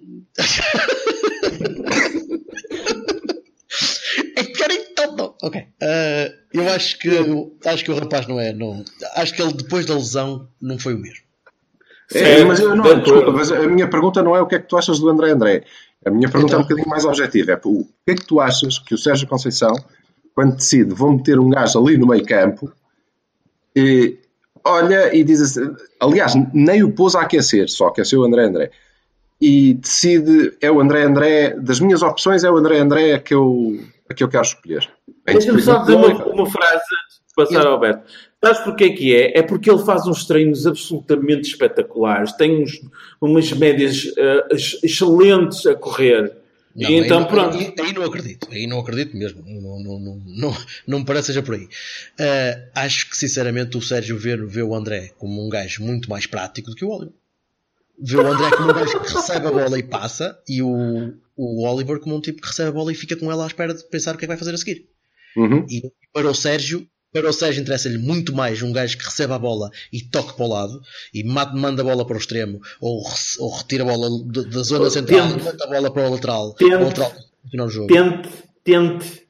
é 4.35 4.43
pior 4.43 4.71
em 4.71 4.93
tudo! 4.93 5.35
Ok. 5.41 5.65
eh, 5.81 6.33
eu 6.53 6.69
acho 6.69 6.97
que, 6.99 7.09
acho 7.65 7.83
que 7.83 7.91
o 7.91 7.99
rapaz 7.99 8.27
não 8.27 8.39
é. 8.39 8.53
Não, 8.53 8.83
acho 9.15 9.33
que 9.33 9.41
ele 9.41 9.53
depois 9.53 9.85
da 9.85 9.95
lesão 9.95 10.47
não 10.61 10.79
foi 10.79 10.93
o 10.93 10.99
mesmo. 10.99 11.25
É, 12.13 12.43
mas 12.43 12.59
eu 12.59 12.75
não, 12.75 12.83
desculpa, 12.83 13.31
mas 13.31 13.51
a 13.51 13.67
minha 13.67 13.89
pergunta 13.89 14.21
não 14.21 14.35
é 14.35 14.41
o 14.41 14.47
que 14.47 14.55
é 14.55 14.59
que 14.59 14.67
tu 14.67 14.77
achas 14.77 14.99
do 14.99 15.09
André 15.09 15.31
André. 15.31 15.63
A 16.05 16.11
minha 16.11 16.29
pergunta 16.29 16.55
é 16.55 16.57
um 16.59 16.61
bocadinho 16.61 16.87
mais 16.87 17.03
objetiva. 17.03 17.53
É 17.53 17.59
o 17.63 17.83
que 17.83 18.11
é 18.11 18.15
que 18.15 18.25
tu 18.25 18.39
achas 18.39 18.77
que 18.77 18.93
o 18.93 18.97
Sérgio 18.97 19.27
Conceição, 19.27 19.73
quando 20.35 20.55
decide, 20.55 20.93
vou 20.93 21.11
meter 21.11 21.39
um 21.39 21.49
gajo 21.49 21.79
ali 21.79 21.97
no 21.97 22.07
meio 22.07 22.23
campo, 22.25 22.71
e 23.75 24.19
olha 24.63 25.15
e 25.15 25.23
diz 25.23 25.41
assim, 25.41 25.75
aliás, 25.99 26.33
nem 26.53 26.83
o 26.83 26.91
pôs 26.91 27.15
a 27.15 27.21
aquecer, 27.21 27.69
só 27.69 27.87
aqueceu 27.87 28.21
o 28.21 28.23
André 28.23 28.45
André. 28.45 28.71
E 29.41 29.73
decide, 29.73 30.53
é 30.61 30.71
o 30.71 30.79
André 30.79 31.03
André, 31.03 31.49
das 31.59 31.79
minhas 31.79 32.01
opções, 32.01 32.43
é 32.43 32.49
o 32.49 32.55
André 32.55 32.79
André 32.79 33.19
que 33.19 33.33
eu, 33.33 33.77
a 34.09 34.13
que 34.13 34.23
eu 34.23 34.29
quero 34.29 34.43
escolher. 34.43 34.89
É 35.25 35.33
Deixa-me 35.33 35.61
só 35.61 35.79
dizer 35.79 35.95
uma, 35.95 36.25
uma 36.27 36.49
frase 36.49 36.75
antes 36.75 37.17
de 37.27 37.33
passar 37.35 37.65
ao 37.65 37.73
Alberto. 37.73 38.03
Sabes 38.43 38.61
porquê 38.61 38.91
que 38.91 39.15
é? 39.15 39.39
É 39.39 39.41
porque 39.41 39.69
ele 39.71 39.83
faz 39.83 40.05
uns 40.05 40.25
treinos 40.25 40.67
absolutamente 40.67 41.49
espetaculares, 41.49 42.31
tem 42.33 42.61
uns- 42.63 42.79
umas 43.19 43.51
médias 43.53 44.05
ex- 44.51 44.79
excelentes 44.83 45.65
a 45.65 45.73
correr. 45.75 46.37
Não, 46.75 46.89
e 46.89 46.93
então, 46.95 47.17
aí, 47.19 47.23
não- 47.23 47.29
pronto. 47.29 47.57
Aí, 47.57 47.73
aí 47.79 47.93
não 47.93 48.03
acredito, 48.03 48.47
aí 48.51 48.67
não 48.67 48.79
acredito 48.79 49.15
mesmo. 49.17 49.41
Não, 49.45 49.79
não, 49.79 49.99
não, 49.99 50.21
não, 50.25 50.57
não 50.85 50.99
me 50.99 51.05
parece 51.05 51.27
que 51.27 51.33
seja 51.33 51.41
por 51.41 51.55
aí. 51.55 51.67
Eh, 52.19 52.69
acho 52.75 53.09
que 53.09 53.17
sinceramente 53.17 53.77
o 53.77 53.81
Sérgio 53.81 54.17
vê, 54.17 54.35
vê 54.37 54.61
o 54.61 54.75
André 54.75 55.11
como 55.17 55.43
um 55.43 55.49
gajo 55.49 55.81
muito 55.83 56.09
mais 56.09 56.25
prático 56.27 56.69
do 56.69 56.75
que 56.75 56.83
o 56.85 56.89
Oliver. 56.89 57.13
Vê 58.01 58.17
o 58.17 58.27
André 58.27 58.49
como 58.57 58.69
um 58.71 58.73
gajo 58.73 58.99
que 59.01 59.13
recebe 59.13 59.47
a 59.47 59.51
bola 59.51 59.79
e 59.79 59.83
passa, 59.83 60.37
e 60.47 60.61
o, 60.61 61.13
o 61.35 61.65
Oliver 61.67 61.99
como 61.99 62.15
um 62.15 62.21
tipo 62.21 62.41
que 62.41 62.47
recebe 62.47 62.69
a 62.69 62.73
bola 62.73 62.91
e 62.91 62.95
fica 62.95 63.15
com 63.15 63.31
ela 63.31 63.43
à 63.43 63.47
espera 63.47 63.73
de 63.73 63.83
pensar 63.89 64.15
o 64.15 64.17
que 64.17 64.25
é 64.25 64.27
que 64.27 64.33
vai 64.33 64.37
fazer 64.37 64.53
a 64.53 64.57
seguir. 64.57 64.87
Uhum. 65.37 65.65
E 65.69 65.81
para 66.13 66.29
o 66.29 66.33
Sérgio, 66.35 66.85
para 67.13 67.29
o 67.29 67.33
Sérgio 67.33 67.61
interessa-lhe 67.61 67.97
muito 67.97 68.33
mais 68.35 68.61
um 68.61 68.71
gajo 68.73 68.97
que 68.97 69.05
recebe 69.05 69.31
a 69.33 69.39
bola 69.39 69.69
e 69.93 70.01
toque 70.01 70.33
para 70.35 70.45
o 70.45 70.49
lado 70.49 70.81
e 71.13 71.23
ma- 71.23 71.53
manda 71.53 71.81
a 71.81 71.85
bola 71.85 72.05
para 72.05 72.15
o 72.15 72.19
extremo 72.19 72.59
ou, 72.81 73.01
ou 73.39 73.49
retira 73.57 73.83
a 73.83 73.87
bola 73.87 74.09
da- 74.25 74.63
zona 74.63 74.89
central 74.89 75.27
Tente. 75.29 75.39
e 75.39 75.43
manda 75.43 75.63
a 75.63 75.67
bola 75.67 75.91
para 75.93 76.07
o 76.07 76.11
lateral. 76.11 76.53
Tente. 76.55 76.75
O 76.75 76.83
lateral 76.83 77.13
continuar 77.43 77.67
o 77.67 77.69
jogo. 77.69 77.87
Tente, 77.87 78.29
tente, 78.63 79.27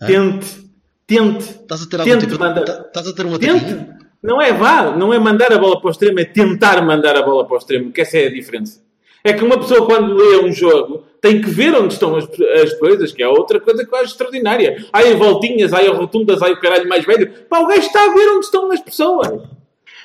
Hã? 0.00 0.06
tente, 0.06 0.70
tente, 1.06 1.44
Estás 1.50 1.82
a 1.82 1.86
ter 1.86 2.00
algum 2.00 2.12
Tente 2.12 2.26
tipo 2.26 2.38
tá- 2.38 2.82
Estás 2.86 3.06
a 3.08 3.12
ter 3.12 3.26
um 3.26 3.34
ataquinho? 3.34 3.97
Não 4.22 4.40
é 4.42 4.52
vá, 4.52 4.90
não 4.96 5.12
é 5.14 5.18
mandar 5.18 5.52
a 5.52 5.58
bola 5.58 5.78
para 5.80 5.88
o 5.88 5.90
extremo, 5.90 6.18
é 6.20 6.24
tentar 6.24 6.82
mandar 6.84 7.16
a 7.16 7.22
bola 7.22 7.44
para 7.46 7.54
o 7.54 7.58
extremo, 7.58 7.92
que 7.92 8.00
essa 8.00 8.18
é 8.18 8.26
a 8.26 8.30
diferença. 8.30 8.80
É 9.22 9.32
que 9.32 9.44
uma 9.44 9.58
pessoa 9.58 9.84
quando 9.86 10.14
lê 10.14 10.38
um 10.44 10.52
jogo 10.52 11.04
tem 11.20 11.40
que 11.40 11.50
ver 11.50 11.74
onde 11.74 11.92
estão 11.94 12.14
as, 12.16 12.24
as 12.62 12.74
coisas, 12.74 13.12
que 13.12 13.22
é 13.22 13.28
outra 13.28 13.58
coisa 13.60 13.84
que 13.84 13.92
eu 13.92 13.98
acho 13.98 14.12
extraordinária. 14.12 14.84
Há 14.92 15.04
em 15.04 15.16
voltinhas, 15.16 15.72
há 15.72 15.82
em 15.84 15.88
rotundas, 15.92 16.40
há 16.42 16.48
o 16.50 16.60
caralho 16.60 16.88
mais 16.88 17.04
velho. 17.04 17.30
Pá, 17.48 17.58
o 17.60 17.66
gajo 17.66 17.80
está 17.80 18.04
a 18.04 18.14
ver 18.14 18.28
onde 18.30 18.46
estão 18.46 18.70
as 18.72 18.80
pessoas. 18.80 19.28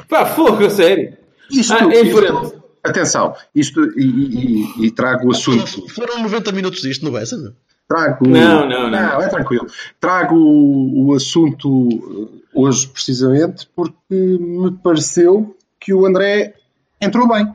Pá, 0.10 0.26
fogo, 0.26 0.66
a 0.66 0.70
sério. 0.70 1.16
Isto, 1.52 1.74
Ah, 1.74 1.86
em 1.86 2.06
isto- 2.08 2.64
atenção, 2.84 3.36
isto 3.54 3.84
e, 3.98 4.04
e- 4.04 4.64
e- 4.84 4.86
e 4.88 4.92
trago 4.92 5.28
o 5.28 5.32
assunto. 5.32 5.88
Foram 5.90 6.22
90 6.24 6.52
minutos 6.52 6.82
disto 6.82 7.06
no 7.06 7.12
Bessa, 7.12 7.38
meu. 7.38 7.52
Trago, 7.88 8.28
Não, 8.28 8.68
não, 8.68 8.90
não. 8.90 9.22
é 9.22 9.28
tranquilo. 9.28 9.68
Trago 10.00 10.36
o, 10.36 11.08
o 11.10 11.14
assunto 11.14 12.30
hoje 12.54 12.88
precisamente 12.88 13.68
porque 13.76 13.96
me 14.10 14.72
pareceu 14.72 15.56
que 15.80 15.94
o 15.94 16.06
André 16.06 16.54
entrou 17.02 17.28
bem. 17.28 17.48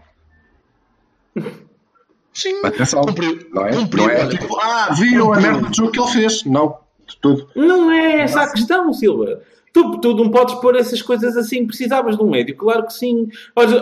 Sim, 2.32 2.60
Atenção. 2.64 3.02
cumpriu. 3.02 3.46
Não 3.52 3.66
é? 3.66 3.74
Cumpriu, 3.74 4.04
Não 4.04 4.10
é 4.10 4.20
olha. 4.20 4.28
tipo, 4.38 4.60
ah, 4.60 4.94
viram 4.98 5.32
a 5.32 5.40
merda 5.40 5.68
do 5.68 5.74
jogo 5.74 5.90
que 5.90 6.00
ele 6.00 6.08
fez. 6.10 6.44
Não, 6.44 6.78
de 7.06 7.16
tudo. 7.20 7.48
Não 7.54 7.90
é 7.90 8.20
essa 8.22 8.42
a 8.42 8.52
questão, 8.52 8.92
Silva. 8.92 9.42
Tu, 9.72 9.98
tu 10.00 10.14
não 10.14 10.30
podes 10.30 10.54
pôr 10.56 10.76
essas 10.76 11.02
coisas 11.02 11.36
assim. 11.36 11.66
Precisavas 11.66 12.16
de 12.16 12.22
um 12.22 12.30
médio. 12.30 12.56
Claro 12.56 12.86
que 12.86 12.92
sim. 12.92 13.28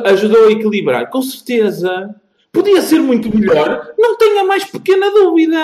Ajudou 0.05 0.47
a 0.47 0.53
equilibrar. 0.53 1.11
Com 1.11 1.21
certeza. 1.23 2.15
Podia 2.51 2.81
ser 2.81 3.01
muito 3.01 3.35
melhor. 3.37 3.93
Não 3.99 4.17
tenho 4.17 4.41
a 4.41 4.45
mais 4.45 4.65
pequena 4.65 5.11
dúvida. 5.11 5.59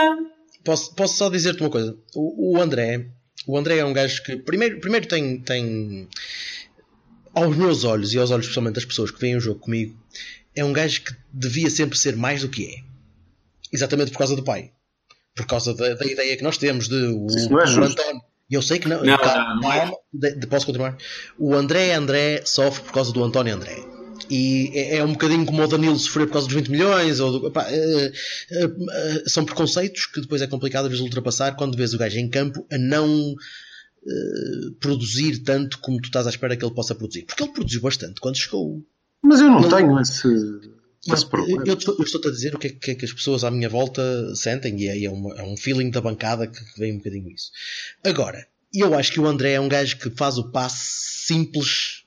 Posso, 0.63 0.95
posso 0.95 1.17
só 1.17 1.31
dizer-te 1.31 1.63
uma 1.63 1.71
coisa. 1.71 1.97
O, 2.15 2.53
o 2.57 2.61
André, 2.61 3.07
o 3.47 3.57
André 3.59 3.79
é 3.79 3.85
um 3.85 3.93
gajo 3.93 4.23
que 4.23 4.37
primeiro, 4.37 4.81
primeiro 4.81 5.07
tem, 5.07 5.41
tem 5.41 6.09
aos 7.35 7.57
meus 7.57 7.85
olhos 7.85 8.13
e 8.15 8.19
aos 8.19 8.31
olhos 8.31 8.45
especialmente 8.47 8.75
das 8.75 8.85
pessoas 8.85 9.11
que 9.11 9.21
veem 9.21 9.37
o 9.37 9.41
jogo 9.41 9.61
comigo, 9.61 9.97
é 10.55 10.65
um 10.65 10.73
gajo 10.73 11.03
que 11.03 11.15
devia 11.33 11.71
sempre 11.71 11.97
ser 11.99 12.17
mais 12.17 12.43
do 12.43 12.49
que 12.49 12.67
é. 12.67 12.77
Exatamente 13.73 14.11
por 14.13 14.19
causa 14.19 14.37
do 14.37 14.43
pai. 14.45 14.71
Por 15.35 15.47
causa 15.47 15.73
da, 15.75 15.95
da 15.95 16.05
ideia 16.05 16.37
que 16.37 16.43
nós 16.43 16.59
temos 16.59 16.89
de 16.89 16.95
o, 17.07 17.27
Isso 17.27 17.49
não 17.51 17.61
é 17.61 17.65
o 17.65 17.67
justo. 17.67 18.01
António. 18.01 18.23
E 18.51 18.55
eu 18.55 18.61
sei 18.61 18.79
que 18.79 18.87
não. 18.87 19.03
Não, 19.03 19.17
calma, 19.17 19.55
não, 19.55 19.61
não 19.63 19.73
é. 19.73 19.79
calma, 19.79 19.97
de- 20.13 20.35
de- 20.35 20.47
posso 20.47 20.67
continuar? 20.67 20.99
O 21.39 21.55
André 21.55 21.95
André 21.95 22.43
sofre 22.45 22.83
por 22.85 22.93
causa 22.93 23.11
do 23.13 23.25
António 23.25 23.55
André. 23.55 23.77
E 24.31 24.71
é, 24.75 24.97
é 24.97 25.05
um 25.05 25.13
bocadinho 25.13 25.45
como 25.45 25.63
o 25.63 25.67
Danilo 25.67 25.99
sofrer 25.99 26.27
por 26.27 26.35
causa 26.35 26.47
dos 26.49 26.57
20 26.57 26.71
milhões. 26.71 27.21
Ou 27.21 27.41
do, 27.41 27.47
epá, 27.49 27.67
eh, 27.71 28.13
eh, 28.51 28.65
eh, 28.93 29.23
são 29.27 29.45
preconceitos 29.45 30.07
que 30.07 30.21
depois 30.21 30.41
é 30.43 30.47
complicado 30.47 30.89
vezes 30.89 31.03
ultrapassar 31.03 31.57
quando 31.57 31.77
vês 31.77 31.93
o 31.95 31.99
gajo 31.99 32.19
em 32.19 32.29
campo 32.29 32.67
a 32.71 32.79
não 32.79 33.35
produzir 34.81 35.39
tanto 35.45 35.79
como 35.79 36.01
tu 36.01 36.07
estás 36.07 36.27
à 36.27 36.31
espera 36.31 36.57
que 36.57 36.65
ele 36.65 36.75
possa 36.75 36.95
produzir. 36.95 37.23
Porque 37.25 37.43
ele 37.43 37.53
produziu 37.53 37.81
bastante 37.81 38.21
quando 38.21 38.37
chegou. 38.37 38.83
Mas 39.23 39.41
eu 39.41 39.49
não 39.49 39.61
Não. 39.61 39.69
tenho 39.69 40.01
esse, 40.01 40.27
esse 41.13 41.27
problema. 41.29 41.63
eu 41.67 41.75
estou- 41.75 41.95
eu 41.97 42.05
estou-te 42.05 42.29
a 42.29 42.31
dizer 42.31 42.55
o 42.55 42.59
que 42.59 42.67
é, 42.67 42.71
que 42.71 42.91
é 42.91 42.95
que 42.97 43.05
as 43.05 43.13
pessoas 43.13 43.45
à 43.45 43.51
minha 43.51 43.69
volta 43.69 44.35
sentem 44.35 44.77
e 44.81 44.89
é, 44.89 45.05
é 45.05 45.11
uma- 45.11 45.35
é 45.37 45.43
um 45.45 45.57
feeling 45.57 45.91
da 45.91 46.01
bancada 46.01 46.47
que, 46.49 46.59
que 46.73 46.79
vem 46.81 46.95
um 46.95 46.99
bocadinho 46.99 47.31
isso. 47.31 47.51
Agora, 48.05 48.45
eu 48.75 48.95
acho 48.95 49.13
que 49.13 49.21
o 49.21 49.27
André 49.27 49.53
é 49.53 49.61
um 49.61 49.69
gajo 49.69 49.99
que 49.99 50.11
faz 50.11 50.37
o 50.39 50.51
passe 50.51 51.27
simples 51.27 52.02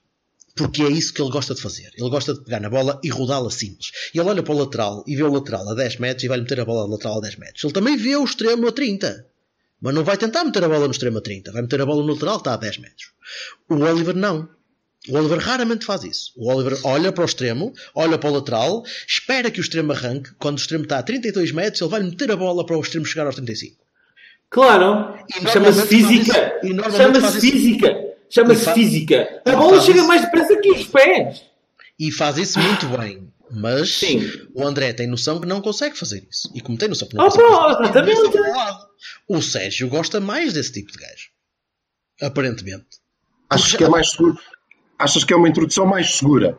porque 0.56 0.82
é 0.84 0.90
isso 0.90 1.14
que 1.14 1.22
ele 1.22 1.30
gosta 1.30 1.54
de 1.54 1.62
fazer. 1.62 1.92
Ele 1.98 2.10
gosta 2.10 2.34
de 2.34 2.42
pegar 2.42 2.62
na 2.62 2.70
bola 2.70 3.00
e 3.04 3.10
rodá-la 3.10 3.52
simples. 3.52 3.92
E 4.14 4.20
ele 4.20 4.30
olha 4.30 4.42
para 4.42 4.54
o 4.54 4.58
lateral 4.58 5.04
e 5.06 5.16
vê 5.16 5.24
o 5.24 5.32
lateral 5.32 5.70
a 5.70 5.74
10 5.74 5.98
metros 5.98 6.24
e 6.24 6.28
vai 6.30 6.40
meter 6.40 6.62
a 6.62 6.66
bola 6.66 6.90
lateral 6.90 7.18
a 7.18 7.22
10 7.22 7.36
metros. 7.36 7.64
Ele 7.66 7.74
também 7.74 7.98
vê 7.98 8.16
o 8.16 8.24
extremo 8.24 8.68
a 8.68 8.72
30. 8.72 9.28
Mas 9.82 9.94
não 9.94 10.04
vai 10.04 10.16
tentar 10.18 10.46
meter 10.46 10.64
a 10.64 10.70
bola 10.70 10.86
no 10.86 10.92
extremo 10.92 11.18
a 11.18 11.22
30. 11.22 11.52
Vai 11.52 11.62
meter 11.62 11.82
a 11.82 11.86
bola 11.86 12.02
no 12.02 12.14
lateral, 12.14 12.38
está 12.38 12.54
a 12.54 12.58
10 12.58 12.78
metros. 12.78 13.12
O 13.70 13.76
Oliver 13.76 14.16
não. 14.16 14.48
O 15.10 15.18
Oliver 15.18 15.40
raramente 15.40 15.86
faz 15.86 16.04
isso. 16.06 16.32
O 16.38 16.50
Oliver 16.50 16.80
olha 16.86 17.12
para 17.12 17.24
o 17.24 17.26
extremo, 17.26 17.74
olha 17.94 18.18
para 18.18 18.30
o 18.30 18.34
lateral, 18.34 18.84
espera 19.06 19.52
que 19.52 19.60
o 19.60 19.62
extremo 19.62 19.92
arranque. 19.92 20.32
Quando 20.40 20.58
o 20.58 20.62
extremo 20.62 20.86
está 20.86 21.00
a 21.00 21.04
32 21.04 21.52
metros, 21.52 21.82
ele 21.82 21.92
vai 21.92 22.02
meter 22.02 22.32
a 22.32 22.38
bola 22.38 22.66
para 22.66 22.78
o 22.78 22.82
extremo 22.82 23.06
chegar 23.06 23.26
aos 23.26 23.36
35. 23.36 23.76
Claro. 24.50 25.16
Chama-se 25.52 25.86
física. 25.86 26.54
Chama-se 26.96 27.42
física. 27.42 28.15
Chama-se 28.30 28.74
física. 28.74 29.42
A 29.46 29.52
bola 29.56 29.80
chega 29.82 30.00
isso. 30.00 30.08
mais 30.08 30.22
depressa 30.22 30.58
que 30.58 30.72
os 30.72 30.86
pés. 30.88 31.44
E 32.00 32.12
faz 32.12 32.38
isso 32.38 32.60
muito 32.60 32.86
bem. 32.98 33.32
Mas 33.52 33.94
Sim. 34.00 34.28
o 34.56 34.66
André 34.66 34.92
tem 34.92 35.08
noção 35.08 35.40
que 35.40 35.48
não 35.48 35.62
consegue 35.62 35.98
fazer 35.98 36.28
isso. 36.30 36.52
E 36.56 36.60
como 36.62 36.78
tem 36.78 36.90
noção 36.90 37.08
que 37.08 37.16
não 37.16 37.26
Ah, 37.26 37.30
consegue 37.30 37.48
pô, 37.48 37.54
fazer 37.94 38.12
isso, 38.12 38.22
exatamente. 38.24 38.56
lado. 38.58 38.86
o 39.30 39.42
Sérgio 39.42 39.88
gosta 39.88 40.20
mais 40.20 40.54
desse 40.54 40.74
tipo 40.74 40.92
de 40.92 40.98
gajo. 40.98 41.30
Aparentemente. 42.22 42.86
Achas 43.50 43.74
que 43.76 43.84
é 43.84 43.90
mais 43.90 44.12
seguro? 44.12 44.38
Achas 44.98 45.24
que 45.24 45.34
é 45.34 45.36
uma 45.36 45.48
introdução 45.50 45.86
mais 45.86 46.16
segura? 46.16 46.58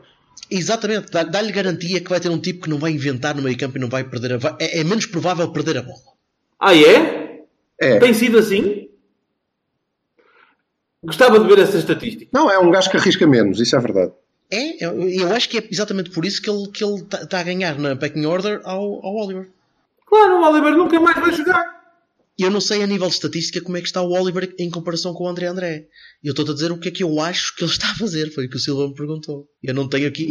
Exatamente. 0.50 1.10
Dá- 1.10 1.24
Dá-lhe 1.24 1.50
garantia 1.52 2.00
que 2.00 2.08
vai 2.08 2.20
ter 2.20 2.28
um 2.30 2.38
tipo 2.38 2.62
que 2.62 2.70
não 2.70 2.78
vai 2.78 2.92
inventar 2.92 3.34
no 3.34 3.42
meio 3.42 3.56
campo 3.58 3.76
e 3.76 3.80
não 3.80 3.88
vai 3.88 4.04
perder 4.04 4.34
a... 4.34 4.56
É, 4.60 4.80
é 4.80 4.84
menos 4.84 5.06
provável 5.06 5.50
perder 5.50 5.78
a 5.78 5.82
bola. 5.82 5.98
Ah, 6.60 6.74
é? 6.76 7.40
É. 7.80 7.98
Tem 7.98 8.14
sido 8.14 8.38
assim? 8.38 8.85
Gostava 11.02 11.38
de 11.38 11.46
ver 11.46 11.58
essa 11.60 11.78
estatística. 11.78 12.26
Não, 12.32 12.50
é 12.50 12.58
um 12.58 12.70
gajo 12.70 12.90
que 12.90 12.96
arrisca 12.96 13.26
menos, 13.26 13.60
isso 13.60 13.76
é 13.76 13.80
verdade. 13.80 14.12
É, 14.50 14.84
eu, 14.84 15.08
eu 15.08 15.32
acho 15.32 15.48
que 15.48 15.58
é 15.58 15.68
exatamente 15.70 16.10
por 16.10 16.24
isso 16.24 16.40
que 16.40 16.48
ele 16.48 16.62
está 16.62 16.72
que 16.72 16.84
ele 16.84 17.02
tá- 17.04 17.26
tá 17.26 17.40
a 17.40 17.42
ganhar 17.42 17.78
na 17.78 17.96
pecking 17.96 18.26
order 18.26 18.60
ao, 18.64 19.04
ao 19.04 19.14
Oliver. 19.16 19.48
Claro, 20.06 20.36
o 20.40 20.48
Oliver 20.48 20.72
nunca 20.76 21.00
mais 21.00 21.16
vai 21.18 21.32
jogar. 21.32 21.76
Eu 22.38 22.50
não 22.50 22.60
sei 22.60 22.82
a 22.82 22.86
nível 22.86 23.06
de 23.08 23.14
estatística 23.14 23.62
como 23.62 23.78
é 23.78 23.80
que 23.80 23.86
está 23.86 24.02
o 24.02 24.12
Oliver 24.12 24.54
em 24.58 24.68
comparação 24.70 25.14
com 25.14 25.24
o 25.24 25.28
André 25.28 25.46
André. 25.46 25.86
Eu 26.22 26.32
estou 26.32 26.48
a 26.48 26.52
dizer 26.52 26.70
o 26.70 26.76
que 26.78 26.88
é 26.88 26.90
que 26.90 27.02
eu 27.02 27.18
acho 27.18 27.56
que 27.56 27.64
ele 27.64 27.70
está 27.70 27.90
a 27.90 27.94
fazer. 27.94 28.30
Foi 28.34 28.44
o 28.44 28.50
que 28.50 28.56
o 28.56 28.60
Silva 28.60 28.86
me 28.88 28.94
perguntou. 28.94 29.48
Eu 29.62 29.72
não 29.72 29.88
tenho 29.88 30.06
aqui. 30.06 30.28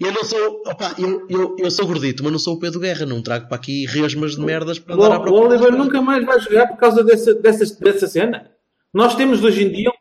Eu 0.00 0.10
não 0.12 0.24
sou. 0.24 0.62
Opa, 0.66 0.94
eu, 0.98 1.24
eu, 1.30 1.56
eu 1.58 1.70
sou 1.70 1.86
gordito, 1.86 2.24
mas 2.24 2.32
não 2.32 2.40
sou 2.40 2.54
o 2.56 2.58
Pedro 2.58 2.80
Guerra. 2.80 3.06
Não 3.06 3.22
trago 3.22 3.46
para 3.46 3.56
aqui 3.56 3.86
resmas 3.86 4.32
de 4.34 4.40
merdas 4.40 4.80
para 4.80 4.96
O, 4.96 5.04
andar 5.04 5.16
à 5.16 5.30
o. 5.30 5.32
Oliver 5.32 5.70
nunca 5.72 6.02
mais 6.02 6.26
vai 6.26 6.40
jogar 6.40 6.66
por 6.66 6.76
causa 6.76 7.04
dessa, 7.04 7.32
dessa, 7.36 7.64
dessa 7.80 8.08
cena. 8.08 8.50
Nós 8.92 9.14
temos 9.14 9.42
hoje 9.44 9.62
em 9.62 9.70
dia 9.70 9.92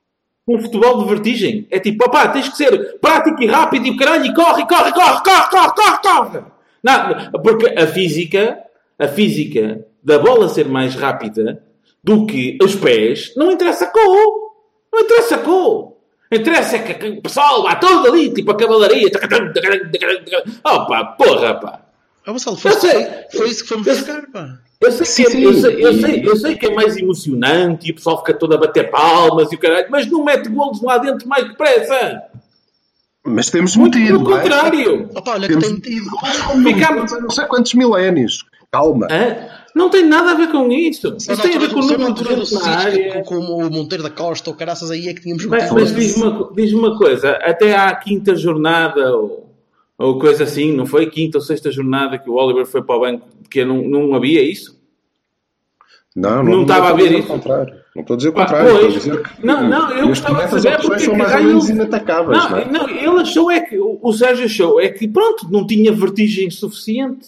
um 0.47 0.59
futebol 0.59 0.99
de 0.99 1.09
vertigem. 1.09 1.67
É 1.71 1.79
tipo, 1.79 2.05
opá, 2.05 2.27
tens 2.27 2.49
que 2.49 2.57
ser 2.57 2.99
prático 2.99 3.41
e 3.41 3.47
rápido 3.47 3.87
e 3.87 3.91
o 3.91 3.97
caralho, 3.97 4.25
e 4.25 4.33
corre, 4.33 4.65
corre, 4.65 4.91
corre, 4.91 5.21
corre, 5.23 5.49
corre, 5.49 5.73
corre, 5.75 5.99
corre. 6.01 6.43
Não, 6.83 7.41
porque 7.41 7.67
a 7.79 7.87
física, 7.87 8.59
a 8.99 9.07
física 9.07 9.85
da 10.03 10.19
bola 10.19 10.49
ser 10.49 10.67
mais 10.67 10.95
rápida 10.95 11.63
do 12.03 12.25
que 12.25 12.57
os 12.61 12.75
pés, 12.75 13.33
não 13.37 13.51
interessa 13.51 13.87
com. 13.87 14.51
Não 14.91 14.99
interessa 14.99 15.37
com. 15.37 15.93
Interessa 16.31 16.79
que, 16.79 16.93
que 16.95 17.09
o 17.09 17.21
pessoal 17.21 17.63
vá 17.63 17.75
todo 17.75 18.07
ali, 18.07 18.33
tipo 18.33 18.51
a 18.51 18.57
cavalaria. 18.57 19.09
Opa, 20.63 21.05
porra, 21.05 21.55
pá. 21.55 21.79
Ah, 22.25 22.31
Gonçalo, 22.31 22.57
foi, 22.57 22.71
foi 22.71 23.49
isso 23.49 23.65
que 23.65 23.73
Eu 23.73 23.83
buscar, 23.83 24.25
pá. 24.31 24.59
Eu 24.83 24.91
sei, 24.91 25.05
Sim, 25.05 25.23
que 25.23 25.27
é, 25.29 25.31
sim. 25.31 25.43
eu, 25.43 25.53
sei, 25.53 25.85
eu, 25.85 25.93
sei, 26.01 26.21
eu 26.27 26.35
sei 26.35 26.55
que 26.55 26.65
é 26.65 26.73
mais 26.73 26.97
emocionante 26.97 27.87
e 27.87 27.91
o 27.91 27.95
pessoal 27.95 28.17
fica 28.19 28.33
todo 28.33 28.53
a 28.53 28.57
bater 28.57 28.89
palmas 28.91 29.51
e 29.51 29.55
o 29.55 29.59
caralho, 29.59 29.87
mas 29.89 30.05
não 30.09 30.23
mete 30.23 30.49
golos 30.49 30.81
lá 30.81 30.97
dentro 30.97 31.27
mais 31.27 31.47
depressa. 31.47 32.21
Mas 33.25 33.49
temos 33.49 33.75
Muito 33.77 33.97
metido. 33.97 34.19
pelo 34.19 34.35
é? 34.35 34.41
contrário. 34.41 35.09
Opa, 35.15 35.31
olha 35.31 35.47
que 35.47 35.53
Temos 35.57 35.65
tem 35.65 35.73
metido. 35.75 36.09
Ficamos- 36.63 37.13
há 37.13 37.19
não 37.21 37.29
sei 37.29 37.45
quantos 37.45 37.73
milénios. 37.73 38.43
Calma. 38.71 39.07
Hã? 39.09 39.47
Não 39.75 39.89
tem 39.89 40.03
nada 40.05 40.31
a 40.31 40.33
ver 40.33 40.51
com 40.51 40.71
Isso 40.71 41.15
na 41.29 41.37
tem 41.37 41.55
a 41.55 41.59
ver 41.59 41.69
com 41.73 41.79
o 41.79 41.85
número 41.85 42.13
de 42.13 42.23
gente 42.23 42.53
na 42.55 42.67
área. 42.67 43.23
com, 43.23 43.23
com 43.23 43.35
o 43.37 43.69
Monteiro 43.71 44.03
da 44.03 44.09
Costa 44.09 44.49
ou 44.49 44.55
caraças 44.55 44.91
aí 44.91 45.07
é 45.07 45.13
que 45.13 45.21
tínhamos 45.21 45.45
Mas, 45.45 45.63
metido. 45.71 45.79
mas 45.79 45.95
diz-me 45.95 46.23
uma, 46.23 46.53
diz 46.53 46.73
uma 46.73 46.97
coisa, 46.97 47.31
até 47.41 47.75
à 47.75 47.95
quinta 47.95 48.35
jornada 48.35 49.15
ou, 49.15 49.52
ou 50.03 50.19
coisa 50.19 50.43
assim, 50.43 50.73
não 50.73 50.85
foi? 50.85 51.09
Quinta 51.09 51.37
ou 51.37 51.41
sexta 51.41 51.71
jornada 51.71 52.17
que 52.17 52.29
o 52.29 52.33
Oliver 52.33 52.65
foi 52.65 52.81
para 52.83 52.95
o 52.95 52.99
banco, 52.99 53.27
que 53.49 53.63
não, 53.63 53.81
não 53.83 54.13
havia 54.13 54.41
isso? 54.43 54.81
Não, 56.15 56.43
Não 56.43 56.61
estava 56.61 56.89
a 56.89 56.93
ver 56.93 57.11
isso? 57.11 57.27
contrário. 57.27 57.73
Não 57.95 58.01
estou 58.01 58.13
a 58.13 58.17
dizer 58.17 58.29
o 58.29 58.33
Pá, 58.33 58.41
contrário. 58.45 58.69
pois. 58.69 58.95
Estou 58.95 59.13
a 59.13 59.15
dizer 59.17 59.23
que 59.23 59.45
Não, 59.45 59.67
não, 59.67 59.91
eu 59.91 60.07
gostava 60.07 60.45
de 60.45 60.61
saber 60.61 60.81
porque 60.81 60.99
são 60.99 61.15
mais 61.15 61.35
ou 61.35 61.43
menos 61.43 61.69
inatacáveis. 61.69 62.37
Não, 62.37 62.57
é? 62.57 62.65
Não, 62.65 62.87
não, 62.87 62.89
ele 62.89 63.21
achou 63.21 63.51
é 63.51 63.61
que, 63.61 63.79
o 63.79 64.13
Sérgio 64.13 64.45
achou 64.45 64.79
é 64.79 64.89
que, 64.89 65.07
pronto, 65.07 65.47
não 65.49 65.65
tinha 65.65 65.91
vertigem 65.91 66.49
suficiente. 66.51 67.27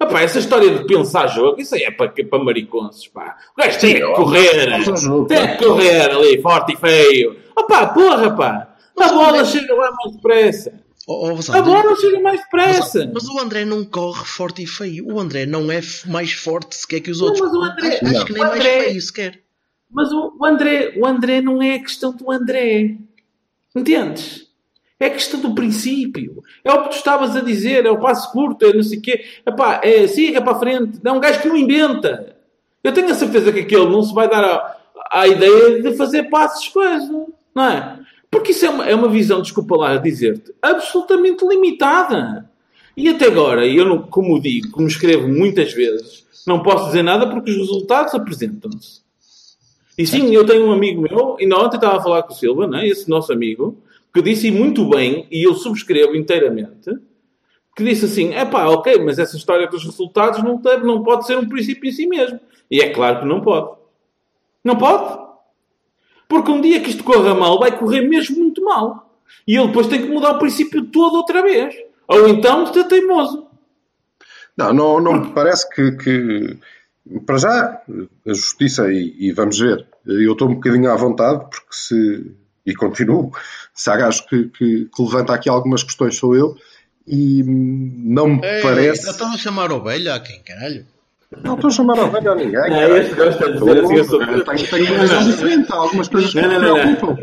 Epá, 0.00 0.20
essa 0.20 0.38
história 0.38 0.70
de 0.70 0.84
pensar 0.86 1.28
jogo, 1.28 1.60
isso 1.60 1.74
aí 1.74 1.82
é 1.82 1.90
para, 1.90 2.10
para 2.10 2.38
mariconces, 2.38 3.08
pá. 3.08 3.36
O 3.56 3.60
gajo 3.60 3.80
tem 3.80 3.94
que 3.94 4.12
correr, 4.12 4.66
tem 5.28 5.56
que 5.56 5.64
correr 5.64 6.10
ali, 6.10 6.42
forte 6.42 6.74
e 6.74 6.76
feio. 6.76 7.36
Opá, 7.56 7.86
porra, 7.86 8.30
pá. 8.36 8.74
A 9.00 9.08
bola 9.08 9.44
chega 9.44 9.74
lá 9.74 9.90
mais 9.90 10.14
depressa. 10.14 10.72
Oh, 11.06 11.26
oh, 11.26 11.30
A 11.30 11.34
Gonçalo, 11.34 11.64
bola 11.64 11.96
chega 11.96 12.20
mais 12.20 12.40
mas, 12.40 12.44
depressa. 12.44 13.10
mas 13.12 13.24
o 13.28 13.38
André 13.38 13.64
não 13.64 13.84
corre 13.84 14.24
forte 14.24 14.62
e 14.62 14.66
feio. 14.66 15.06
O 15.06 15.20
André 15.20 15.44
não 15.44 15.70
é 15.70 15.80
mais 16.06 16.32
forte 16.32 16.74
sequer 16.76 17.00
que 17.00 17.10
os 17.10 17.20
Não, 17.20 17.26
outros. 17.28 17.44
mas 17.46 17.54
o 17.54 17.62
André- 17.62 18.00
acho, 18.02 18.16
acho 18.16 18.24
que 18.26 18.32
nem 18.32 18.42
o 18.42 18.46
mais 18.46 18.58
André- 18.60 18.80
feio 18.84 19.02
sequer. 19.02 19.40
Mas 19.90 20.10
o, 20.12 20.32
o 20.40 20.46
André, 20.46 20.94
o 20.96 21.06
André 21.06 21.40
não 21.42 21.62
é 21.62 21.74
a 21.74 21.78
questão 21.80 22.12
do 22.16 22.30
André. 22.32 22.96
Entendes? 23.76 24.44
É 24.98 25.06
a 25.06 25.10
questão 25.10 25.40
do 25.40 25.54
princípio. 25.54 26.42
É 26.64 26.72
o 26.72 26.84
que 26.84 26.90
tu 26.90 26.96
estavas 26.96 27.36
a 27.36 27.40
dizer, 27.40 27.84
é 27.84 27.90
o 27.90 28.00
passo 28.00 28.30
curto, 28.32 28.64
é 28.64 28.72
não 28.72 28.82
sei 28.82 28.98
o 28.98 29.02
quê. 29.02 29.24
Epá, 29.46 29.80
é, 29.82 30.06
siga 30.06 30.40
para 30.40 30.52
a 30.56 30.58
frente. 30.58 31.00
É 31.04 31.12
um 31.12 31.20
gajo 31.20 31.42
que 31.42 31.48
não 31.48 31.56
inventa. 31.56 32.36
Eu 32.82 32.92
tenho 32.92 33.10
a 33.10 33.14
certeza 33.14 33.52
que 33.52 33.60
aquele 33.60 33.88
não 33.88 34.02
se 34.02 34.14
vai 34.14 34.28
dar 34.28 34.44
à, 34.44 34.76
à 35.10 35.28
ideia 35.28 35.82
de 35.82 35.94
fazer 35.96 36.24
passos 36.30 36.68
coisas. 36.68 37.08
Não 37.54 37.64
é? 37.64 37.98
Porque 38.34 38.50
isso 38.50 38.66
é 38.66 38.70
uma, 38.70 38.84
é 38.84 38.92
uma 38.92 39.08
visão, 39.08 39.40
desculpa 39.40 39.76
lá 39.76 39.96
dizer-te, 39.96 40.52
absolutamente 40.60 41.46
limitada. 41.46 42.50
E 42.96 43.08
até 43.08 43.26
agora, 43.26 43.64
eu 43.64 43.84
não, 43.84 44.02
como 44.02 44.40
digo, 44.40 44.72
como 44.72 44.88
escrevo 44.88 45.28
muitas 45.28 45.72
vezes, 45.72 46.26
não 46.44 46.60
posso 46.60 46.86
dizer 46.86 47.04
nada 47.04 47.28
porque 47.28 47.52
os 47.52 47.56
resultados 47.58 48.12
apresentam-se. 48.12 49.02
E 49.96 50.04
sim, 50.04 50.34
eu 50.34 50.44
tenho 50.44 50.66
um 50.66 50.72
amigo 50.72 51.00
meu, 51.00 51.36
ainda 51.38 51.56
ontem 51.56 51.76
estava 51.76 51.98
a 51.98 52.02
falar 52.02 52.24
com 52.24 52.32
o 52.32 52.36
Silva, 52.36 52.66
né? 52.66 52.84
esse 52.88 53.08
nosso 53.08 53.32
amigo, 53.32 53.80
que 54.12 54.20
disse, 54.20 54.48
e 54.48 54.50
muito 54.50 54.84
bem, 54.88 55.28
e 55.30 55.44
eu 55.44 55.54
subscrevo 55.54 56.16
inteiramente, 56.16 56.90
que 57.76 57.84
disse 57.84 58.06
assim: 58.06 58.34
é 58.34 58.44
pá, 58.44 58.66
ok, 58.66 58.98
mas 58.98 59.20
essa 59.20 59.36
história 59.36 59.68
dos 59.68 59.84
resultados 59.84 60.42
não, 60.42 60.56
deve, 60.56 60.84
não 60.84 61.04
pode 61.04 61.24
ser 61.24 61.38
um 61.38 61.48
princípio 61.48 61.88
em 61.88 61.92
si 61.92 62.04
mesmo. 62.08 62.40
E 62.68 62.80
é 62.80 62.90
claro 62.90 63.20
que 63.20 63.26
não 63.26 63.40
pode. 63.40 63.76
Não 64.64 64.76
pode. 64.76 65.23
Porque 66.28 66.50
um 66.50 66.60
dia 66.60 66.80
que 66.80 66.90
isto 66.90 67.04
corra 67.04 67.34
mal, 67.34 67.58
vai 67.58 67.76
correr 67.76 68.02
mesmo 68.02 68.38
muito 68.38 68.62
mal. 68.64 69.18
E 69.46 69.56
ele 69.56 69.66
depois 69.66 69.86
tem 69.86 70.02
que 70.02 70.08
mudar 70.08 70.32
o 70.32 70.38
princípio 70.38 70.84
todo 70.86 71.16
outra 71.16 71.42
vez. 71.42 71.74
Ou 72.08 72.28
então 72.28 72.64
está 72.64 72.84
teimoso. 72.84 73.46
Não, 74.56 74.72
não, 74.72 75.00
não 75.00 75.12
me 75.14 75.32
parece 75.32 75.68
que, 75.70 75.92
que 75.92 76.58
para 77.26 77.38
já, 77.38 77.82
a 78.26 78.32
justiça, 78.32 78.90
e, 78.90 79.14
e, 79.18 79.32
vamos 79.32 79.58
ver, 79.58 79.86
eu 80.06 80.32
estou 80.32 80.48
um 80.48 80.54
bocadinho 80.54 80.90
à 80.90 80.96
vontade, 80.96 81.44
porque 81.50 81.72
se, 81.72 82.34
e 82.64 82.74
continuo, 82.74 83.32
se 83.74 83.90
há 83.90 83.96
gajo 83.96 84.26
que, 84.26 84.44
que, 84.48 84.88
que 84.94 85.02
levanta 85.02 85.34
aqui 85.34 85.48
algumas 85.48 85.82
questões, 85.82 86.16
sou 86.16 86.34
eu, 86.34 86.56
e 87.06 87.42
não 87.44 88.28
me 88.28 88.40
Ei, 88.42 88.62
parece. 88.62 89.10
Estão 89.10 89.32
a 89.32 89.36
chamar 89.36 89.70
ovelha 89.70 90.14
a 90.14 90.20
quem, 90.20 90.42
caralho? 90.42 90.86
Não 91.42 91.54
estou 91.54 91.68
a 91.68 91.72
chamar 91.72 91.98
ovelha 91.98 92.32
a 92.32 92.34
ninguém. 92.34 92.70
Não, 92.70 92.96
este 92.96 93.14
gosta 93.14 93.52
de 93.52 93.58
dizer 93.58 93.84
assim, 93.84 93.94
eu 93.94 94.04
sou. 94.04 94.18
Tenho, 94.18 94.44
tenho 94.44 94.94
uma 94.94 95.00
visão 95.00 95.24
diferente, 95.24 95.72
há 95.72 95.76
algumas 95.76 96.08
coisas 96.08 96.32
que 96.32 96.42
me 96.42 96.58
preocupam. 96.58 97.18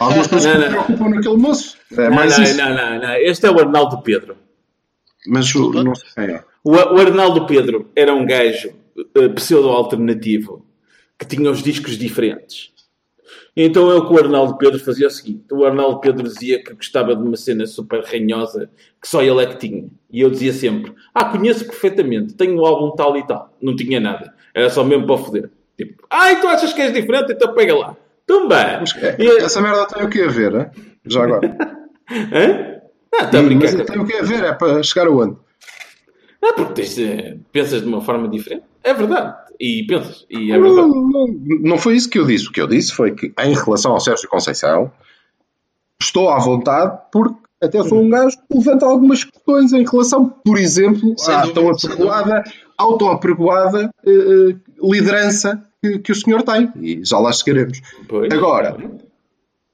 Há 0.00 0.04
algumas 0.04 0.26
coisas 0.26 0.52
que 0.52 0.58
me 0.58 0.68
preocupam 0.68 1.08
naquele 1.10 1.36
moço. 1.36 1.76
É 1.92 2.08
não, 2.08 2.16
mais 2.16 2.36
não, 2.36 2.44
isso. 2.44 2.56
não, 2.56 2.74
não, 2.74 2.98
não. 3.00 3.14
Este 3.16 3.46
é 3.46 3.50
o 3.50 3.58
Arnaldo 3.58 4.02
Pedro. 4.02 4.36
Mas 5.26 5.54
o, 5.54 5.70
não. 5.72 5.92
O, 6.64 6.72
o 6.72 7.00
Arnaldo 7.00 7.46
Pedro 7.46 7.90
era 7.94 8.14
um 8.14 8.24
gajo 8.24 8.72
uh, 8.96 9.30
pseudo-alternativo 9.34 10.64
que 11.18 11.26
tinha 11.26 11.50
os 11.50 11.62
discos 11.62 11.98
diferentes. 11.98 12.70
Então 13.56 13.90
é 13.90 13.94
o 13.94 14.06
que 14.06 14.14
o 14.14 14.18
Arnaldo 14.18 14.56
Pedro 14.56 14.78
fazia 14.78 15.06
o 15.06 15.10
seguinte: 15.10 15.44
o 15.52 15.64
Arnaldo 15.64 16.00
Pedro 16.00 16.22
dizia 16.22 16.62
que 16.62 16.72
gostava 16.74 17.14
de 17.14 17.22
uma 17.22 17.36
cena 17.36 17.66
super 17.66 18.02
ranhosa 18.02 18.70
que 19.00 19.08
só 19.08 19.22
ele 19.22 19.42
é 19.42 19.46
que 19.46 19.56
tinha. 19.56 19.88
E 20.10 20.20
eu 20.20 20.30
dizia 20.30 20.52
sempre: 20.52 20.92
Ah, 21.14 21.24
conheço 21.24 21.64
perfeitamente, 21.64 22.34
tenho 22.34 22.56
o 22.56 22.62
um 22.62 22.66
álbum 22.66 22.94
tal 22.94 23.16
e 23.16 23.26
tal. 23.26 23.54
Não 23.60 23.74
tinha 23.74 24.00
nada, 24.00 24.34
era 24.54 24.70
só 24.70 24.84
mesmo 24.84 25.06
para 25.06 25.18
foder. 25.18 25.50
Tipo, 25.76 26.04
ah, 26.10 26.34
tu 26.34 26.46
achas 26.46 26.72
que 26.72 26.82
és 26.82 26.92
diferente? 26.92 27.32
Então 27.32 27.54
pega 27.54 27.76
lá. 27.76 27.96
Tumba! 28.26 28.82
e... 29.18 29.26
Essa 29.38 29.60
merda 29.60 29.86
tem 29.86 30.04
o 30.04 30.10
que 30.10 30.22
a 30.22 30.28
ver, 30.28 30.54
hein? 30.54 30.66
já 31.04 31.24
agora. 31.24 31.48
Hã? 32.10 32.80
Ah, 33.14 33.24
a 33.24 33.42
brincar. 33.42 33.72
Mas 33.72 33.86
tem 33.86 33.98
o 33.98 34.06
que 34.06 34.14
a 34.14 34.22
ver, 34.22 34.44
é 34.44 34.52
para 34.52 34.82
chegar 34.82 35.06
aonde? 35.06 35.36
Ah, 36.42 36.52
porque 36.54 36.74
tens, 36.74 36.96
pensas 37.52 37.82
de 37.82 37.88
uma 37.88 38.00
forma 38.00 38.28
diferente. 38.28 38.64
É 38.82 38.94
verdade. 38.94 39.36
E 39.60 39.86
pensas. 39.86 40.24
E 40.30 40.50
é 40.50 40.58
verdade. 40.58 40.88
Não, 40.88 41.08
não, 41.08 41.26
não, 41.60 41.78
foi 41.78 41.94
isso 41.94 42.08
que 42.08 42.18
eu 42.18 42.26
disse. 42.26 42.48
O 42.48 42.52
que 42.52 42.60
eu 42.62 42.66
disse 42.66 42.92
foi 42.94 43.14
que, 43.14 43.26
em 43.38 43.54
relação 43.54 43.92
ao 43.92 44.00
Sérgio 44.00 44.28
Conceição, 44.28 44.90
estou 46.00 46.30
à 46.30 46.38
vontade 46.38 46.98
porque 47.12 47.36
até 47.62 47.82
sou 47.84 48.00
um 48.00 48.08
gajo 48.08 48.38
que 48.38 48.56
levanta 48.56 48.86
algumas 48.86 49.22
questões 49.22 49.74
em 49.74 49.84
relação, 49.84 50.30
por 50.30 50.56
exemplo, 50.56 51.14
Sem 51.18 51.34
à 51.34 51.46
tão 51.52 51.68
apregoada, 51.68 52.42
auto-apregoada 52.78 53.90
eh, 54.06 54.10
eh, 54.10 54.56
liderança 54.82 55.62
que, 55.82 55.98
que, 55.98 56.12
o 56.12 56.14
senhor 56.14 56.42
tem. 56.42 56.72
E 56.80 57.04
já 57.04 57.18
lá 57.18 57.30
chegaremos. 57.30 57.82
Pois. 58.08 58.32
Agora, 58.32 58.78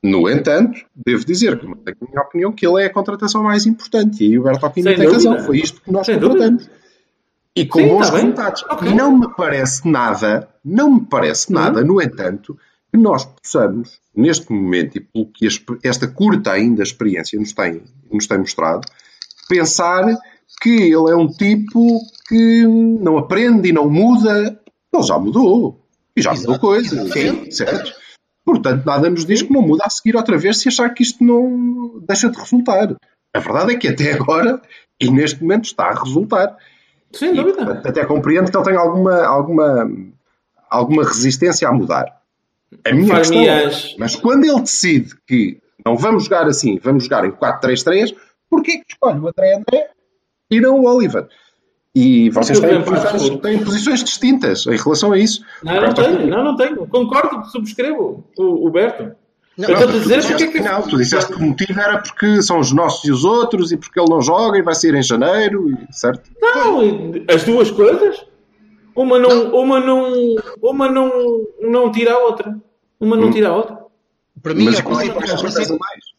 no 0.03 0.29
entanto, 0.29 0.81
devo 0.95 1.25
dizer 1.25 1.61
que, 1.61 1.67
na 1.67 1.75
minha 2.09 2.23
opinião, 2.23 2.53
que 2.53 2.67
ele 2.67 2.83
é 2.83 2.87
a 2.87 2.93
contratação 2.93 3.45
mais 3.45 3.67
importante. 3.67 4.25
E 4.25 4.33
aí 4.33 4.39
o 4.39 4.43
Bertolini 4.43 4.97
tem 4.97 5.09
razão. 5.09 5.39
Foi 5.39 5.59
isto 5.59 5.81
que 5.81 5.93
nós 5.93 6.07
Sem 6.07 6.19
contratamos. 6.19 6.65
Dúvida. 6.65 6.86
E 7.57 7.65
com 7.65 7.81
Sim, 7.81 7.89
bons 7.89 8.11
tá 8.11 8.17
resultados. 8.17 8.63
Okay. 8.65 8.95
Não 8.95 9.19
me 9.19 9.35
parece 9.35 9.89
nada, 9.91 10.47
não 10.63 10.91
me 10.97 11.01
parece 11.01 11.49
uhum. 11.49 11.59
nada, 11.59 11.83
no 11.83 12.03
entanto, 12.03 12.59
que 12.93 12.99
nós 12.99 13.25
possamos, 13.25 13.99
neste 14.15 14.53
momento, 14.53 14.99
e 14.99 15.01
pelo 15.01 15.27
que 15.27 15.49
esta 15.83 16.07
curta 16.07 16.53
ainda 16.53 16.83
experiência 16.83 17.39
nos 17.41 17.55
tem, 17.55 17.83
nos 18.13 18.27
tem 18.27 18.39
mostrado, 18.39 18.87
pensar 19.49 20.05
que 20.61 20.71
ele 20.71 21.11
é 21.11 21.17
um 21.17 21.29
tipo 21.29 21.99
que 22.29 22.65
não 22.67 23.17
aprende 23.17 23.71
e 23.71 23.73
não 23.73 23.89
muda. 23.89 24.61
Ele 24.93 25.03
já 25.03 25.19
mudou. 25.19 25.83
E 26.15 26.23
já 26.23 26.33
Exato. 26.33 26.49
mudou 26.49 26.61
coisas. 26.61 27.13
Sim, 27.13 27.51
certo? 27.51 27.93
Portanto, 28.45 28.85
nada 28.85 29.11
nos 29.11 29.25
diz 29.25 29.43
que 29.43 29.53
não 29.53 29.63
muda 29.63 29.85
a 29.87 29.91
seguir 29.91 30.15
outra 30.17 30.37
vez 30.39 30.59
se 30.59 30.69
achar 30.69 30.91
que 30.91 31.03
isto 31.03 31.25
não 31.25 32.01
deixa 32.07 32.29
de 32.29 32.39
resultar. 32.39 32.95
A 33.35 33.39
verdade 33.39 33.75
é 33.75 33.77
que 33.77 33.89
até 33.89 34.13
agora, 34.13 34.61
e 35.01 35.11
neste 35.11 35.43
momento, 35.43 35.65
está 35.65 35.87
a 35.87 36.05
resultar. 36.05 36.57
Sem 37.17 37.33
e, 37.33 37.35
dúvida. 37.35 37.65
Portanto, 37.65 37.87
até 37.87 38.05
compreendo 38.05 38.51
que 38.51 38.57
ele 38.57 38.65
tem 38.65 38.77
alguma, 38.77 39.25
alguma, 39.25 39.91
alguma 40.69 41.05
resistência 41.05 41.69
a 41.69 41.73
mudar. 41.73 42.21
A 42.85 42.93
minha 42.93 43.17
questão 43.17 43.41
é, 43.41 43.71
mas 43.99 44.17
quando 44.17 44.45
ele 44.45 44.61
decide 44.61 45.15
que 45.27 45.59
não 45.85 45.97
vamos 45.97 46.25
jogar 46.25 46.47
assim, 46.47 46.79
vamos 46.83 47.05
jogar 47.05 47.25
em 47.25 47.31
4-3-3, 47.31 48.15
porquê 48.51 48.79
que 48.79 48.85
escolhe 48.93 49.21
o 49.21 49.29
André 49.29 49.55
André 49.55 49.91
e 50.51 50.61
não 50.61 50.81
o 50.81 50.87
Oliver? 50.87 51.29
E 51.95 52.29
vocês 52.29 52.61
têm 52.61 52.83
posições, 52.83 53.41
têm 53.41 53.65
posições, 53.65 54.05
distintas 54.05 54.67
em 54.67 54.77
relação 54.77 55.13
a 55.13 55.19
isso. 55.19 55.43
Não, 55.63 55.81
não 55.81 55.95
tenho, 55.95 56.27
não, 56.27 56.45
não 56.45 56.57
tenho. 56.57 56.87
Concordo, 56.87 57.47
subscrevo 57.47 58.23
o, 58.37 58.67
o 58.67 58.71
Berto. 58.71 59.17
Não, 59.57 59.71
eu 59.71 59.75
estou 59.75 59.89
a 59.89 59.93
dizer 59.93 60.23
porque 60.23 60.45
é 60.45 60.47
que... 60.49 60.61
Não, 60.61 60.83
tu 60.83 60.99
disseste 60.99 61.33
que 61.33 61.39
o 61.39 61.47
motivo 61.47 61.81
era 61.81 61.99
porque 61.99 62.43
são 62.43 62.59
os 62.59 62.73
nossos 62.73 63.05
e 63.05 63.11
os 63.11 63.25
outros 63.25 63.73
e 63.73 63.77
porque 63.77 63.99
ele 63.99 64.11
não 64.11 64.21
joga 64.21 64.59
e 64.59 64.63
vai 64.63 64.75
sair 64.75 64.95
em 64.95 65.03
janeiro, 65.03 65.67
certo? 65.91 66.31
Não, 66.41 66.81
as 67.29 67.43
duas 67.45 67.71
coisas. 67.71 68.27
Uma 68.95 69.19
não, 69.19 69.29
não. 69.29 69.55
Uma 69.55 69.81
não, 69.81 70.37
uma 70.63 70.91
não, 70.91 71.47
não 71.61 71.93
tira 71.93 72.13
a 72.13 72.19
outra. 72.19 72.59
Uma 73.01 73.17
não 73.17 73.29
hum. 73.29 73.31
tira 73.31 73.49
a 73.49 73.57
outra. 73.57 73.79
Para 74.43 74.55
mim, 74.55 74.67
Mas 74.67 74.79
é 74.79 74.83
qual 74.83 75.01
é 75.01 75.09
que 75.09 75.15
mais? 75.15 76.17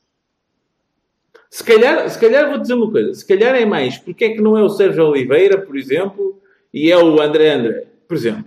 Se 1.49 1.63
calhar, 1.63 2.09
se 2.09 2.19
calhar 2.19 2.49
vou 2.49 2.59
dizer 2.59 2.73
uma 2.73 2.91
coisa. 2.91 3.13
Se 3.13 3.25
calhar 3.25 3.55
é 3.55 3.65
mais 3.65 3.97
porque 3.97 4.25
é 4.25 4.29
que 4.29 4.41
não 4.41 4.57
é 4.57 4.63
o 4.63 4.69
Sérgio 4.69 5.05
Oliveira, 5.05 5.59
por 5.59 5.77
exemplo, 5.77 6.39
e 6.73 6.91
é 6.91 6.97
o 6.97 7.21
André 7.21 7.53
André, 7.53 7.88
por 8.07 8.15
exemplo. 8.15 8.45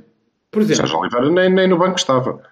Por 0.51 0.62
exemplo. 0.62 0.82
Sérgio 0.82 0.99
Oliveira 0.99 1.30
nem, 1.30 1.51
nem 1.53 1.68
no 1.68 1.78
banco 1.78 1.97
estava. 1.97 2.43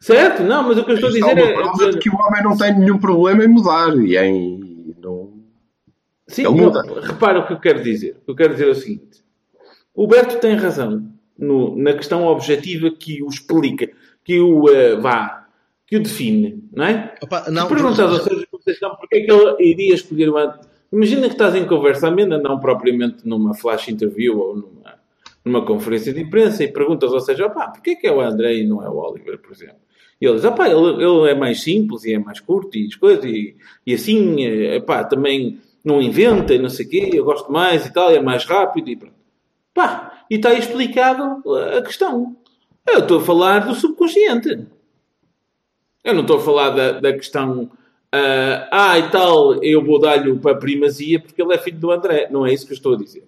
Certo? 0.00 0.44
Não, 0.44 0.62
mas 0.62 0.78
o 0.78 0.84
que 0.84 0.92
eu 0.92 0.94
estou 0.94 1.10
a 1.10 1.12
dizer 1.12 1.38
é. 1.38 1.52
prova 1.54 1.90
de 1.90 1.98
que 1.98 2.08
o 2.08 2.14
homem 2.14 2.42
não 2.42 2.56
tem 2.56 2.78
nenhum 2.78 2.98
problema 2.98 3.44
em 3.44 3.48
mudar 3.48 3.96
e 3.96 4.16
em. 4.16 4.94
Não... 5.02 5.32
Sim, 6.26 6.46
Ele 6.46 6.62
muda. 6.62 6.82
Não, 6.82 7.00
repara 7.00 7.40
o 7.40 7.46
que 7.46 7.52
eu 7.52 7.60
quero 7.60 7.82
dizer. 7.82 8.16
O 8.22 8.24
que 8.24 8.30
eu 8.30 8.36
quero 8.36 8.52
dizer 8.52 8.68
é 8.68 8.70
o 8.70 8.74
seguinte: 8.74 9.24
o 9.94 10.06
Berto 10.06 10.38
tem 10.38 10.54
razão 10.54 11.10
no, 11.36 11.76
na 11.76 11.92
questão 11.94 12.24
objetiva 12.26 12.90
que 12.90 13.22
o 13.22 13.28
explica, 13.28 13.88
que 14.22 14.38
o 14.38 14.66
uh, 14.66 15.00
vá, 15.00 15.48
que 15.84 15.96
o 15.96 16.02
define, 16.02 16.62
não 16.72 16.84
é? 16.84 17.14
Opa, 17.20 17.50
não, 17.50 17.66
perguntas 17.66 17.98
ao 17.98 18.20
Sérgio 18.20 18.46
Conceição 18.50 18.94
porque 18.96 19.16
é 19.16 19.20
que 19.22 19.32
ele 19.32 19.56
iria 19.58 19.94
escolher 19.94 20.28
uma. 20.28 20.60
Imagina 20.92 21.26
que 21.26 21.34
estás 21.34 21.54
em 21.54 21.66
conversa 21.66 22.08
amena, 22.08 22.38
não 22.38 22.60
propriamente 22.60 23.26
numa 23.26 23.52
flash 23.54 23.88
interview 23.88 24.38
ou 24.38 24.56
numa, 24.56 24.94
numa 25.44 25.66
conferência 25.66 26.12
de 26.14 26.20
imprensa, 26.20 26.62
e 26.62 26.68
perguntas 26.68 27.12
ao 27.12 27.20
Sérgio, 27.20 27.46
opá, 27.46 27.68
porquê 27.68 27.90
é 27.90 27.94
que 27.96 28.06
é 28.06 28.12
o 28.12 28.20
André 28.20 28.54
e 28.58 28.66
não 28.66 28.82
é 28.82 28.88
o 28.88 28.96
Oliver, 28.96 29.38
por 29.38 29.52
exemplo? 29.52 29.87
E 30.20 30.26
ele 30.26 30.34
diz, 30.34 30.44
ah 30.44 30.52
pá, 30.52 30.68
ele, 30.68 31.04
ele 31.04 31.30
é 31.30 31.34
mais 31.34 31.62
simples 31.62 32.04
e 32.04 32.12
é 32.12 32.18
mais 32.18 32.40
curto 32.40 32.76
e 32.76 32.86
as 32.86 32.94
coisas, 32.94 33.24
e, 33.24 33.56
e 33.86 33.94
assim, 33.94 34.44
eh, 34.44 34.80
pá, 34.80 35.04
também 35.04 35.60
não 35.84 36.02
inventa 36.02 36.54
e 36.54 36.58
não 36.58 36.68
sei 36.68 36.86
o 36.86 36.88
quê, 36.88 37.10
eu 37.14 37.24
gosto 37.24 37.50
mais 37.52 37.86
e 37.86 37.92
tal, 37.92 38.10
é 38.10 38.20
mais 38.20 38.44
rápido 38.44 38.88
e 38.88 38.96
pronto. 38.96 39.14
Pá, 39.72 40.24
e 40.28 40.34
está 40.36 40.52
explicado 40.54 41.42
a 41.76 41.82
questão. 41.82 42.36
Eu 42.86 43.00
estou 43.00 43.18
a 43.18 43.22
falar 43.22 43.60
do 43.60 43.74
subconsciente. 43.74 44.66
Eu 46.02 46.14
não 46.14 46.22
estou 46.22 46.38
a 46.38 46.40
falar 46.40 46.70
da, 46.70 46.92
da 47.00 47.12
questão, 47.12 47.62
uh, 47.62 48.68
ah 48.72 48.98
e 48.98 49.10
tal, 49.10 49.62
eu 49.62 49.84
vou 49.84 50.00
dar-lhe 50.00 50.36
para 50.38 50.56
primazia 50.56 51.20
porque 51.20 51.40
ele 51.40 51.54
é 51.54 51.58
filho 51.58 51.78
do 51.78 51.90
André. 51.90 52.28
Não 52.30 52.46
é 52.46 52.52
isso 52.52 52.66
que 52.66 52.72
eu 52.72 52.76
estou 52.76 52.94
a 52.94 52.98
dizer. 52.98 53.24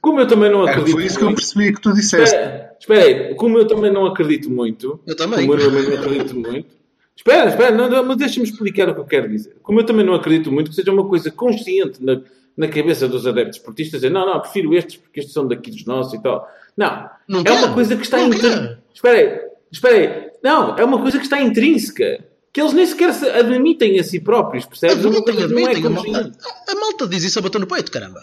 Como 0.00 0.20
eu 0.20 0.26
também 0.26 0.50
não 0.50 0.62
acredito. 0.62 0.88
É, 0.88 0.92
foi 0.92 1.04
isso 1.06 1.18
que 1.18 1.24
eu 1.24 1.34
percebi 1.34 1.72
que 1.72 1.80
tu 1.80 1.92
disseste. 1.92 2.34
Espera, 2.34 2.76
espera 2.78 3.04
aí, 3.04 3.34
como 3.34 3.58
eu 3.58 3.66
também 3.66 3.92
não 3.92 4.06
acredito 4.06 4.50
muito. 4.50 5.00
Eu 5.06 5.16
também. 5.16 5.46
Como 5.46 5.54
eu 5.54 5.64
também 5.64 5.82
não 5.82 5.94
acredito 5.94 6.34
muito. 6.36 6.80
Espera, 7.16 7.50
espera, 7.50 7.76
não, 7.76 7.88
não, 7.88 8.04
mas 8.04 8.16
deixa-me 8.16 8.46
explicar 8.46 8.88
o 8.88 8.94
que 8.94 9.00
eu 9.00 9.04
quero 9.04 9.28
dizer. 9.28 9.56
Como 9.62 9.80
eu 9.80 9.84
também 9.84 10.04
não 10.04 10.14
acredito 10.14 10.50
muito 10.50 10.70
que 10.70 10.76
seja 10.76 10.90
uma 10.90 11.06
coisa 11.06 11.30
consciente 11.30 12.02
na, 12.02 12.20
na 12.56 12.68
cabeça 12.68 13.06
dos 13.06 13.26
adeptos 13.26 13.58
esportistas, 13.58 14.00
dizer 14.00 14.12
não, 14.12 14.26
não, 14.26 14.40
prefiro 14.40 14.74
estes 14.74 14.96
porque 14.96 15.20
estes 15.20 15.34
são 15.34 15.46
daqui 15.46 15.70
dos 15.70 15.84
nossos 15.84 16.14
e 16.14 16.22
tal. 16.22 16.48
Não, 16.76 17.10
não 17.28 17.42
é 17.44 17.52
uma 17.52 17.74
coisa 17.74 17.94
que 17.94 18.02
está 18.02 18.22
intrínseca. 18.22 18.82
Espera 18.94 19.18
aí, 19.18 19.40
espera 19.70 19.96
aí. 19.96 20.30
Não, 20.42 20.76
é 20.76 20.84
uma 20.84 21.00
coisa 21.00 21.18
que 21.18 21.24
está 21.24 21.40
intrínseca. 21.40 22.24
Que 22.52 22.60
eles 22.60 22.72
nem 22.72 22.86
sequer 22.86 23.12
se 23.12 23.28
admitem 23.28 24.00
a 24.00 24.02
si 24.02 24.18
próprios, 24.18 24.66
percebes? 24.66 25.04
Admitem, 25.04 25.40
é 25.40 25.44
admitem, 25.44 25.82
não 25.82 25.90
é 25.90 26.08
a, 26.08 26.12
malta, 26.12 26.38
a 26.68 26.74
malta 26.74 27.06
diz 27.06 27.22
isso 27.22 27.38
a 27.38 27.42
bater 27.42 27.60
no 27.60 27.66
peito, 27.66 27.92
caramba. 27.92 28.20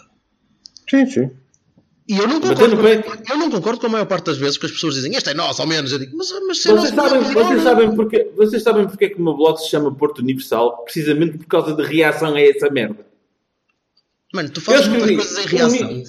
Sim, 0.90 1.06
sim. 1.06 1.32
E 2.08 2.18
eu 2.18 2.26
não, 2.26 2.40
concordo 2.40 2.78
com, 2.78 2.88
eu 3.34 3.38
não 3.38 3.52
concordo 3.52 3.82
com 3.82 3.88
a 3.88 3.90
maior 3.90 4.06
parte 4.06 4.26
das 4.26 4.38
vezes 4.38 4.58
que 4.58 4.66
as 4.66 4.72
pessoas 4.72 4.94
dizem 4.94 5.14
esta 5.18 5.32
é 5.32 5.34
nossa, 5.34 5.62
ao 5.62 5.68
menos. 5.68 5.92
Eu 5.92 6.00
digo, 6.00 6.16
mas, 6.16 6.32
mas 6.48 6.62
se 6.62 6.72
vocês, 6.72 6.96
sabem, 6.96 7.20
vocês, 7.20 7.62
sabem 7.62 7.96
porque, 7.96 8.32
vocês 8.36 8.64
sabem 8.64 8.88
porque 8.88 9.06
é 9.06 9.10
que 9.10 9.20
o 9.20 9.22
meu 9.22 9.34
blog 9.34 9.58
se 9.58 9.70
chama 9.70 9.94
Porto 9.94 10.20
Universal? 10.20 10.84
Precisamente 10.86 11.38
por 11.38 11.48
causa 11.48 11.74
de 11.76 11.84
reação 11.84 12.34
a 12.34 12.42
essa 12.42 12.70
merda. 12.70 13.06
Mano, 14.34 14.50
tu 14.50 14.62
fazes 14.62 14.88
muitas 14.88 15.16
coisas 15.16 15.38
em 15.46 15.58
reação. 15.58 16.04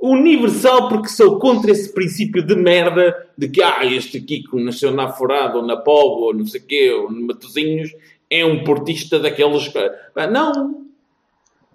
Universal 0.00 0.88
porque 0.88 1.08
sou 1.08 1.38
contra 1.38 1.70
esse 1.70 1.92
princípio 1.92 2.44
de 2.44 2.56
merda 2.56 3.28
de 3.38 3.48
que 3.48 3.62
ah, 3.62 3.84
este 3.84 4.18
aqui 4.18 4.42
que 4.42 4.56
nasceu 4.60 4.90
na 4.90 5.12
Forada 5.12 5.58
ou 5.58 5.64
na 5.64 5.76
Povo 5.76 6.22
ou 6.24 6.34
não 6.34 6.46
sei 6.46 6.60
o 6.60 6.64
quê, 6.64 6.90
ou 6.90 7.12
no 7.12 7.28
Matozinhos, 7.28 7.94
é 8.28 8.44
um 8.44 8.64
portista 8.64 9.20
daqueles. 9.20 9.70
Não. 10.32 10.82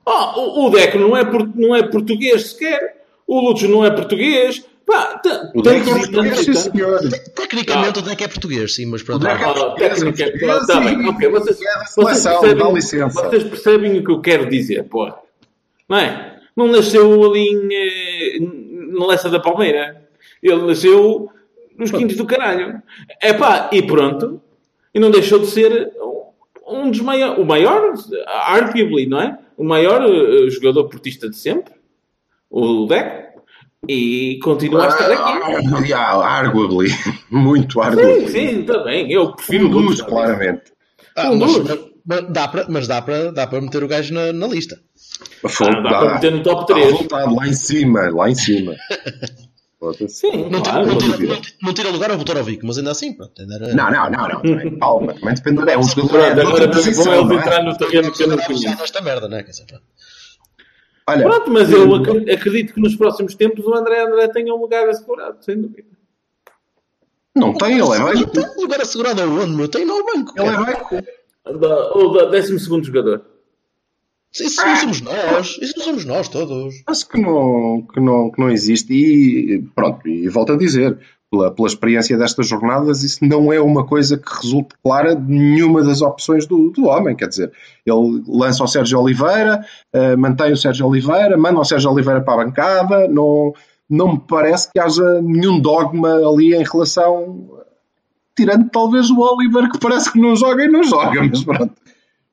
Oh, 0.06 0.40
o, 0.40 0.68
o 0.68 0.70
Deco 0.70 0.98
não 0.98 1.16
é, 1.16 1.24
por- 1.24 1.56
não 1.56 1.74
é 1.74 1.84
português 1.84 2.48
sequer. 2.48 2.97
O 3.28 3.42
Lúcio 3.42 3.68
não 3.70 3.84
é 3.86 3.92
português. 3.92 4.64
Pá, 4.86 5.22
O 5.54 5.62
Deco 5.62 5.90
é 5.90 5.94
português, 5.98 6.40
sim, 6.40 6.54
senhor. 6.54 7.00
Tecnicamente 7.36 8.00
o 8.00 8.02
deck 8.02 8.24
é 8.24 8.28
português, 8.30 8.74
sim, 8.74 8.86
mas 8.86 9.04
pronto. 9.04 9.22
O 9.26 9.28
é 9.28 9.34
Ah, 9.34 9.76
técnica, 9.78 10.24
português, 10.32 10.62
está 10.62 10.80
bem, 10.80 10.98
sim. 10.98 11.10
ok. 11.10 11.30
Vocês, 11.30 11.60
É 11.62 12.04
percebem, 12.06 12.56
dá 12.56 12.70
licença. 12.72 13.22
vocês 13.30 13.44
percebem 13.44 13.98
o 14.00 14.04
que 14.06 14.12
eu 14.12 14.22
quero 14.22 14.50
dizer, 14.50 14.86
pô. 14.86 15.12
Não 15.90 15.98
é? 15.98 16.40
Não 16.56 16.68
nasceu 16.70 17.22
ali 17.30 17.50
em, 17.50 17.68
eh, 17.74 18.38
na 18.98 19.06
Lessa 19.08 19.30
da 19.30 19.42
Palmeira. 19.42 20.02
Ele 20.42 20.66
nasceu 20.66 21.30
nos 21.78 21.92
quintos 21.92 22.16
do 22.16 22.26
caralho. 22.26 22.82
É 23.22 23.34
pá, 23.34 23.70
e 23.74 23.82
pronto. 23.82 24.42
E 24.94 25.00
não 25.02 25.12
deixou 25.12 25.38
de 25.40 25.48
ser 25.48 25.92
um 26.66 26.90
dos 26.90 27.02
maiores, 27.02 27.38
o 27.38 27.46
maior, 27.46 27.94
arguably, 28.26 29.06
não 29.06 29.20
é? 29.22 29.38
O 29.58 29.66
maior 29.66 30.02
eh, 30.04 30.50
jogador 30.50 30.86
portista 30.86 31.30
de 31.30 31.36
sempre. 31.36 31.74
O 32.50 32.86
Deco. 32.88 33.28
E 33.88 34.40
continua 34.44 34.86
a 34.86 34.88
estar 34.90 35.12
aqui. 35.12 35.94
Ah, 35.94 36.26
arguably. 36.40 36.90
Muito 37.30 37.74
Sim, 37.74 37.80
arguably. 37.82 38.30
sim, 38.30 38.62
está 38.62 38.84
bem. 38.84 39.12
Eu 39.12 39.34
prefiro 39.34 39.68
Um 39.68 39.86
dos, 39.86 40.02
claramente. 40.02 40.64
Ah, 41.16 41.32
Um 41.32 41.38
mas, 41.38 41.54
dos. 41.54 41.80
mas- 42.06 42.26
dá 42.32 42.48
para, 42.48 42.66
mas 42.70 42.88
dá 42.88 43.02
para, 43.02 43.32
dá 43.32 43.46
para 43.48 43.62
meter 43.62 43.84
o 43.84 43.88
gajo 43.88 44.14
na, 44.14 44.34
na 44.34 44.48
lista. 44.48 44.80
Fogo, 45.48 45.72
Ah, 45.78 45.82
dá 45.82 46.00
para 46.00 46.14
meter 46.16 46.32
no 46.32 46.44
top 46.44 46.68
Dá 46.74 46.80
3. 46.80 46.92
vontade, 46.92 47.36
lá 47.36 47.48
em 47.48 47.54
cima, 47.54 48.10
lá 48.14 48.30
em 48.30 48.36
cima. 48.36 48.76
Sim, 50.10 50.50
Não, 50.50 50.64
claro. 50.64 50.98
tira, 50.98 51.18
não, 51.18 51.18
não 51.18 51.18
tira, 51.18 51.42
não, 51.62 51.74
tira 51.74 51.90
lugar 51.92 52.10
ao 52.10 52.18
Botorovic, 52.18 52.66
mas 52.66 52.80
ainda 52.80 52.90
assim, 52.92 53.14
pronto. 53.14 53.40
Ainda 53.40 53.56
era... 53.56 53.76
Não, 53.76 53.92
não, 53.92 54.10
não, 54.10 54.28
não. 54.28 54.42
também. 54.42 54.80
Calma, 54.80 55.14
também 55.14 55.36
depende. 55.36 55.70
É 55.72 55.78
um 55.78 55.84
jogador 55.84 56.20
é 56.20 56.32
agora 56.32 56.64
eles 56.66 56.98
não 57.06 57.14
é? 57.32 57.36
entrar 57.36 57.64
no 57.64 57.78
terreno 57.78 58.12
que 58.12 58.24
eu 58.24 58.28
não 58.28 58.38
conheço. 58.40 58.76
nesta 58.76 59.02
merda, 59.02 59.30
né? 59.30 59.44
Quer 59.44 59.52
dizer. 59.52 59.66
Olha, 61.10 61.24
Pronto, 61.24 61.52
mas 61.52 61.72
eu 61.72 61.96
ac- 61.96 62.30
acredito 62.32 62.74
que 62.74 62.82
nos 62.82 62.96
próximos 62.96 63.34
tempos 63.36 63.66
o 63.66 63.74
André 63.74 64.02
André 64.04 64.28
tenha 64.28 64.54
um 64.54 64.60
lugar 64.60 64.88
assegurado, 64.90 65.38
sem 65.44 65.62
dúvida. 65.62 65.88
não 67.36 67.54
tem, 67.54 67.74
ele 67.80 67.82
é 67.96 68.00
banco. 68.00 68.30
Tem 68.32 68.46
lugar 68.62 68.82
assegurado 68.82 69.22
aonde, 69.22 69.52
meu? 69.56 69.68
Tem 69.70 69.86
no 69.86 70.04
banco. 70.06 70.34
Ele 70.38 70.48
é 70.50 70.58
banco. 70.58 70.96
Ou 71.98 72.12
da 72.14 72.26
12 72.26 72.58
jogador. 72.84 73.22
Isso 74.34 74.64
não 74.66 74.76
somos 74.76 75.02
nós. 75.02 75.58
Isso 75.62 75.74
não 75.78 75.86
somos 75.86 76.06
nós 76.06 76.28
todos. 76.28 76.84
Acho 76.86 77.08
que 77.08 77.20
não, 77.20 77.88
que 77.94 78.00
não, 78.00 78.30
que 78.30 78.40
não 78.42 78.50
existe. 78.52 78.94
E 78.94 79.62
pronto, 79.74 80.08
e 80.08 80.28
volto 80.28 80.54
a 80.54 80.58
dizer, 80.58 81.00
pela, 81.30 81.52
pela 81.52 81.68
experiência 81.68 82.18
destas 82.18 82.48
jornadas, 82.48 83.04
isso 83.04 83.24
não 83.26 83.52
é 83.52 83.60
uma 83.60 83.86
coisa 83.86 84.18
que 84.18 84.34
resulte 84.42 84.76
clara 84.84 85.16
de 85.16 85.30
nenhuma 85.32 85.84
das 85.84 86.02
opções 86.02 86.46
do, 86.48 86.70
do 86.72 86.86
homem. 86.86 87.16
Quer 87.16 87.28
dizer, 87.28 87.52
ele 87.86 88.24
lança 88.28 88.64
o 88.64 88.68
Sérgio 88.68 89.00
Oliveira, 89.00 89.66
eh, 89.94 90.16
mantém 90.16 90.54
o 90.54 90.58
Sérgio 90.58 90.88
Oliveira, 90.88 91.36
manda 91.38 91.60
o 91.60 91.66
Sérgio 91.66 91.92
Oliveira 91.92 92.22
para 92.22 92.42
a 92.42 92.46
bancada. 92.46 93.08
Não, 93.10 93.54
não 93.90 94.14
me 94.14 94.20
parece 94.20 94.72
que 94.72 94.80
haja 94.80 95.22
nenhum 95.22 95.60
dogma 95.60 96.14
ali 96.16 96.56
em 96.56 96.64
relação. 96.64 97.50
Tirando 98.36 98.70
talvez 98.70 99.10
o 99.10 99.20
Oliver, 99.20 99.70
que 99.70 99.80
parece 99.80 100.12
que 100.12 100.20
não 100.22 100.36
joga 100.36 100.64
e 100.64 100.68
não 100.68 100.84
joga, 100.84 101.24
mas 101.24 101.44
pronto. 101.44 101.74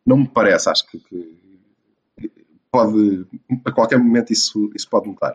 Não 0.07 0.19
me 0.19 0.29
parece, 0.29 0.69
acho 0.69 0.87
que- 0.87 0.99
que 0.99 2.31
pode, 2.71 3.25
a 3.65 3.73
qualquer 3.73 3.99
momento 3.99 4.33
isso, 4.33 4.71
isso 4.75 4.89
pode 4.89 5.09
mudar. 5.09 5.35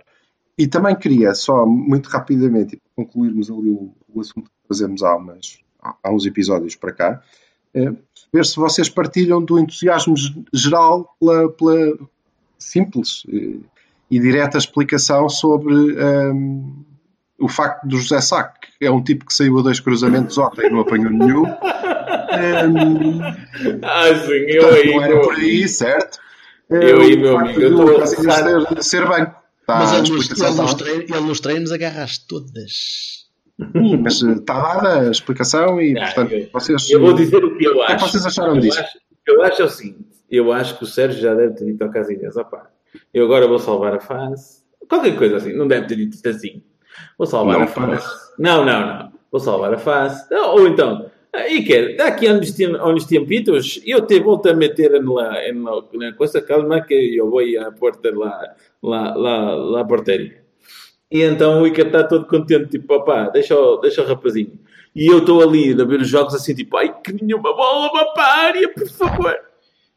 E 0.60 0.68
também 0.68 0.93
queria, 0.93 1.34
só 1.34 1.66
muito 1.66 2.07
rapidamente, 2.07 2.76
para 2.76 3.05
concluirmos 3.05 3.49
ali 3.49 3.70
o, 3.70 3.93
o 4.14 4.20
assunto 4.20 4.43
que 4.49 4.68
fazemos 4.68 5.01
há, 5.01 5.16
umas, 5.16 5.60
há, 5.82 6.12
uns 6.12 6.26
episódios 6.26 6.76
para 6.76 6.91
cá, 6.91 7.22
é, 7.74 7.93
ver 8.34 8.45
se 8.45 8.57
vocês 8.57 8.89
partilham 8.89 9.41
do 9.41 9.57
entusiasmo 9.57 10.18
ge- 10.18 10.36
geral 10.53 11.16
pela, 11.18 11.49
pela 11.53 11.97
simples 12.57 13.24
eh, 13.32 13.55
e 14.12 14.20
direta 14.20 14.57
explicação 14.57 15.30
sobre 15.30 15.74
ehm, 15.97 16.74
o 17.39 17.47
facto 17.47 17.88
do 17.88 17.97
José 17.97 18.20
Sá, 18.20 18.43
que 18.43 18.86
é 18.86 18.91
um 18.91 19.01
tipo 19.01 19.26
que 19.26 19.34
saiu 19.34 19.57
a 19.60 19.62
dois 19.62 19.80
cruzamentos 19.80 20.38
ontem 20.38 20.68
e 20.68 20.70
não 20.70 20.82
apanhou 20.82 21.10
nenhum. 21.10 21.45
Ehm, 22.32 23.22
Ah, 23.84 24.14
sim, 24.26 24.32
eu 24.47 24.68
aí. 24.74 24.91
não 24.91 25.01
era 25.03 25.14
meu 25.16 25.22
por 25.24 25.36
aí, 25.36 25.68
certo? 25.70 26.20
Eu 26.70 26.99
aí, 27.01 27.16
O 27.16 27.20
meu 27.22 27.34
facto 27.34 27.45
amigo, 27.49 27.62
eu 27.62 27.70
estou 27.70 28.01
a 28.01 28.05
ser, 28.07 28.84
ser 28.84 29.07
banco. 29.07 29.39
Está 29.74 29.80
Mas 29.80 29.92
a 29.94 29.98
ele 30.00 30.10
nos, 30.10 30.22
explicação 30.22 30.48
ele, 30.54 30.62
nos 30.62 30.72
está- 30.72 30.84
treinos, 30.84 31.10
ele 31.12 31.28
nos 31.28 31.40
treinos 31.40 31.72
agarra-as 31.72 32.18
todas. 32.18 33.30
Mas 34.02 34.24
eh, 34.24 34.32
está 34.32 34.74
dada 34.76 35.00
a 35.08 35.12
explicação 35.12 35.82
e, 35.82 35.98
Ah, 35.98 36.06
portanto, 36.06 36.32
eu- 36.32 36.50
vocês... 36.54 36.90
Eu 36.90 37.02
vou 37.02 37.14
dizer 37.14 37.44
o 37.44 37.58
que 37.58 37.66
eu 37.66 37.74
que 37.76 37.82
é 37.82 37.86
que 37.88 37.92
acho. 37.94 38.08
vocês 38.08 38.26
acharam 38.26 38.56
eu 38.56 38.62
disso? 38.62 38.80
Acho, 38.80 38.98
eu 39.28 39.44
acho 39.44 39.62
é 39.62 39.66
o 39.66 39.70
seguinte: 39.70 40.08
eu 40.30 40.52
acho 40.54 40.78
que 40.78 40.84
o 40.84 40.88
Sérgio 40.88 41.22
já 41.22 41.34
deve 41.36 41.54
ter 41.56 41.66
dito 41.66 41.84
ao 41.84 41.92
Casilhas: 41.92 42.36
opá, 42.38 42.70
eu 43.14 43.26
agora 43.26 43.48
vou 43.48 43.60
salvar 43.60 43.94
a 43.96 44.00
face. 44.00 44.64
Qualquer 44.88 45.16
coisa 45.18 45.38
assim, 45.38 45.54
não 45.54 45.68
deve 45.68 45.88
ter 45.88 45.96
dito 45.98 46.28
assim. 46.28 46.64
Vou 47.18 47.28
salvar 47.28 47.58
Não 47.58 47.64
a 47.64 47.68
face. 47.68 48.08
Não, 48.40 48.66
não, 48.66 48.88
não. 48.88 49.12
Vou 49.32 49.40
salvar 49.40 49.74
a 49.74 49.78
face. 49.78 50.34
Ou 50.34 50.68
então, 50.68 51.10
e 51.34 51.64
quer, 51.64 51.96
daqui 51.96 52.28
a 52.28 52.34
uns, 52.34 52.56
a 53.04 53.08
tempitos, 53.08 53.82
eu 53.86 54.06
te 54.06 54.20
volto 54.20 54.50
a 54.50 54.54
meter 54.54 54.92
la, 55.04 55.38
na 55.94 56.14
coisa, 56.14 56.42
calma 56.42 56.82
que 56.82 57.16
eu 57.16 57.30
vou 57.30 57.42
à 57.60 57.72
porta 57.72 58.12
lá, 58.16 58.56
lá, 58.82 59.16
lá, 59.16 59.56
lá 59.56 59.86
portaria. 59.86 60.44
E 61.12 61.22
então 61.22 61.62
o 61.62 61.68
Ica 61.68 61.84
está 61.84 62.04
todo 62.04 62.26
contente, 62.26 62.70
tipo, 62.70 62.94
opá, 62.94 63.30
deixa 63.30 63.56
deixa 63.82 64.02
o 64.02 64.06
rapazinho. 64.06 64.60
E 64.96 65.08
eu 65.08 65.20
estou 65.20 65.42
ali 65.42 65.72
a 65.80 65.86
ver 65.86 66.02
os 66.02 66.08
jogos 66.08 66.34
assim, 66.34 66.56
tipo, 66.56 66.78
ai, 66.78 66.94
que 67.02 67.14
nenhuma 67.14 67.56
bola 67.56 67.90
a 68.18 68.36
área, 68.46 68.70
por 68.70 68.88
favor. 68.90 69.40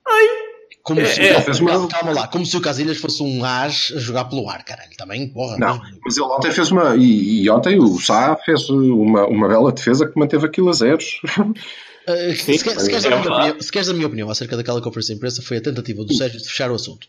Ai, 0.07 0.52
Como 0.83 1.01
É, 1.01 1.05
se, 1.05 1.21
é, 1.21 1.41
fez 1.41 1.61
uma- 1.61 1.87
calma 1.89 2.13
lá, 2.13 2.27
como 2.27 2.45
se 2.45 2.57
o 2.57 2.61
Casilhas 2.61 2.97
fosse 2.97 3.23
um 3.23 3.45
as 3.45 3.93
a 3.95 3.99
jogar 4.01 4.25
pelo 4.25 4.49
ar, 4.49 4.65
caralho. 4.65 4.91
Também, 4.99 5.29
porra. 5.29 5.57
Não, 5.59 5.79
mas- 5.79 5.95
mas 6.05 6.17
ele 6.17 6.27
ontem 6.27 6.51
fez 6.51 6.71
uma... 6.73 6.97
E, 6.97 7.43
e 7.45 7.51
ontem 7.51 7.79
o 7.79 7.99
Sá 8.01 8.37
fez 8.45 8.69
uma, 8.69 9.25
uma 9.27 9.47
bela 9.49 9.71
defesa 9.71 10.09
que 10.09 10.19
manteve 10.19 10.45
aquilo 10.47 10.69
a 10.71 10.73
zeros. 10.73 11.21
Uh, 11.39 12.35
Sim, 12.35 12.59
se, 12.59 12.65
quer- 12.65 12.81
se 12.81 12.89
queres 12.91 13.05
é 13.05 13.13
a 13.13 13.17
minha 13.21 13.31
opinião, 13.33 13.61
se 13.61 13.71
queres 13.71 13.89
a 13.89 13.95
minha 13.95 14.07
opinião 14.09 14.29
acerca 14.31 14.57
daquela 14.57 14.81
conferência 14.83 15.15
de 15.15 15.19
imprensa, 15.19 15.41
foi 15.41 15.59
a 15.59 15.61
tentativa 15.61 16.05
do 16.05 16.13
Sérgio 16.13 16.41
de 16.41 16.49
fechar 16.49 16.69
o 16.71 16.75
assunto. 16.75 17.07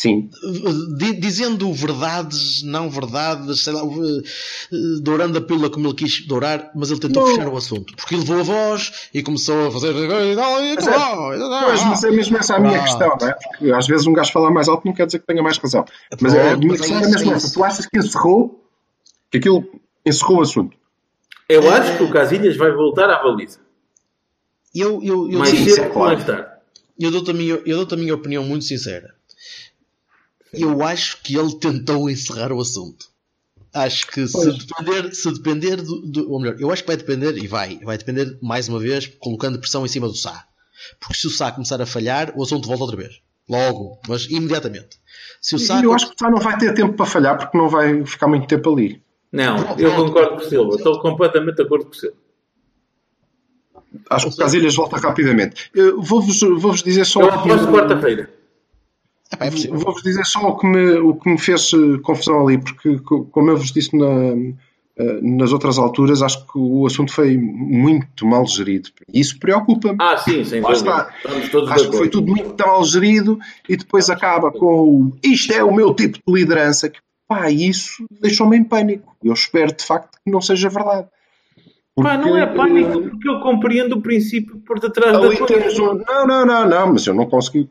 Sim. 0.00 0.30
Di- 0.96 1.14
dizendo 1.18 1.72
verdades, 1.72 2.62
não 2.62 2.88
verdades, 2.88 3.64
sei 3.64 3.72
lá, 3.72 3.82
uh, 3.82 4.18
uh, 4.18 5.00
dourando 5.02 5.36
a 5.38 5.40
pílula 5.40 5.68
como 5.68 5.88
ele 5.88 5.94
quis 5.96 6.24
dourar, 6.24 6.70
mas 6.72 6.92
ele 6.92 7.00
tentou 7.00 7.24
Não. 7.26 7.34
fechar 7.34 7.48
o 7.48 7.56
assunto. 7.56 7.96
Porque 7.96 8.14
ele 8.14 8.20
levou 8.22 8.38
a 8.38 8.42
voz 8.44 9.08
e 9.12 9.24
começou 9.24 9.66
a 9.66 9.70
fazer. 9.72 9.92
Pois, 9.92 11.84
mas 11.84 12.04
é 12.04 12.10
mesmo 12.12 12.36
essa 12.38 12.54
a 12.54 12.60
minha 12.60 12.78
Ah. 12.78 12.82
questão, 12.84 13.16
não 13.20 13.28
é? 13.28 13.32
Porque 13.32 13.72
às 13.72 13.88
vezes 13.88 14.06
um 14.06 14.12
gajo 14.12 14.30
falar 14.30 14.52
mais 14.52 14.68
alto 14.68 14.86
não 14.86 14.94
quer 14.94 15.06
dizer 15.06 15.18
que 15.18 15.26
tenha 15.26 15.42
mais 15.42 15.58
razão. 15.58 15.84
Mas 16.20 16.32
a 16.32 16.38
Pronto, 16.42 16.58
minha 16.58 16.70
mas 16.70 16.78
é 16.80 16.82
questão 16.82 16.96
era 16.98 17.06
isso, 17.08 17.18
mesmo 17.18 17.32
é 17.32 17.34
essa. 17.36 17.52
Tu 17.54 17.64
achas 17.64 17.86
que 17.86 17.98
encerrou? 17.98 18.64
Que 19.32 19.38
aquilo 19.38 19.64
encerrou 20.06 20.38
o 20.38 20.42
assunto? 20.42 20.76
eu 21.48 21.68
acho 21.72 21.96
que 21.96 22.02
o 22.04 22.10
Casilhas 22.12 22.56
vai 22.56 22.70
voltar 22.70 23.10
à 23.10 23.20
baliza. 23.22 23.58
Eu, 24.72 25.02
eu, 25.02 25.28
eu, 25.28 25.38
Mais 25.40 25.50
sim, 25.50 25.68
cedo 25.68 25.82
é 25.86 25.88
claro. 25.88 26.14
mais 26.14 26.24
tarde. 26.24 26.48
eu 27.00 27.10
dou-te 27.10 27.30
a, 27.30 27.34
minha, 27.34 27.54
eu 27.66 27.76
dou-te 27.78 27.94
a 27.94 27.96
minha 27.96 28.14
opinião 28.14 28.44
muito 28.44 28.64
sincera. 28.64 29.14
Eu 30.52 30.82
acho 30.82 31.22
que 31.22 31.36
ele 31.36 31.54
tentou 31.56 32.08
encerrar 32.08 32.52
o 32.52 32.60
assunto. 32.60 33.06
Acho 33.74 34.06
que 34.06 34.26
se 34.26 34.32
Pois. 34.32 34.64
depender, 34.64 35.14
se 35.14 35.30
depender 35.32 35.76
do, 35.76 36.00
do- 36.00 36.32
Ou 36.32 36.40
melhor, 36.40 36.56
eu 36.58 36.70
acho 36.70 36.82
que 36.82 36.86
vai 36.88 36.96
depender, 36.96 37.36
e 37.36 37.46
vai, 37.46 37.78
vai 37.84 37.98
depender 37.98 38.38
mais 38.42 38.68
uma 38.68 38.78
vez, 38.78 39.06
colocando 39.18 39.58
pressão 39.58 39.84
em 39.84 39.88
cima 39.88 40.08
do 40.08 40.14
Sá. 40.14 40.46
Porque 40.98 41.14
se 41.18 41.26
o 41.26 41.30
Sá 41.30 41.52
começar 41.52 41.80
a 41.82 41.86
falhar, 41.86 42.32
o 42.36 42.42
assunto 42.42 42.66
volta 42.66 42.84
outra 42.84 42.96
vez. 42.96 43.20
Logo, 43.48 43.98
mas 44.08 44.24
imediatamente. 44.30 44.98
Se 45.40 45.54
o 45.54 45.58
Sá. 45.58 45.82
Eu 45.82 45.92
acho 45.92 46.06
que 46.08 46.14
o 46.14 46.18
Sá 46.18 46.30
não 46.30 46.38
vai 46.40 46.56
ter 46.58 46.72
tempo 46.74 46.94
para 46.94 47.06
falhar 47.06 47.36
porque 47.36 47.56
não 47.58 47.68
vai 47.68 48.04
ficar 48.06 48.26
muito 48.28 48.46
tempo 48.46 48.72
ali. 48.72 49.02
Não, 49.30 49.76
eu 49.78 49.94
concordo 49.94 50.30
com 50.30 50.36
o 50.36 50.48
Silva. 50.48 50.76
Estou 50.76 50.98
completamente 51.00 51.56
de 51.56 51.62
acordo 51.62 51.84
com 51.86 51.90
o 51.92 51.94
Silva. 51.94 52.16
Acho 54.10 54.28
que 54.28 54.34
o 54.34 54.36
Casilhas 54.36 54.74
volta 54.74 54.96
rapidamente. 54.96 55.70
Vou-vos 55.98 56.40
vou-vos 56.40 56.82
dizer 56.82 57.04
só. 57.04 57.20
Eu 57.20 57.26
o 57.28 57.42
que- 57.42 57.50
aposto 57.50 57.72
quarta-feira. 57.72 58.30
É 59.38 59.50
possível. 59.50 59.78
Vou-vos 59.78 60.02
dizer 60.02 60.24
só 60.24 60.40
o 60.48 60.56
que, 60.56 60.66
me, 60.66 60.92
o 60.98 61.14
que 61.14 61.28
me 61.30 61.38
fez 61.38 61.70
eh, 61.74 61.98
confusão 62.02 62.46
ali, 62.46 62.58
porque, 62.58 62.98
co- 63.00 63.24
como 63.26 63.50
eu 63.50 63.56
vos 63.58 63.70
disse 63.72 63.96
na- 63.96 64.54
eh, 64.96 65.20
nas 65.22 65.52
outras 65.52 65.78
alturas, 65.78 66.22
acho 66.22 66.44
que 66.46 66.58
o 66.58 66.86
assunto 66.86 67.12
foi 67.12 67.36
muito 67.36 68.26
mal 68.26 68.46
gerido. 68.46 68.88
E 69.12 69.20
isso 69.20 69.38
preocupa-me. 69.38 69.98
Ah, 70.00 70.16
sim, 70.16 70.42
sem 70.44 70.60
dúvida. 70.62 70.78
está. 70.78 71.10
Estamos 71.24 71.48
todos 71.50 71.68
de 71.68 71.74
Acho 71.74 71.90
que 71.90 71.96
foi 71.98 72.08
tudo 72.08 72.28
muito 72.30 72.66
mal 72.66 72.82
gerido 72.84 73.38
e 73.68 73.76
depois 73.76 74.08
acaba 74.10 74.50
com 74.50 74.66
o 74.66 75.12
isto 75.22 75.52
é 75.52 75.62
o 75.62 75.72
meu 75.74 75.94
tipo 75.94 76.18
de 76.26 76.32
liderança. 76.34 76.88
Que, 76.88 76.98
pá, 77.28 77.50
isso 77.50 78.06
deixou-me 78.20 78.56
em 78.56 78.64
pânico. 78.64 79.14
Eu 79.22 79.34
espero 79.34 79.72
de 79.76 79.84
facto 79.84 80.18
que 80.24 80.30
não 80.30 80.40
seja 80.40 80.68
verdade. 80.70 81.06
Pá, 81.94 82.16
não 82.16 82.36
é 82.36 82.46
Porque, 82.46 82.58
pânico, 82.58 82.90
eh, 83.00 83.08
porque 83.10 83.28
eu 83.28 83.40
compreendo 83.40 83.96
o 83.96 84.00
princípio 84.00 84.56
por 84.66 84.80
detrás 84.80 85.12
da 85.12 85.36
coisa. 85.46 85.82
um... 85.82 85.94
Não, 85.94 86.26
não, 86.26 86.46
não, 86.46 86.68
não, 86.68 86.92
mas 86.94 87.06
eu 87.06 87.12
não 87.14 87.26
consigo. 87.26 87.68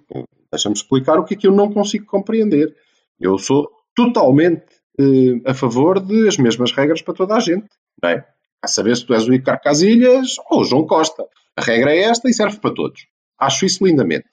Deixa-me 0.52 0.76
explicar 0.76 1.20
o 1.20 1.24
que 1.24 1.34
é 1.34 1.38
que 1.38 1.48
eu 1.48 1.52
não 1.52 1.72
consigo 1.72 2.06
compreender. 2.06 2.76
Eu 3.20 3.38
sou 3.38 3.70
totalmente 3.96 4.66
eh, 5.00 5.42
a 5.46 5.54
favor 5.54 6.00
de 6.00 6.28
as 6.28 6.38
mesmas 6.38 6.72
regras 6.72 7.02
para 7.02 7.14
toda 7.14 7.36
a 7.36 7.40
gente. 7.40 7.68
Não 8.02 8.10
é? 8.10 8.28
A 8.62 8.68
saber 8.68 8.96
se 8.96 9.06
tu 9.06 9.14
és 9.14 9.28
o 9.28 9.34
Icar 9.34 9.62
Casilhas 9.62 10.36
ou 10.50 10.62
o 10.62 10.64
João 10.64 10.86
Costa. 10.86 11.26
A 11.56 11.62
regra 11.62 11.92
é 11.92 12.04
esta 12.04 12.30
e 12.30 12.34
serve 12.34 12.60
para 12.60 12.74
todos. 12.74 13.08
Acho 13.38 13.66
isso 13.66 13.86
lindamente. 13.86 14.30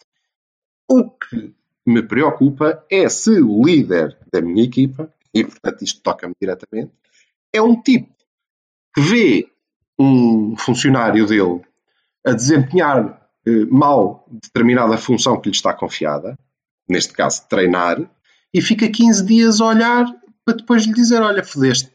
O 0.89 1.11
que 1.11 1.55
me 1.87 2.03
preocupa 2.03 2.85
é 2.91 3.09
se 3.09 3.41
o 3.41 3.65
líder 3.65 4.17
da 4.33 4.41
minha 4.41 4.65
equipa, 4.65 5.13
e 5.33 5.45
portanto 5.45 5.83
isto 5.83 6.03
toca-me 6.03 6.35
diretamente, 6.41 6.93
é 7.53 7.61
um 7.61 7.81
tipo 7.81 8.13
que 8.95 9.01
vê 9.01 9.49
um 9.99 10.57
funcionário 10.57 11.27
dele 11.27 11.61
a 12.25 12.33
desempenhar 12.33 13.24
mal 13.71 14.27
determinada 14.31 14.97
função 14.97 15.41
que 15.41 15.49
lhe 15.49 15.55
está 15.55 15.73
confiada, 15.73 16.39
neste 16.89 17.13
caso 17.13 17.47
treinar, 17.49 17.99
e 18.53 18.61
fica 18.63 18.89
15 18.89 19.25
dias 19.25 19.61
a 19.61 19.67
olhar 19.67 20.07
para 20.45 20.57
depois 20.57 20.85
lhe 20.87 20.93
dizer: 20.93 21.21
Olha, 21.23 21.43
fodeste. 21.43 21.91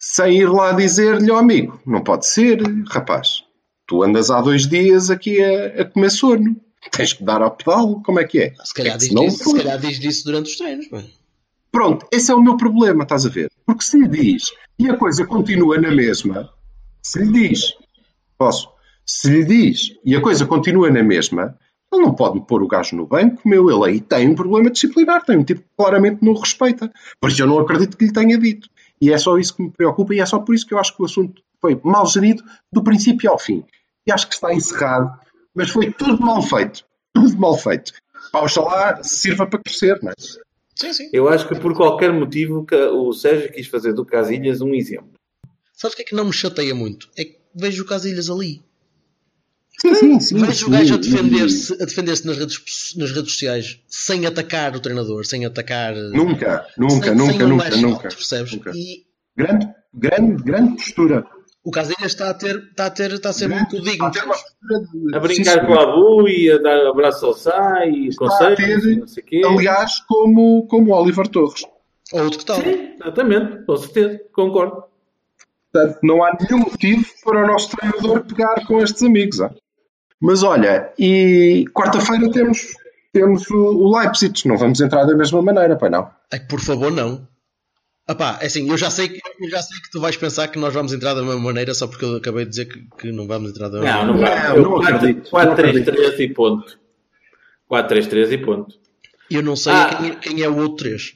Sem 0.00 0.38
ir 0.40 0.50
lá 0.50 0.72
dizer-lhe, 0.72 1.30
ó 1.30 1.38
amigo, 1.38 1.80
não 1.86 2.02
pode 2.02 2.26
ser, 2.26 2.60
rapaz. 2.88 3.44
Tu 3.86 4.02
andas 4.02 4.30
há 4.30 4.40
dois 4.40 4.66
dias 4.66 5.10
aqui 5.10 5.40
a, 5.42 5.82
a 5.82 5.84
comer 5.84 6.10
sono. 6.10 6.56
Tens 6.90 7.12
que 7.12 7.22
dar 7.22 7.40
ao 7.40 7.52
pedal, 7.52 8.02
como 8.02 8.18
é 8.18 8.24
que 8.24 8.40
é? 8.40 8.54
Se 8.64 8.74
calhar, 8.74 8.96
É 8.96 8.98
que 8.98 9.08
diz, 9.08 9.14
disso, 9.14 9.50
se 9.50 9.56
calhar 9.56 9.78
diz 9.78 10.00
disso 10.00 10.24
durante 10.24 10.50
os 10.50 10.58
treinos. 10.58 10.88
pá. 10.88 11.02
Pronto, 11.70 12.06
esse 12.12 12.30
é 12.30 12.34
o 12.34 12.42
meu 12.42 12.56
problema, 12.56 13.04
estás 13.04 13.24
a 13.24 13.28
ver? 13.28 13.48
Porque 13.64 13.84
se 13.84 13.96
lhe 13.98 14.08
diz 14.08 14.44
e 14.78 14.90
a 14.90 14.96
coisa 14.96 15.24
continua 15.24 15.80
na 15.80 15.90
mesma, 15.90 16.52
se 17.00 17.20
lhe 17.20 17.48
diz, 17.48 17.72
posso, 18.36 18.68
se 19.04 19.28
lhe 19.30 19.44
diz 19.44 19.94
e 20.04 20.14
a 20.14 20.20
coisa 20.20 20.46
continua 20.46 20.90
na 20.90 21.02
mesma, 21.02 21.56
ele 21.92 22.02
não 22.02 22.14
pode 22.14 22.40
pôr 22.46 22.62
o 22.62 22.68
gajo 22.68 22.96
no 22.96 23.06
banco, 23.06 23.46
meu, 23.46 23.70
ele 23.70 23.90
aí 23.90 24.00
tem 24.00 24.28
um 24.28 24.34
problema 24.34 24.70
disciplinar, 24.70 25.24
tem 25.24 25.36
um 25.36 25.44
tipo 25.44 25.60
que 25.60 25.68
claramente 25.76 26.22
não 26.22 26.32
o 26.32 26.38
respeita. 26.38 26.90
Por 27.20 27.30
isso 27.30 27.42
eu 27.42 27.46
não 27.46 27.58
acredito 27.58 27.96
que 27.96 28.06
lhe 28.06 28.12
tenha 28.12 28.38
dito. 28.38 28.68
E 29.00 29.12
é 29.12 29.18
só 29.18 29.36
isso 29.36 29.56
que 29.56 29.62
me 29.62 29.70
preocupa 29.70 30.14
e 30.14 30.20
é 30.20 30.26
só 30.26 30.38
por 30.38 30.54
isso 30.54 30.66
que 30.66 30.72
eu 30.72 30.78
acho 30.78 30.96
que 30.96 31.02
o 31.02 31.04
assunto 31.04 31.42
foi 31.60 31.78
mal 31.84 32.06
gerido 32.06 32.42
do 32.72 32.82
princípio 32.82 33.30
ao 33.30 33.38
fim. 33.38 33.64
E 34.06 34.12
acho 34.12 34.28
que 34.28 34.34
está 34.34 34.52
encerrado, 34.54 35.12
mas 35.54 35.70
foi 35.70 35.92
tudo 35.92 36.20
mal 36.22 36.40
feito. 36.40 36.84
Tudo 37.12 37.36
mal 37.36 37.58
feito. 37.58 37.92
Pá, 38.30 38.40
oxalá 38.40 39.02
sirva 39.02 39.46
para 39.46 39.60
crescer, 39.60 39.98
não 40.02 40.10
é? 40.10 40.14
Sim, 40.74 40.92
sim. 40.92 41.10
Eu 41.12 41.28
acho 41.28 41.46
que 41.46 41.54
por 41.54 41.74
qualquer 41.74 42.12
motivo 42.12 42.64
que 42.64 42.74
o 42.74 43.12
Sérgio 43.12 43.52
quis 43.52 43.66
fazer 43.66 43.92
do 43.92 44.06
Casilhas 44.06 44.60
um 44.60 44.72
exemplo. 44.74 45.12
Sabes 45.74 45.92
o 45.92 45.96
que 45.96 46.02
é 46.02 46.06
que 46.06 46.14
não 46.14 46.24
me 46.24 46.32
chateia 46.32 46.74
muito? 46.74 47.10
É 47.16 47.24
que 47.24 47.38
vejo 47.54 47.82
o 47.82 47.86
Casilhas 47.86 48.30
ali. 48.30 48.62
Sim, 49.80 49.94
sim, 49.94 50.20
sim. 50.20 50.38
Vejo 50.38 50.66
o 50.66 50.70
gajo 50.70 50.94
a 50.94 50.96
defender-se 50.96 51.76
defender 51.78 52.10
nas, 52.24 52.36
redes, 52.38 52.58
nas 52.96 53.10
redes 53.10 53.32
sociais 53.32 53.80
sem 53.88 54.26
atacar 54.26 54.76
o 54.76 54.80
treinador, 54.80 55.24
sem 55.24 55.44
atacar. 55.44 55.94
Nunca, 55.94 56.66
nunca, 56.78 57.06
sem, 57.06 57.14
nunca, 57.14 57.32
sem 57.32 57.44
um 57.44 57.48
nunca, 57.48 57.70
nunca. 57.76 58.06
out, 58.06 58.16
percebes? 58.16 58.52
Nunca. 58.52 58.70
E 58.74 59.04
Grande, 59.36 59.66
grande, 59.94 60.42
grande 60.42 60.74
postura. 60.76 61.24
o 61.64 61.70
Casilhas 61.70 62.12
está 62.12 62.28
a 62.28 62.34
ter, 62.34 62.56
está 62.70 62.86
a 62.86 62.90
ter, 62.90 63.12
está 63.12 63.30
a 63.30 63.32
ser 63.32 63.48
muito 63.48 63.80
digno. 63.80 64.04
A 64.06 64.10
de- 64.10 65.16
A 65.16 65.18
brincar 65.20 65.60
sim, 65.60 65.66
com 65.66 65.72
a 65.72 65.82
Abu 65.84 66.28
e 66.28 66.50
a 66.50 66.58
dar 66.58 66.86
abraço 66.86 67.24
ao 67.26 67.32
Sai 67.34 67.90
e 67.90 68.14
conselhos 68.14 68.56
ter, 68.82 68.96
não 68.98 69.06
sei 69.06 69.22
o 69.22 69.26
quê. 69.26 69.40
aliás, 69.44 70.00
como, 70.06 70.66
como 70.68 70.92
Oliver 70.94 71.26
Torres. 71.28 71.62
Ou 72.12 72.24
outro 72.24 72.40
que 72.40 72.44
tal. 72.44 72.60
Sim, 72.60 72.94
exatamente, 73.00 73.64
com 73.64 73.76
certeza, 73.78 74.20
concordo. 74.34 74.84
Portanto, 75.72 75.98
não 76.02 76.22
há 76.22 76.36
nenhum 76.38 76.58
motivo 76.64 77.06
para 77.24 77.42
o 77.42 77.46
nosso 77.46 77.74
treinador 77.74 78.22
pegar 78.26 78.66
com 78.66 78.82
estes 78.82 79.02
amigos. 79.02 79.40
ah. 79.40 79.50
Mas 80.22 80.42
olha, 80.44 80.92
e 80.98 81.64
quarta-feira 81.74 82.30
temos, 82.30 82.68
temos 83.12 83.50
o, 83.50 83.56
o 83.56 83.98
Leipzig. 83.98 84.46
Não 84.46 84.56
vamos 84.56 84.80
entrar 84.80 85.04
da 85.04 85.16
mesma 85.16 85.42
maneira, 85.42 85.76
pai 85.76 85.90
não. 85.90 86.08
Ai, 86.32 86.40
por 86.40 86.60
favor, 86.60 86.92
não. 86.92 87.26
Apá, 88.06 88.38
é 88.40 88.46
assim, 88.46 88.68
eu 88.68 88.76
já, 88.76 88.90
sei 88.90 89.08
que, 89.08 89.20
eu 89.40 89.50
já 89.50 89.62
sei 89.62 89.78
que 89.80 89.90
tu 89.90 90.00
vais 90.00 90.16
pensar 90.16 90.48
que 90.48 90.58
nós 90.58 90.74
vamos 90.74 90.92
entrar 90.92 91.14
da 91.14 91.22
mesma 91.22 91.40
maneira 91.40 91.72
só 91.74 91.86
porque 91.86 92.04
eu 92.04 92.16
acabei 92.16 92.44
de 92.44 92.50
dizer 92.50 92.64
que, 92.66 92.84
que 92.98 93.12
não 93.12 93.26
vamos 93.26 93.50
entrar 93.50 93.68
da 93.68 93.80
mesma 93.80 94.04
Não, 94.04 94.14
não 94.14 94.20
maneira. 94.20 94.54
Não, 94.54 94.62
não 94.62 94.82
acredito, 94.82 95.30
não 95.32 95.40
4-3-3 95.56 96.18
e 96.20 96.28
ponto. 96.34 96.78
4-3-3 97.70 98.32
e 98.32 98.38
ponto. 98.38 98.74
Eu 99.30 99.42
não 99.42 99.56
sei 99.56 99.72
Ah. 99.72 99.96
quem, 99.96 100.14
quem 100.16 100.42
é 100.42 100.48
o 100.48 100.56
outro 100.56 100.76
3. 100.78 101.14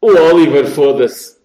O 0.00 0.10
Oliver, 0.10 0.66
foda-se. 0.66 1.36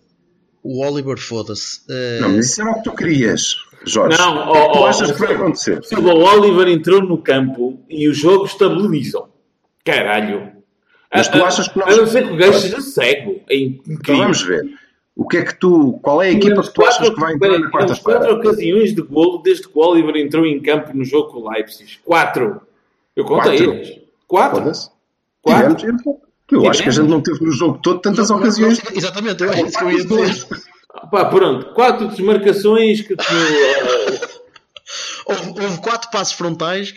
O 0.63 0.83
Oliver, 0.85 1.17
foda-se. 1.17 1.81
Eh, 1.89 2.19
Não, 2.21 2.29
mas 2.29 2.47
isso 2.47 2.61
era 2.61 2.71
o 2.71 2.75
que 2.75 2.83
tu 2.83 2.95
querias, 2.95 3.55
Jorge. 3.85 4.17
Não, 4.17 4.49
o 4.49 4.51
que 4.53 4.57
é 4.57 4.71
tu 4.71 4.85
achas 4.85 5.11
que 5.11 5.19
vai 5.19 5.33
acontecer? 5.35 5.83
Se 5.83 5.95
o 5.95 6.07
Oliver 6.07 6.67
entrou 6.67 7.01
no 7.01 7.17
campo 7.17 7.79
e 7.89 8.07
o 8.09 8.13
jogo 8.13 8.45
estabilizam. 8.45 9.27
Caralho. 9.85 10.51
Mas 11.13 11.27
tu 11.29 11.37
A- 11.37 11.45
a- 11.45 11.47
achas 11.47 11.67
que 11.67 11.79
nós- 11.79 11.93
A 11.93 11.97
não 12.01 12.07
ser 12.07 12.27
que 12.27 12.33
o 12.33 12.37
gajo 12.37 12.59
seja 12.59 12.81
cego. 12.81 13.39
É 13.49 13.55
incrível. 13.57 13.97
Então 14.01 14.17
vamos 14.17 14.41
ver. 14.41 14.63
O 15.15 15.27
que 15.27 15.37
é 15.37 15.43
que 15.45 15.55
tu. 15.57 15.99
Qual 16.03 16.21
é 16.21 16.27
a 16.27 16.31
equipa 16.31 16.61
que 16.61 16.73
tu 16.73 16.85
achas 16.85 17.09
que 17.09 17.19
vai 17.19 17.33
entrar 17.33 17.47
na 17.49 17.55
Tivemos 17.55 17.71
quatro 17.71 17.95
quarta-feira? 18.03 18.33
ocasiões 18.35 18.93
de 18.93 19.01
golo 19.01 19.37
desde 19.39 19.67
que 19.67 19.71
o 19.77 19.81
Oliver 19.81 20.15
entrou 20.17 20.45
em 20.45 20.59
campo 20.61 20.95
no 20.95 21.03
jogo 21.05 21.31
com 21.31 21.39
o 21.39 21.49
Leipzig. 21.51 21.97
Quatro. 22.03 22.61
Eu 23.15 23.25
contei 23.25 23.57
Quatro. 23.57 23.73
eles. 23.73 23.99
Quatro. 24.27 24.71
Quatro. 25.41 25.75
Tivemos, 25.75 26.03
eu, 26.51 26.69
acho 26.69 26.83
que 26.83 26.89
a 26.89 26.91
gente 26.91 27.07
não 27.07 27.21
teve 27.21 27.43
no 27.43 27.51
jogo 27.51 27.79
todo 27.81 27.99
tantas 27.99 28.29
ocasiões. 28.29 28.79
exatamente, 28.93 29.41
eu 29.41 29.51
isso 29.65 29.77
que 29.77 29.83
eu 29.83 29.91
ia 29.91 30.05
dizer. 30.05 30.47
Pá, 31.11 31.25
pronto. 31.25 31.73
Quatro 31.73 32.07
desmarcações 32.09 33.01
que 33.01 33.15
Houve, 35.25 35.49
houve 35.61 35.81
quatro 35.81 36.09
passos 36.09 36.33
frontais. 36.33 36.93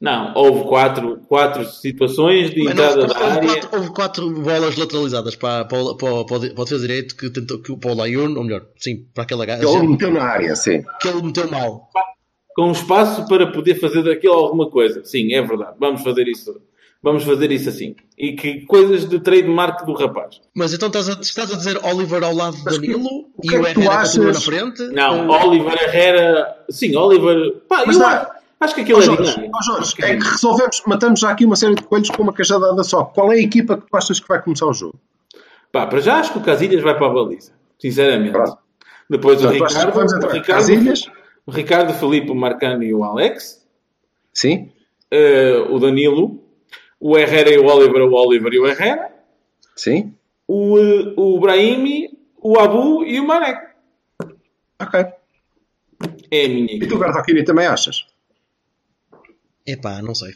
Não, 0.00 0.34
houve 0.34 0.64
quatro, 0.68 1.16
quatro 1.28 1.64
situações 1.64 2.50
de 2.50 2.60
entrada 2.68 3.00
houve, 3.02 3.14
da 3.14 3.18
área. 3.26 3.48
quatro, 3.48 3.68
houve 3.78 3.90
quatro 3.90 4.30
bolas 4.42 4.76
lateralizadas 4.76 5.34
para, 5.36 5.64
para, 5.64 5.82
para, 5.94 5.96
para, 5.96 6.06
o- 6.08 6.24
para 6.26 6.36
o 6.36 6.64
defesa 6.64 6.78
direito 6.86 7.16
que 7.16 7.30
tentou 7.30 7.58
que 7.60 7.72
o 7.72 7.78
Paulo 7.78 8.02
Ayun, 8.02 8.36
ou 8.36 8.44
melhor, 8.44 8.66
sim, 8.76 9.06
para 9.14 9.24
aquela 9.24 9.46
gaja 9.46 9.66
Ele 9.66 9.88
meteu 9.88 10.10
na 10.10 10.22
área, 10.24 10.54
sim. 10.56 10.82
que 11.00 11.08
ele 11.08 11.22
meteu 11.22 11.50
mal. 11.50 11.88
com 12.54 12.70
espaço 12.72 13.26
para 13.26 13.50
poder 13.50 13.76
fazer 13.80 14.02
daquilo 14.02 14.34
alguma 14.34 14.68
coisa. 14.70 15.02
Sim, 15.04 15.32
é 15.32 15.40
verdade. 15.40 15.76
Vamos 15.80 16.02
fazer 16.02 16.28
isso. 16.28 16.60
Vamos 17.04 17.22
fazer 17.22 17.52
isso 17.52 17.68
assim. 17.68 17.94
E 18.16 18.32
que 18.32 18.62
coisas 18.62 19.06
de 19.06 19.20
trademark 19.20 19.84
do 19.84 19.92
rapaz. 19.92 20.40
Mas 20.54 20.72
então 20.72 20.88
estás 20.88 21.08
a, 21.10 21.12
estás 21.20 21.52
a 21.52 21.56
dizer 21.56 21.78
Oliver 21.84 22.24
ao 22.24 22.34
lado 22.34 22.56
de 22.56 22.64
Danilo 22.64 23.06
o 23.36 23.44
e 23.44 23.48
que 23.48 23.54
é 23.56 23.60
o 23.60 23.64
que 23.64 23.74
tu 23.74 23.80
Herrera 23.80 24.00
continua 24.02 24.32
na 24.32 24.40
frente? 24.40 24.82
Não, 24.88 25.28
Oliver 25.28 25.82
Herrera. 25.82 26.56
Sim, 26.70 26.96
Oliver. 26.96 27.60
Pá, 27.68 27.84
Mas 27.86 27.96
eu 27.96 28.02
dá- 28.02 28.08
acho, 28.22 28.30
acho 28.60 28.74
que 28.74 28.80
aquilo 28.80 28.98
Ó 28.98 29.02
é 29.02 29.04
Jorge, 29.04 29.30
dinâmico. 29.32 29.58
ó 29.58 29.62
Jorge, 29.62 29.94
é 30.00 30.16
que 30.16 30.24
resolvemos, 30.26 30.82
matamos 30.86 31.20
já 31.20 31.30
aqui 31.30 31.44
uma 31.44 31.56
série 31.56 31.74
de 31.74 31.82
coelhos 31.82 32.08
com 32.08 32.22
uma 32.22 32.32
cajadada 32.32 32.82
só. 32.82 33.04
Qual 33.04 33.30
é 33.30 33.36
a 33.36 33.40
equipa 33.42 33.76
que 33.76 33.82
tu 33.90 33.96
achas 33.96 34.18
que 34.18 34.26
vai 34.26 34.40
começar 34.42 34.64
o 34.66 34.72
jogo? 34.72 34.98
Pá, 35.70 35.86
para 35.86 36.00
já 36.00 36.16
acho 36.16 36.32
que 36.32 36.38
o 36.38 36.42
Casilhas 36.42 36.82
vai 36.82 36.96
para 36.96 37.06
a 37.06 37.10
baliza. 37.10 37.52
Sinceramente. 37.78 38.32
Pronto. 38.32 38.56
Depois 39.10 39.38
o 39.44 39.48
Portanto, 39.48 39.58
tu 39.58 39.64
achas 39.66 39.76
que 39.76 39.84
Ricardo, 39.84 39.94
vamos 39.96 40.12
o 40.12 40.16
entrar? 40.16 40.32
Ricardo, 40.32 40.58
Casilhas? 40.60 41.02
o 41.46 41.50
Ricardo, 41.50 41.90
o 41.90 41.94
Filipe, 41.94 42.30
o 42.30 42.34
Marcano 42.34 42.82
e 42.82 42.94
o 42.94 43.04
Alex. 43.04 43.62
Sim? 44.32 44.70
eh, 45.10 45.66
o 45.68 45.78
Danilo. 45.78 46.42
O 47.06 47.18
Herrera 47.18 47.50
e 47.50 47.58
o 47.58 47.66
Oliver, 47.66 48.00
o 48.02 48.12
Oliver 48.14 48.52
e 48.54 48.58
o 48.58 48.66
Herrera. 48.66 49.12
Sim? 49.76 50.14
O, 50.48 50.78
eh, 50.78 51.12
o 51.16 51.38
Brahimi, 51.38 52.18
o 52.40 52.58
Abu 52.58 53.04
e 53.04 53.20
o 53.20 53.26
Marek. 53.26 53.60
Ok. 54.80 55.00
É 56.30 56.44
a 56.46 56.48
minha 56.48 56.74
E 56.76 56.86
tu, 56.88 56.98
Bertolini, 56.98 57.44
também 57.44 57.66
achas? 57.66 58.06
Epá, 59.66 60.00
não 60.02 60.14
sei. 60.14 60.32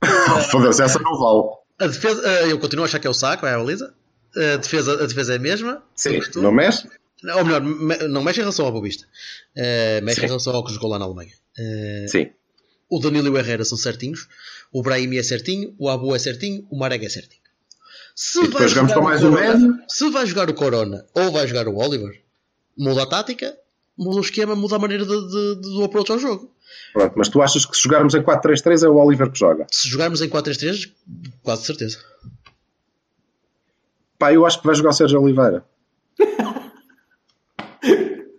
Foda-se, 0.50 0.82
essa 0.82 0.98
não 0.98 1.18
vale. 1.18 1.48
A 1.78 1.86
defesa, 1.86 2.22
eh, 2.26 2.52
eu 2.52 2.58
continuo 2.58 2.84
a 2.84 2.86
achar 2.86 2.98
que 2.98 3.06
é 3.06 3.10
o 3.10 3.14
saco, 3.14 3.46
é 3.46 3.52
a 3.54 3.58
baliza. 3.58 3.94
A 4.36 4.56
defesa, 4.56 5.02
a 5.02 5.06
defesa 5.06 5.34
é 5.34 5.36
a 5.36 5.40
mesma. 5.40 5.82
Sim, 5.94 6.18
não 6.36 6.52
mexe? 6.52 6.88
Ou 7.36 7.44
melhor, 7.44 7.60
me- 7.62 8.08
não 8.08 8.22
mexe 8.22 8.40
em 8.40 8.42
relação 8.42 8.64
ao 8.66 8.72
Bobista. 8.72 9.06
Eh, 9.54 10.00
mexe 10.02 10.20
Sim. 10.20 10.26
em 10.26 10.28
relação 10.28 10.54
ao 10.54 10.64
que 10.64 10.72
jogou 10.72 10.88
lá 10.90 10.98
na 10.98 11.04
Alemanha. 11.04 11.32
Sim. 12.08 12.30
o 12.90 12.98
Danilo 12.98 13.26
e 13.28 13.30
o 13.30 13.38
Herrera 13.38 13.64
são 13.64 13.76
certinhos. 13.78 14.28
O 14.72 14.82
Brahimi 14.82 15.18
é 15.18 15.22
certinho. 15.22 15.74
O 15.78 15.88
Abu 15.88 16.14
é 16.14 16.18
certinho. 16.18 16.66
O 16.70 16.78
Marek 16.78 17.04
é 17.04 17.08
certinho. 17.08 17.42
Se 18.14 18.38
E 18.44 18.48
vai 18.48 18.68
jogamos 18.68 18.90
jogar 18.92 18.94
com 18.94 19.00
o 19.00 19.04
mais 19.04 19.22
um 19.24 19.30
Corona- 19.30 19.54
médio? 19.54 19.78
Se 19.88 20.10
vai 20.10 20.26
jogar 20.26 20.50
o 20.50 20.54
Corona 20.54 21.04
ou 21.14 21.30
vai 21.32 21.46
jogar 21.46 21.66
o 21.68 21.76
Oliver, 21.76 22.20
muda 22.76 23.02
a 23.02 23.06
tática, 23.06 23.56
muda 23.96 24.18
o 24.18 24.20
esquema, 24.20 24.54
muda 24.54 24.76
a 24.76 24.78
maneira 24.78 25.04
de, 25.06 25.10
de- 25.10 25.54
de- 25.56 25.74
do 25.76 25.84
approach 25.84 26.10
ao 26.12 26.18
jogo. 26.18 26.50
Pronto, 26.92 27.14
mas 27.16 27.28
tu 27.28 27.40
achas 27.42 27.64
que 27.66 27.76
se 27.76 27.82
jogarmos 27.82 28.14
em 28.14 28.22
4-3-3 28.22 28.82
é 28.84 28.88
o 28.88 28.96
Oliver 28.96 29.30
que 29.30 29.38
joga? 29.38 29.66
Se 29.70 29.88
jogarmos 29.88 30.20
em 30.22 30.28
4-3-3, 30.28 30.90
quase 31.42 31.64
certeza. 31.64 31.98
Pá, 34.18 34.32
eu 34.32 34.44
acho 34.46 34.60
que 34.60 34.66
vai 34.66 34.74
jogar 34.74 34.90
o 34.90 34.92
Sérgio 34.94 35.20
Oliveira. 35.20 35.64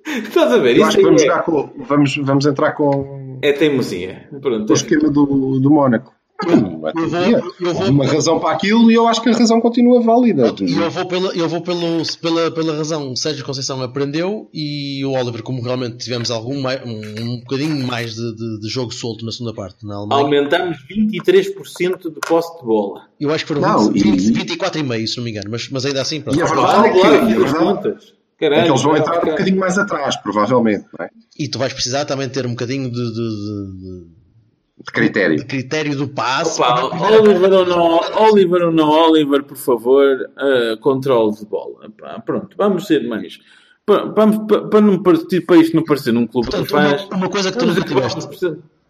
Estás 0.05 0.51
a 0.51 0.57
ver? 0.57 0.77
Eu 0.77 0.83
acho 0.85 0.97
Isso 0.97 0.97
que 0.99 1.03
vamos, 1.03 1.21
é, 1.21 1.25
jogar 1.25 1.43
com, 1.43 1.73
vamos, 1.85 2.17
vamos 2.17 2.45
entrar 2.45 2.71
com 2.73 3.39
é 3.41 3.51
teimosia. 3.53 4.27
Pronto. 4.41 4.69
o 4.69 4.73
esquema 4.73 5.09
do, 5.09 5.59
do 5.59 5.69
Mónaco. 5.71 6.13
Eu 6.47 7.07
vou- 7.09 7.53
eu 7.67 7.73
vou- 7.73 7.89
uma 7.89 8.05
razão 8.05 8.39
para 8.39 8.51
aquilo 8.53 8.91
e 8.91 8.93
eu 8.95 9.07
acho 9.07 9.21
que 9.21 9.29
a 9.29 9.33
razão 9.33 9.59
continua 9.61 10.01
válida. 10.01 10.43
Eu 10.61 10.89
vou, 10.91 11.05
pela, 11.07 11.33
eu 11.35 11.47
vou 11.49 11.61
pelo, 11.61 12.01
pela, 12.21 12.51
pela 12.51 12.75
razão. 12.77 13.15
Sérgio 13.15 13.45
Conceição 13.45 13.81
aprendeu 13.81 14.49
e 14.53 15.03
o 15.05 15.11
Oliver, 15.11 15.41
como 15.43 15.61
realmente 15.61 15.97
tivemos 15.97 16.29
algum 16.31 16.55
um, 16.57 17.21
um 17.21 17.39
bocadinho 17.39 17.85
mais 17.85 18.15
de, 18.15 18.35
de- 18.35 18.59
de 18.59 18.67
jogo 18.69 18.93
solto 18.93 19.25
na 19.25 19.31
segunda 19.31 19.53
parte 19.53 19.85
na 19.85 19.95
Alemanha, 19.95 20.21
Aumentamos 20.23 20.77
23% 20.89 22.09
de 22.11 22.19
posse 22.27 22.57
de 22.59 22.65
bola. 22.65 23.03
eu 23.19 23.31
acho 23.33 23.45
que 23.45 23.53
foram 23.53 23.61
Não, 23.61 23.91
20, 23.91 24.05
e- 24.05 24.31
20, 24.33 24.57
24,5, 24.57 25.07
se 25.07 25.17
não 25.17 25.23
me 25.23 25.31
engano, 25.31 25.47
mas, 25.49 25.69
mas 25.69 25.85
ainda 25.85 26.01
assim, 26.01 26.21
pronto. 26.21 26.37
E 26.37 26.41
a 26.41 26.45
verdade 26.45 26.87
é 26.87 26.91
que- 26.91 26.99
Claro, 26.99 27.29
e 27.29 27.33
verdade-. 27.33 28.13
Caralho, 28.39 28.61
É 28.61 28.65
que 28.65 28.71
eles 28.71 28.81
vão 28.81 28.97
entrar 28.97 29.17
um 29.19 29.29
bocadinho 29.29 29.57
mais 29.59 29.77
atrás, 29.77 30.15
provavelmente, 30.17 30.85
não 30.97 31.05
é? 31.05 31.09
E 31.39 31.47
tu 31.47 31.59
vais 31.59 31.71
precisar 31.71 32.03
também 32.03 32.27
ter 32.27 32.45
um 32.45 32.49
bocadinho 32.49 32.89
de, 32.91 33.13
de- 33.13 34.05
de- 34.77 34.91
critério. 34.91 35.37
de 35.37 35.45
critério 35.45 35.95
do 35.95 36.07
passe. 36.07 36.59
Opa, 36.61 36.85
Oliver 37.09 37.51
ou 37.53 37.65
não, 37.65 37.99
Oliver 38.29 38.63
ou 38.63 38.71
não, 38.71 38.89
Oliver, 38.89 39.43
por 39.43 39.57
favor, 39.57 40.29
uh, 40.37 40.77
controle 40.79 41.35
de 41.35 41.45
bola. 41.45 41.89
Pá, 41.97 42.19
pronto, 42.19 42.55
vamos 42.57 42.85
ser 42.87 43.07
mais. 43.07 43.39
Para, 43.85 44.09
para, 44.11 44.81
não 44.81 45.03
parecer, 45.03 45.41
para 45.45 45.57
isto 45.57 45.75
não 45.75 45.83
parecer 45.83 46.11
num 46.13 46.25
clube 46.25 46.47
Portanto, 46.49 46.67
que 46.67 46.71
faz. 46.71 47.03
uma, 47.05 47.15
uma 47.17 47.29
coisa 47.29 47.51
que 47.51 47.57
tu 47.57 47.65
nunca 47.65 47.81
tiveste. 47.81 48.27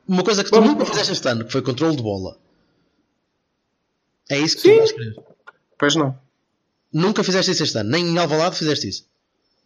Uma 0.07 0.23
coisa 0.23 0.43
que 0.43 0.49
tu 0.51 0.55
Vamos- 0.55 0.71
nunca 0.71 0.85
fizeste 0.85 1.13
este 1.13 1.27
ano, 1.27 1.45
que 1.45 1.51
foi 1.51 1.61
controle 1.61 1.95
de 1.95 2.03
bola. 2.03 2.37
É 4.29 4.37
isso 4.39 4.55
que 4.57 4.61
Sim. 4.63 4.73
tu 4.73 4.77
vais 4.77 4.91
querer. 4.91 5.15
Pois 5.79 5.95
não. 5.95 6.17
Nunca 6.91 7.23
fizeste 7.23 7.51
isso 7.51 7.63
este 7.63 7.77
ano. 7.77 7.89
Nem 7.89 8.05
em 8.07 8.17
Alvalade 8.17 8.55
fizeste 8.55 8.87
isso. 8.87 9.05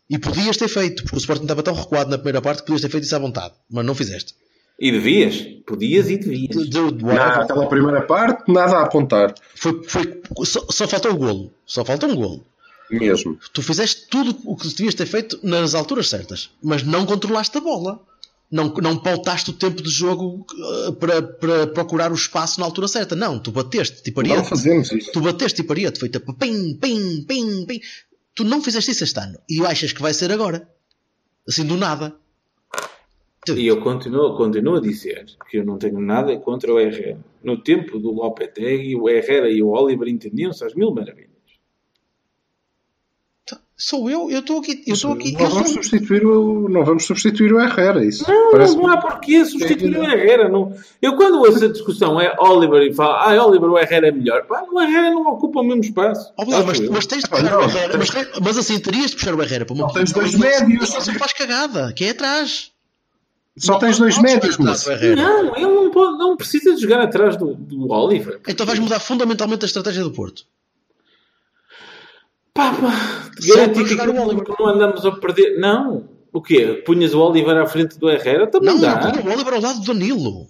E 0.09 0.18
podias 0.18 0.55
ter 0.55 0.70
feito, 0.70 1.03
porque 1.03 1.18
o 1.18 1.20
Sporting 1.20 1.43
estava 1.43 1.61
tão 1.61 1.74
recuado 1.74 2.09
na 2.09 2.18
primeira 2.18 2.41
parte 2.41 2.59
que 2.61 2.65
podias 2.68 2.82
ter 2.82 2.89
feito 2.89 3.03
isso 3.03 3.15
à 3.15 3.20
vontade. 3.20 3.53
Mas 3.70 3.86
não 3.86 3.93
fizeste. 3.93 4.34
E 4.80 4.91
devias, 4.91 5.41
podias 5.65 6.09
e 6.09 6.17
devias. 6.17 6.49
De- 6.55 6.69
de- 6.69 6.91
de- 6.91 7.03
Naquela 7.03 7.67
primeira 7.67 8.01
parte, 8.01 8.51
nada 8.51 8.78
a 8.78 8.84
apontar. 8.84 9.34
Foi, 9.55 9.82
foi, 9.84 10.21
só, 10.45 10.65
só 10.69 10.88
faltou 10.88 11.11
o 11.13 11.17
golo. 11.17 11.51
Só 11.65 11.84
faltou 11.84 12.09
um 12.09 12.15
golo. 12.15 12.45
Mesmo. 12.91 13.38
Tu 13.53 13.61
fizeste 13.63 14.07
tudo 14.09 14.38
o 14.45 14.55
que 14.55 14.67
devias 14.69 14.93
ter 14.93 15.05
feito 15.07 15.39
nas 15.43 15.73
alturas 15.75 16.07
certas, 16.09 16.51
mas 16.63 16.84
não 16.84 17.05
controlaste 17.05 17.57
a 17.57 17.61
bola. 17.61 17.99
Não, 18.49 18.69
não 18.82 18.97
pautaste 18.97 19.49
o 19.49 19.53
tempo 19.53 19.82
de 19.82 19.89
jogo 19.89 20.45
uh, 20.88 20.93
para, 20.93 21.21
para 21.21 21.67
procurar 21.67 22.13
o 22.13 22.15
espaço 22.15 22.61
na 22.61 22.65
altura 22.65 22.88
certa. 22.88 23.13
Não, 23.13 23.38
tu 23.39 23.51
bateste, 23.51 24.01
tipo 24.03 24.21
Não 24.23 24.32
ariete. 24.32 24.49
fazemos 24.49 24.89
isso. 24.89 25.11
Tu 25.11 25.19
bateste 25.19 25.57
tipo 25.57 25.73
ariete, 25.73 25.99
foi 25.99 26.07
tipo 26.07 26.34
pim, 26.34 26.75
pim, 26.75 27.25
pim, 27.28 27.65
pim. 27.65 27.82
Tu 28.34 28.45
não 28.45 28.61
fizeste 28.63 28.91
isso 28.91 29.03
este 29.03 29.19
ano. 29.19 29.38
E 29.49 29.65
achas 29.65 29.91
que 29.91 30.01
vai 30.01 30.13
ser 30.13 30.32
agora. 30.32 30.65
Assim 31.45 31.65
do 31.65 31.75
nada. 31.75 32.15
E 33.56 33.68
eu 33.68 33.82
continuo, 33.82 34.36
continuo 34.36 34.76
a 34.76 34.82
dizer 34.82 35.26
que 35.50 35.58
eu 35.58 35.66
não 35.66 35.78
tenho 35.78 36.00
nada 36.00 36.36
contra 36.38 36.74
o 36.74 36.80
Herrera. 36.80 37.20
No 37.43 37.62
tempo 37.62 38.00
do 38.00 38.12
Lopetegui, 38.12 38.95
o 38.95 39.10
Herrera 39.10 39.50
e 39.50 39.62
o 39.62 39.70
Oliver 39.70 40.08
entendiam-se 40.08 40.64
às 40.66 40.74
mil 40.74 40.91
maravilhas. 40.91 41.38
Sou 43.80 44.10
eu, 44.10 44.32
eu 44.32 44.39
estou 44.39 44.58
aqui. 44.58 44.84
Eu 44.88 44.95
estou 44.95 45.14
aqui. 45.14 45.34
Não 45.34 45.41
Eu 45.41 45.50
vamos, 45.50 45.72
sou... 45.72 45.84
substituir 45.84 46.26
o, 46.26 46.68
não 46.68 46.84
vamos 46.84 47.06
substituir 47.06 47.54
o 47.54 47.62
Herrera. 47.62 48.04
Isso 48.04 48.28
Não, 48.28 48.52
parece 48.52 48.76
não 48.76 48.88
há 48.88 48.98
porquê 48.98 49.45
substituir 49.45 49.95
o 49.95 50.04
Herrera. 50.04 50.50
Não. 50.50 50.74
Eu 51.00 51.16
quando 51.16 51.38
ouço 51.38 51.64
a 51.64 51.68
discussão 51.68 52.20
é 52.20 52.36
Oliver 52.39 52.82
e 52.82 52.93
falo, 52.95 53.14
ah, 53.14 53.45
Oliver, 53.45 53.70
o 53.70 53.78
Herrera 53.78 54.08
é 54.08 54.12
melhor. 54.12 54.48
Pá, 54.48 54.66
o 54.68 54.82
Herrera 54.82 55.12
não 55.12 55.28
ocupa 55.28 55.60
o 55.60 55.64
mesmo 55.64 55.82
espaço. 55.82 56.34
Acho 56.39 56.66
mas, 56.66 56.80
mas 56.89 57.06
tens 57.06 57.20
de 57.22 57.28
Ah, 57.28 57.38
puxar 57.38 57.52
não. 57.52 57.60
o 57.60 57.64
Herrera. 57.70 57.98
Mas, 58.00 58.10
mas 58.41 58.58
assim, 58.58 58.80
terias 58.80 59.12
de 59.12 59.18
puxar 59.18 59.36
o 59.36 59.43
Herrera 59.43 59.64
para 59.64 59.76
uma 59.76 59.86
Não, 59.86 59.93
tens 59.93 60.12
dois 60.12 60.34
médios. 60.34 60.89
Só 60.89 61.14
faz 61.14 61.34
cagada, 61.34 61.93
que 61.93 62.06
é 62.06 62.10
atrás. 62.10 62.72
Só 63.58 63.80
tens 63.80 63.97
dois 63.97 64.18
médios, 64.22 64.58
Herrera. 64.88 65.16
Não, 65.16 65.55
ele 65.55 65.66
não, 65.66 65.89
pode, 65.91 66.18
não 66.18 66.38
precisa 66.38 66.76
de 66.76 66.82
jogar 66.82 67.01
atrás 67.01 67.36
do, 67.36 67.55
do 67.55 67.91
Oliver. 67.91 68.39
Então 68.47 68.66
vais 68.66 68.78
mudar 68.80 68.99
fundamentalmente 68.99 69.66
a 69.66 69.68
estratégia 69.68 70.03
do 70.03 70.12
Porto. 70.12 70.43
Pá, 72.53 72.72
pá, 72.74 73.30
garantir 73.47 73.86
que, 73.86 73.93
o 73.93 74.43
que 74.43 74.62
não 74.62 74.68
andamos 74.70 75.05
a 75.05 75.12
perder. 75.12 75.60
Não. 75.60 76.08
O 76.34 76.41
quê? 76.41 76.82
Punhas 76.86 77.14
o 77.14 77.20
Oliver 77.20 77.55
à 77.58 77.66
frente 77.68 77.97
do 77.97 78.10
Herrera? 78.10 78.47
Também 78.47 78.70
Não, 78.74 78.80
dá. 78.82 79.12
não, 79.12 79.24
o 79.24 79.34
Oliver 79.34 79.53
ao 79.53 79.62
lado 79.62 79.80
do 79.80 79.86
Danilo. 79.93 80.47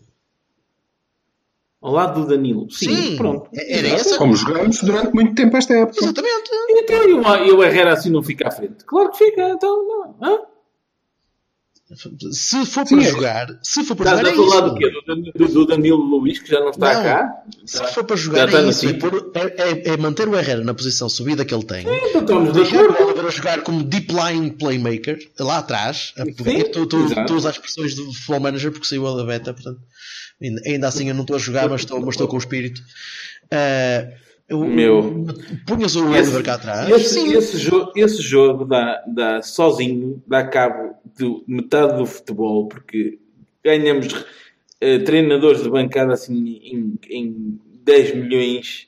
Ao 1.82 1.92
lado 1.94 2.22
do 2.22 2.28
Danilo. 2.28 2.70
Sim, 2.72 2.96
Sim, 2.96 3.16
pronto. 3.18 3.50
era 3.54 3.88
Exato. 3.88 4.02
essa- 4.02 4.18
como 4.18 4.36
jogamos 4.36 4.82
durante 4.82 5.14
muito 5.14 5.36
tempo 5.36 5.56
esta 5.56 5.74
época. 5.76 5.98
Exatamente. 6.04 6.50
Então, 6.72 7.04
e 7.08 7.14
o, 7.14 7.36
e 7.46 7.52
o 7.52 7.64
Herrera 7.64 7.94
assim 7.94 8.10
não 8.10 8.24
fica 8.24 8.48
à 8.48 8.52
frente? 8.52 8.84
Claro 8.86 9.12
que 9.12 9.18
fica, 9.18 9.50
então 9.50 9.86
não. 9.88 10.16
Hã? 10.22 10.40
Se 12.34 12.66
for 12.66 12.86
Sim, 12.86 12.98
para 12.98 13.06
é. 13.06 13.10
jogar, 13.10 13.60
se 13.64 13.82
for 13.86 13.96
para 13.96 14.16
Estás 14.20 14.36
jogar, 14.38 14.56
a 14.56 14.66
é 14.66 14.70
do 14.70 14.76
quê? 14.76 14.92
Do, 15.38 15.48
do- 15.48 15.66
Danilo 15.68 15.98
Luís, 16.04 16.38
que 16.40 16.50
já 16.50 16.60
não 16.60 16.72
está 16.72 16.94
Não. 16.94 17.04
cá? 17.04 17.44
Se 17.66 17.82
for 17.94 18.04
para 18.04 18.16
jogar, 18.18 18.54
é 18.54 18.62
isso. 18.70 18.86
É, 18.86 18.92
é- 18.92 19.72
é- 19.72 19.90
é 19.94 19.98
manter 19.98 20.28
o 20.28 20.36
Herrera 20.38 20.64
na 20.66 20.74
posição 20.74 21.08
subida 21.08 21.46
que 21.46 21.54
ele 21.54 21.64
tem. 21.64 21.82
Então 21.88 22.22
estamos 22.22 22.54
de 22.54 22.62
acordo. 22.62 23.04
Oliver 23.06 23.26
a 23.26 23.30
jogar 23.30 23.62
como 23.62 23.84
deep 23.84 24.14
line 24.14 24.52
playmaker, 24.52 25.18
lá 25.40 25.60
atrás. 25.60 26.14
a- 26.18 26.26
Sim, 26.26 26.58
Estou 26.58 26.86
a 27.00 27.34
usar 27.34 27.52
expressões 27.52 27.96
do 27.96 28.12
Flow 28.14 28.40
Manager 28.42 28.72
porque 28.72 28.86
saiu 28.88 29.08
a 29.08 29.24
beta, 29.26 29.54
portanto, 29.54 29.80
ainda, 30.66 30.88
assim 30.90 31.08
eu 31.08 31.16
não 31.16 31.22
estou 31.22 31.38
a 31.38 31.40
jogar, 31.40 31.70
mas 31.70 31.82
estou, 31.82 32.02
mas 32.02 32.10
estou 32.16 32.28
com 32.28 32.36
o 32.36 32.40
espírito. 32.40 32.82
Ah, 33.50 34.08
eu- 34.50 34.66
Meu. 34.66 35.26
Punhas 35.66 35.96
o 35.96 36.14
Esse, 36.16 36.30
Oliver 36.32 36.44
cá 36.44 36.54
atrás. 36.56 36.90
esse, 36.90 37.34
esse 37.34 37.58
jogo, 37.58 37.92
esse 37.96 38.22
jogo 38.22 38.66
dá, 38.66 39.04
dá 39.08 39.42
sozinho, 39.42 40.22
dá 40.28 40.46
cabo 40.48 40.96
de 41.18 41.44
metade 41.48 41.98
do 41.98 42.06
futebol, 42.06 42.68
porque 42.68 43.20
ganhamos 43.64 44.08
eh, 44.80 45.00
treinadores 45.00 45.64
de 45.64 45.70
bancada 45.70 46.14
assim 46.14 46.60
em, 46.64 47.00
em 47.10 47.60
10 47.84 48.16
milhões, 48.16 48.88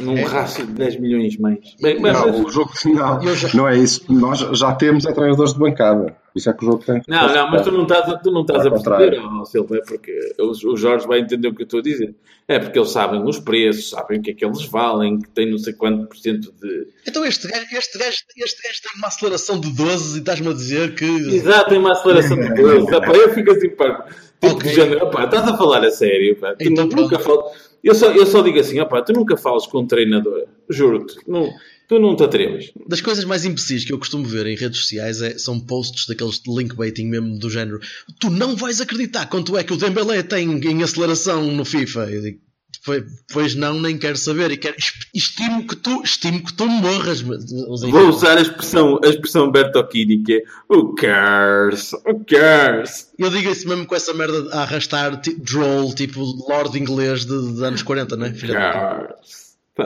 num 0.00 0.16
É. 0.16 0.22
rácio 0.24 0.66
de 0.66 0.72
10 0.72 0.98
milhões 0.98 1.36
mais. 1.38 1.58
Bem, 1.80 2.00
mas- 2.00 2.12
Não, 2.12 2.44
o 2.44 2.50
jogo 2.50 2.70
não, 2.86 3.22
Eu 3.22 3.34
já- 3.36 3.48
não 3.54 3.68
é 3.68 3.76
isso. 3.76 4.04
Nós 4.12 4.38
já 4.40 4.72
temos 4.74 5.04
treinadores 5.04 5.52
de 5.52 5.58
bancada. 5.58 6.16
Isso 6.34 6.50
é 6.50 6.52
que 6.52 6.64
o 6.64 6.66
jogo 6.72 6.84
tem. 6.84 7.00
Não, 7.06 7.32
não, 7.32 7.50
mas 7.50 7.62
tu 7.62 7.70
não 7.70 7.82
estás, 7.84 8.08
a- 8.08 8.18
tu 8.18 8.30
não 8.32 8.40
estás 8.40 8.66
a 8.66 8.68
Ao 8.68 8.82
perceber, 8.82 9.20
oh, 9.20 9.44
Silva, 9.44 9.76
é 9.76 9.80
porque 9.82 10.34
o, 10.40 10.76
Jorge 10.76 11.06
vai 11.06 11.20
entender 11.20 11.46
o 11.48 11.54
que 11.54 11.62
eu 11.62 11.64
estou 11.64 11.78
a 11.78 11.82
dizer. 11.82 12.12
É 12.48 12.58
porque 12.58 12.76
eles 12.78 12.90
sabem 12.90 13.22
os 13.24 13.38
preços, 13.38 13.90
sabem 13.90 14.18
o 14.18 14.22
que 14.22 14.32
é 14.32 14.34
que 14.34 14.44
eles 14.44 14.64
valem, 14.66 15.18
que 15.20 15.30
tem 15.30 15.48
não 15.50 15.58
sei 15.58 15.72
quanto 15.74 16.06
por 16.08 16.16
cento 16.16 16.52
de. 16.60 16.88
Então 17.08 17.24
este 17.24 17.46
gajo, 17.46 17.64
este, 17.72 17.96
gajo, 17.98 18.16
este 18.36 18.62
gajo 18.68 18.82
tem 18.82 18.92
uma 18.98 19.06
aceleração 19.08 19.60
de 19.60 19.70
12 19.72 20.16
e 20.16 20.18
estás-me 20.18 20.48
a 20.48 20.52
dizer 20.52 20.94
que. 20.96 21.04
Exato, 21.04 21.70
tem 21.70 21.78
uma 21.78 21.92
aceleração 21.92 22.36
de 22.36 22.52
Deus. 22.52 22.84
Pá, 22.90 23.12
eu 23.14 23.32
fico 23.32 23.52
assim, 23.52 23.70
pá, 23.70 24.04
tipo 24.40 24.56
Ok. 24.56 24.68
de 24.70 24.74
género, 24.74 25.10
pá, 25.10 25.24
estás 25.24 25.48
a 25.48 25.56
falar 25.56 25.84
a 25.84 25.90
sério, 25.90 26.36
pá. 26.36 26.54
Tu 26.56 26.64
Então, 26.68 26.86
nu- 26.86 26.96
nunca 27.02 27.18
falas. 27.18 27.73
Eu 27.84 27.94
só, 27.94 28.10
eu 28.12 28.24
só 28.26 28.40
digo 28.42 28.58
assim, 28.58 28.80
opá, 28.80 29.02
tu 29.02 29.12
nunca 29.12 29.36
falas 29.36 29.66
com 29.66 29.86
treinador, 29.86 30.46
juro-te, 30.70 31.16
não, 31.28 31.52
tu 31.86 31.98
não 31.98 32.16
te 32.16 32.22
atreves. 32.24 32.72
Das 32.88 33.02
coisas 33.02 33.24
mais 33.26 33.44
imbecis 33.44 33.84
que 33.84 33.92
eu 33.92 33.98
costumo 33.98 34.24
ver 34.24 34.46
em 34.46 34.56
redes 34.56 34.80
sociais 34.80 35.20
é- 35.20 35.36
são 35.36 35.60
posts 35.60 36.06
daqueles 36.06 36.40
de 36.40 36.50
link 36.50 36.74
baiting 36.74 37.06
mesmo 37.08 37.38
do 37.38 37.50
género. 37.50 37.78
Tu 38.18 38.30
não 38.30 38.56
vais 38.56 38.80
acreditar 38.80 39.26
quanto 39.26 39.56
é 39.58 39.62
que 39.62 39.72
o 39.72 39.76
Dembélé 39.76 40.22
tem 40.22 40.50
em 40.50 40.82
aceleração 40.82 41.52
no 41.52 41.64
FIFA. 41.64 42.10
Eu 42.10 42.22
digo, 42.22 42.38
"Pois- 42.84 43.04
pois 43.32 43.54
não, 43.54 43.80
nem 43.80 43.98
quero 43.98 44.16
saber. 44.16 44.50
E 44.52 44.56
quero, 44.56 44.74
estimo 45.14 45.66
que 45.66 45.76
tu, 45.76 46.02
estimo 46.02 46.42
que 46.42 46.52
tu 46.52 46.66
morras. 46.66 47.20
Vou 47.20 48.08
usar 48.08 48.38
a 48.38 48.40
expressão, 48.40 48.98
a 49.04 49.08
expressão 49.08 49.50
Bertocchini, 49.50 50.22
que 50.22 50.34
é 50.34 50.42
who 50.72 50.94
cares, 50.94 51.92
who 52.06 52.24
cares. 52.28 53.10
Eu 53.18 53.30
digo 53.30 53.50
isso 53.50 53.68
mesmo 53.68 53.86
com 53.86 53.94
essa 53.94 54.12
merda 54.14 54.48
a 54.52 54.62
arrastar 54.62 55.20
tipo, 55.20 55.40
droll, 55.42 55.94
tipo 55.94 56.20
Lord 56.48 56.78
inglês 56.78 57.24
de, 57.24 57.54
de 57.54 57.64
anos 57.64 57.82
40, 57.82 58.16
não 58.16 58.26
é? 58.26 58.32
Filha. 58.32 58.54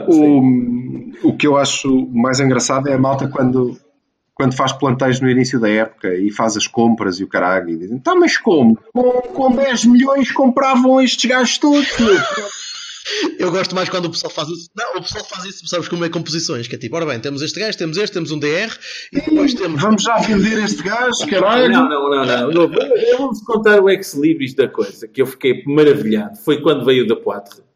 O, 0.07 1.29
o 1.29 1.35
que 1.37 1.47
eu 1.47 1.57
acho 1.57 2.07
mais 2.13 2.39
engraçado 2.39 2.87
é 2.87 2.93
a 2.93 2.97
malta 2.99 3.27
quando, 3.27 3.75
quando 4.35 4.55
faz 4.55 4.71
planteios 4.71 5.19
no 5.19 5.27
início 5.29 5.59
da 5.59 5.67
época 5.67 6.13
e 6.15 6.29
faz 6.31 6.55
as 6.55 6.67
compras 6.67 7.19
e 7.19 7.23
o 7.23 7.27
caralho 7.27 7.69
e 7.69 7.77
dizem, 7.77 7.97
tá, 7.97 8.13
mas 8.13 8.37
como? 8.37 8.77
Com, 8.93 9.03
com 9.33 9.51
10 9.55 9.85
milhões 9.85 10.31
compravam 10.31 11.01
estes 11.01 11.27
gajos 11.29 11.57
todos. 11.57 11.87
Eu 13.37 13.51
gosto 13.51 13.75
mais 13.75 13.89
quando 13.89 14.05
o 14.05 14.09
pessoal 14.09 14.31
faz 14.31 14.49
isso. 14.49 14.69
Não, 14.75 14.97
o 14.97 15.01
pessoal 15.01 15.25
faz 15.25 15.45
isso, 15.45 15.67
sabes 15.67 15.87
como 15.87 16.05
é 16.05 16.09
composições? 16.09 16.67
Que 16.67 16.75
é 16.75 16.77
tipo, 16.77 16.95
ora 16.95 17.05
bem, 17.05 17.19
temos 17.19 17.41
este 17.41 17.59
gajo, 17.59 17.77
temos 17.77 17.97
este, 17.97 18.13
temos 18.13 18.31
um 18.31 18.39
DR 18.39 18.73
e 19.13 19.21
depois 19.21 19.53
temos. 19.53 19.81
Vamos 19.81 20.03
já 20.03 20.17
vender 20.17 20.63
este 20.63 20.83
gajo, 20.83 21.25
caralho. 21.27 21.71
Não, 21.71 21.89
não, 21.89 22.09
não, 22.09 22.25
não. 22.25 22.51
Eu, 22.51 22.71
eu 22.73 23.17
vou-vos 23.17 23.41
contar 23.41 23.81
o 23.81 23.89
ex-libris 23.89 24.53
da 24.53 24.67
coisa, 24.67 25.07
que 25.07 25.21
eu 25.21 25.25
fiquei 25.25 25.63
maravilhado. 25.65 26.37
Foi 26.43 26.61
quando 26.61 26.85
veio 26.85 27.07
da 27.07 27.15
Poitre. 27.15 27.68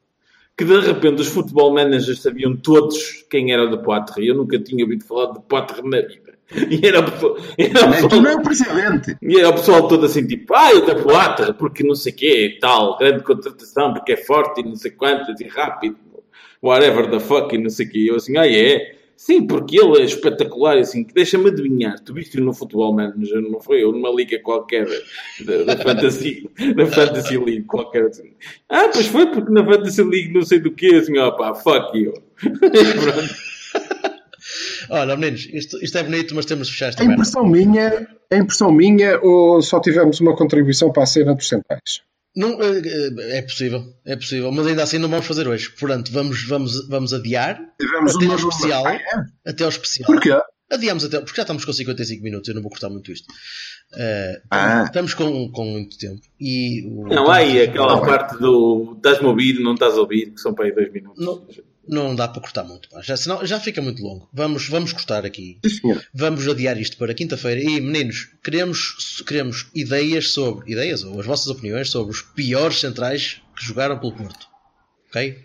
Que 0.55 0.63
de 0.65 0.79
repente 0.81 1.21
os 1.21 1.27
futebol 1.27 1.73
managers 1.73 2.21
sabiam 2.21 2.55
todos 2.55 3.25
quem 3.29 3.51
era 3.51 3.63
o 3.65 3.71
da 3.71 3.77
Poitre. 3.77 4.27
Eu 4.27 4.35
nunca 4.35 4.59
tinha 4.59 4.83
ouvido 4.83 5.03
falar 5.03 5.33
de 5.33 5.39
Poitre 5.41 5.81
na 5.81 5.97
vida. 6.01 6.33
E 6.69 6.85
era, 6.85 6.99
o 6.99 7.11
pessoal- 7.11 7.37
era, 7.57 7.85
o 7.87 7.91
pessoal- 7.91 8.21
nem 8.21 8.35
o 8.35 8.43
presidente. 8.43 9.17
e 9.23 9.39
era 9.39 9.49
o 9.49 9.53
pessoal 9.53 9.87
todo 9.87 10.05
assim, 10.05 10.27
tipo, 10.27 10.53
ah, 10.53 10.71
eu 10.71 10.85
da 10.85 10.93
Poitre, 10.95 11.53
porque 11.53 11.83
não 11.83 11.95
sei 11.95 12.11
o 12.11 12.15
quê, 12.15 12.57
tal, 12.61 12.97
grande 12.99 13.23
contratação, 13.23 13.93
porque 13.93 14.11
é 14.11 14.17
forte 14.17 14.61
e 14.61 14.63
não 14.63 14.75
sei 14.75 14.91
quantas 14.91 15.39
e 15.41 15.47
rápido, 15.47 15.97
whatever 16.61 17.09
the 17.09 17.19
fuck 17.19 17.55
e 17.55 17.57
não 17.57 17.69
sei 17.71 17.87
o 17.87 17.89
quê. 17.89 18.05
Eu 18.09 18.15
assim, 18.17 18.37
ah, 18.37 18.47
é? 18.47 18.95
Sim, 19.25 19.47
porque 19.47 19.79
ele 19.79 20.01
é 20.01 20.03
espetacular, 20.03 20.77
assim, 20.77 21.01
que 21.05 21.13
deixa-me 21.13 21.47
adivinhar, 21.47 21.97
tu 21.97 22.13
viste 22.13 22.41
no 22.41 22.53
Futebol 22.53 22.93
Manager, 22.93 23.39
não 23.41 23.61
foi? 23.61 23.81
Ou 23.81 23.93
numa 23.93 24.09
liga 24.09 24.37
qualquer 24.39 24.85
da, 25.45 25.63
da 25.63 25.77
Fantasy, 25.77 26.49
da 26.75 26.85
Fantasy 26.87 27.37
League 27.37 27.63
qualquer 27.63 28.07
assim. 28.07 28.33
Ah, 28.67 28.89
pois 28.91 29.05
foi, 29.05 29.31
porque 29.31 29.49
na 29.49 29.63
Fantasy 29.63 30.03
League 30.03 30.33
não 30.33 30.41
sei 30.41 30.59
do 30.59 30.71
que, 30.71 30.93
assim, 30.95 31.17
ó 31.17 31.31
pá, 31.31 31.55
fuck 31.55 31.97
you. 31.97 32.11
Pronto. 32.37 33.33
Olha, 34.89 35.15
meninos, 35.15 35.47
isto, 35.53 35.81
isto 35.81 35.97
é 35.97 36.03
bonito, 36.03 36.35
mas 36.35 36.45
temos 36.45 36.67
de 36.67 36.73
fechar 36.73 36.89
esta 36.89 37.01
A 37.01 37.05
merda. 37.05 37.21
impressão 37.21 37.45
minha, 37.47 38.07
a 38.29 38.35
impressão 38.35 38.73
minha 38.73 39.21
ou 39.21 39.61
só 39.61 39.79
tivemos 39.79 40.19
uma 40.19 40.35
contribuição 40.35 40.91
para 40.91 41.03
a 41.03 41.05
cena 41.05 41.33
dos 41.33 41.47
centais? 41.47 42.01
Não, 42.35 42.59
eh, 42.61 42.81
eh, 42.83 43.37
é 43.37 43.41
possível, 43.43 43.83
é 44.05 44.15
possível, 44.15 44.51
mas 44.51 44.65
ainda 44.67 44.81
assim 44.83 44.97
não 44.97 45.07
vamos 45.09 45.25
fazer 45.25 45.47
hoje. 45.47 45.69
Portanto, 45.79 46.11
vamos, 46.11 46.43
vamos, 46.47 46.87
vamos 46.87 47.13
adiar 47.13 47.59
Tivemos 47.79 48.15
até 48.15 48.25
ao 48.25 48.35
especial. 48.35 48.87
Ah, 48.87 48.93
é? 48.95 49.01
Até 49.49 49.63
ao 49.63 49.69
especial. 49.69 50.07
Porquê? 50.07 50.35
Adiamos 50.71 51.05
até, 51.05 51.19
porque 51.19 51.35
já 51.35 51.43
estamos 51.43 51.63
com 51.65 51.71
55 51.71 52.23
minutos, 52.23 52.49
eu 52.49 52.55
não 52.55 52.61
vou 52.63 52.71
cortar 52.71 52.89
muito 52.89 53.11
isto. 53.11 53.27
Uh, 53.93 54.41
Ah. 54.49 54.83
Estamos 54.87 55.13
com, 55.13 55.51
com 55.51 55.65
muito 55.65 55.95
tempo. 55.99 56.19
E 56.39 56.83
o- 56.87 57.07
Não, 57.07 57.29
há 57.29 57.35
aí 57.35 57.61
aquela 57.61 58.01
parte 58.01 58.39
do 58.39 58.93
estás-me 58.97 59.27
a 59.27 59.29
ouvir, 59.29 59.59
não 59.59 59.75
estás 59.75 59.93
a 59.95 60.01
ouvir, 60.01 60.31
que 60.31 60.41
são 60.41 60.53
para 60.55 60.65
aí 60.65 60.71
dois 60.73 60.91
minutos. 60.91 61.23
Não, 61.23 61.45
não 61.87 62.15
dá 62.15 62.27
para 62.27 62.41
cortar 62.41 62.63
muito, 62.63 62.89
pá. 62.89 63.01
Já, 63.01 63.17
senão, 63.17 63.45
já 63.45 63.59
fica 63.59 63.81
muito 63.81 64.01
longo. 64.03 64.29
Vamos, 64.33 64.67
vamos 64.69 64.93
cortar 64.93 65.25
aqui. 65.25 65.57
Sim. 65.65 65.99
Vamos 66.13 66.47
adiar 66.47 66.77
isto 66.79 66.97
para 66.97 67.13
quinta-feira. 67.13 67.61
E 67.61 67.81
meninos, 67.81 68.29
queremos, 68.43 69.21
queremos 69.27 69.67
ideias 69.75 70.29
sobre 70.31 70.71
ideias 70.71 71.03
ou 71.03 71.19
as 71.19 71.25
vossas 71.25 71.47
opiniões 71.47 71.89
sobre 71.89 72.11
os 72.11 72.21
piores 72.21 72.79
centrais 72.79 73.41
que 73.55 73.65
jogaram 73.65 73.99
pelo 73.99 74.13
Porto. 74.13 74.47
Ok? 75.09 75.37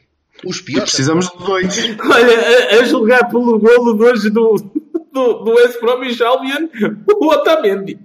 Os 0.45 0.59
E 0.59 0.62
piores. 0.62 0.91
precisamos 0.91 1.28
de 1.28 1.39
dois. 1.45 1.76
Olha, 2.01 2.76
a, 2.76 2.80
a 2.80 2.84
julgar 2.84 3.28
pelo 3.28 3.59
golo 3.59 3.95
de 3.95 4.03
hoje 4.05 4.30
do, 4.30 4.55
do, 5.12 5.32
do 5.45 5.51
West 5.55 5.80
Bromwich 5.80 6.22
Albion, 6.22 6.68
o 7.20 7.26
Otamendi. 7.26 7.99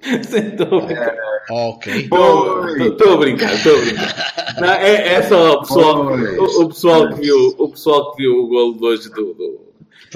Estou 0.20 0.78
a 0.78 0.86
brincar. 0.86 1.16
Ok. 1.50 1.92
Estou 2.02 3.12
a 3.12 3.16
brincar, 3.16 3.54
estou 3.54 3.76
a 3.76 3.80
brincar. 3.80 4.54
Não, 4.60 4.68
é, 4.68 5.14
é 5.14 5.22
só 5.22 5.52
o 5.52 5.60
pessoal, 5.60 6.06
Pois. 6.06 6.38
o, 6.38 6.62
o 6.62 6.68
pessoal 6.68 7.08
que 7.08 7.20
viu, 7.20 7.54
o 7.58 7.68
pessoal 7.68 8.12
que 8.12 8.22
viu 8.22 8.32
o 8.32 8.48
golo 8.48 8.78
de 8.78 8.84
hoje 8.84 9.10
do. 9.10 9.34
do... 9.34 9.60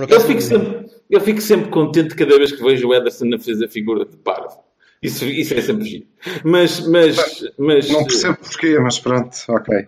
Eu, 0.08 0.20
fico 0.20 0.40
sempre, 0.40 0.90
eu 1.10 1.20
fico 1.20 1.40
sempre 1.40 1.70
contente 1.70 2.14
cada 2.14 2.36
vez 2.36 2.52
que 2.52 2.62
vejo 2.62 2.88
o 2.88 2.94
Ederson 2.94 3.32
a 3.34 3.38
fazer 3.38 3.64
a 3.64 3.68
figura 3.68 4.04
de 4.04 4.16
parvo. 4.16 4.58
Isso, 5.02 5.24
isso 5.26 5.52
é 5.54 5.60
sempre 5.60 5.84
giro. 5.84 6.06
Mas, 6.42 6.80
mas, 6.88 7.16
mas 7.58 7.90
Não 7.90 8.04
percebo 8.04 8.38
porquê, 8.38 8.78
mas 8.78 8.98
pronto, 8.98 9.36
ok. 9.48 9.86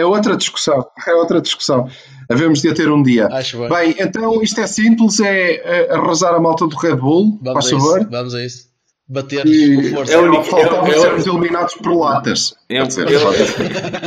É 0.00 0.04
outra 0.04 0.36
discussão. 0.36 0.84
É 1.06 1.14
outra 1.14 1.40
discussão. 1.40 1.88
Havemos 2.28 2.60
de 2.62 2.68
a 2.68 2.74
ter 2.74 2.90
um 2.90 3.02
dia. 3.02 3.26
Acho 3.26 3.58
bem. 3.58 3.68
Bem, 3.68 3.94
então 3.98 4.42
isto 4.42 4.60
é 4.60 4.66
simples: 4.66 5.20
é, 5.20 5.54
é 5.88 5.92
arrasar 5.94 6.34
a 6.34 6.40
malta 6.40 6.66
do 6.66 6.76
Red 6.76 6.96
Bull, 6.96 7.38
vamos 7.42 7.64
faz 7.64 7.66
a 7.66 7.78
favor. 7.78 8.00
isso. 8.00 8.10
Vamos 8.10 8.34
a 8.34 8.44
isso. 8.44 8.70
Bater 9.12 9.42
com 9.42 9.96
força. 9.96 10.12
É 10.12 10.18
o 10.18 10.22
único- 10.26 10.44
faltava 10.44 10.88
é 10.88 10.96
o- 10.96 11.00
sermos 11.00 11.26
eliminados 11.26 11.74
por 11.74 11.92
latas. 11.98 12.54
É 12.68 12.80
dizer, 12.84 13.10
é 13.10 13.18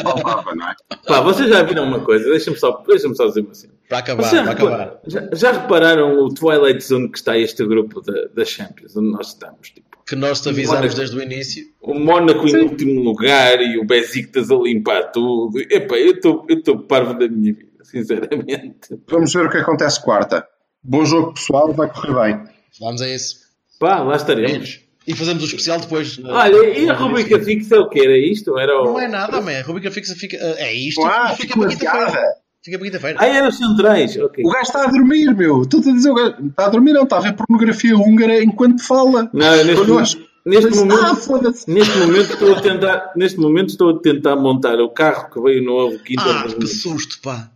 faltava, 0.02 0.56
não 0.56 0.70
é? 0.70 0.76
Pá, 1.06 1.20
vocês 1.20 1.50
já 1.50 1.62
viram 1.64 1.84
uma 1.84 2.00
coisa? 2.00 2.24
Deixa-me 2.30 2.58
só, 2.58 2.82
deixa 2.88 3.14
só 3.14 3.28
dizer 3.28 3.42
uma 3.42 3.54
cena. 3.54 3.74
Para 3.90 3.98
acabar, 3.98 4.24
Vocês 4.24 4.42
para 4.44 4.46
já, 4.46 4.52
acabar. 4.54 5.00
já, 5.06 5.30
já 5.34 5.52
repararam 5.52 6.20
o 6.24 6.34
Twilight 6.34 6.82
Zone 6.82 7.10
que 7.12 7.18
está 7.18 7.38
este 7.38 7.66
grupo 7.66 8.00
da, 8.02 8.14
da 8.34 8.46
Champions, 8.46 8.96
onde 8.96 9.12
nós 9.12 9.28
estamos? 9.28 9.72
Tipo, 9.72 9.93
Que 10.06 10.16
nós 10.16 10.42
te 10.42 10.50
avisamos 10.50 10.80
Mónaco. 10.82 10.98
desde 10.98 11.18
o 11.18 11.22
início. 11.22 11.66
o 11.82 11.94
Mónaco 11.98 12.48
em 12.48 12.64
último 12.64 13.02
lugar 13.02 13.62
e 13.62 13.78
o 13.78 13.86
Besiktas 13.86 14.52
a 14.52 14.56
limpar 14.56 15.12
tudo. 15.12 15.60
Epá, 15.70 15.96
eu 15.96 16.14
estou 16.14 16.46
eu 16.50 16.58
estou 16.58 16.80
parvo 16.80 17.14
da 17.14 17.28
minha 17.28 17.54
vida, 17.54 17.72
sinceramente. 17.84 19.00
Vamos 19.08 19.34
ver 19.34 19.46
o 19.46 19.50
que 19.50 19.58
acontece 19.58 20.04
quarta. 20.04 20.46
Bom 20.84 21.06
jogo, 21.06 21.34
pessoal, 21.34 21.72
vai 21.74 21.90
correr 21.90 22.14
bem. 22.14 22.44
Vamos 22.80 23.02
a 23.02 23.08
isso. 23.08 23.38
Pá, 23.80 24.00
lá 24.02 24.16
estaremos. 24.16 24.82
E 25.06 25.14
fazemos 25.14 25.44
o 25.44 25.46
especial 25.46 25.80
depois. 25.80 26.20
Olha, 26.24 26.80
e 26.80 26.90
a 26.90 26.94
rubrica 26.94 27.40
fixa 27.40 27.76
é 27.76 27.80
o 27.80 27.90
que 27.90 28.00
era 28.00 28.18
isto? 28.18 28.58
Era 28.58 28.82
o... 28.82 28.86
Não 28.86 29.00
é 29.00 29.08
nada, 29.08 29.42
man. 29.42 29.60
A 29.60 29.62
rubrica 29.62 29.92
fixa 29.92 30.16
fica. 30.16 30.38
É 30.38 30.74
isto. 30.74 31.04
Ah, 31.04 31.32
e 31.34 31.42
fica 31.42 31.70
fica 31.70 32.34
Fica 32.64 32.78
para 32.80 32.88
quinta-feira. 32.88 33.18
Ah, 33.20 33.26
era 33.28 33.50
os 33.50 33.58
centrais, 33.58 34.16
ok. 34.18 34.44
O 34.46 34.50
gajo 34.50 34.64
está 34.64 34.84
a 34.86 34.88
dormir, 34.88 35.36
meu. 35.36 35.64
Estou-te 35.64 35.90
a 35.90 35.92
dizer, 35.92 36.12
o 36.12 36.16
gajo 36.16 36.36
está 36.48 36.66
a 36.66 36.70
dormir, 36.70 36.94
não, 36.94 37.04
está 37.04 37.18
a 37.18 37.20
ver 37.20 37.34
pornografia 37.36 37.98
húngara 37.98 38.42
enquanto 38.42 38.82
fala. 38.82 39.30
Não, 39.34 39.64
neste, 39.66 39.76
Connosco. 39.76 40.22
neste 40.46 40.72
momento... 40.72 41.00
Ah. 41.04 41.52
Neste 41.68 41.98
momento 41.98 42.34
estou 42.34 42.56
a 42.56 42.62
tentar, 42.62 43.12
neste 43.18 43.38
momento 43.38 43.70
estou 43.70 43.90
a 43.90 44.00
tentar 44.00 44.38
montar 44.38 44.80
o 44.80 44.90
carro 44.90 45.30
que 45.30 45.42
veio 45.42 45.62
no 45.62 45.78
novo 45.78 46.00
quinto 46.00 46.24
Ah, 46.24 46.46
que 46.58 46.66
susto, 46.66 47.20
pá. 47.22 47.52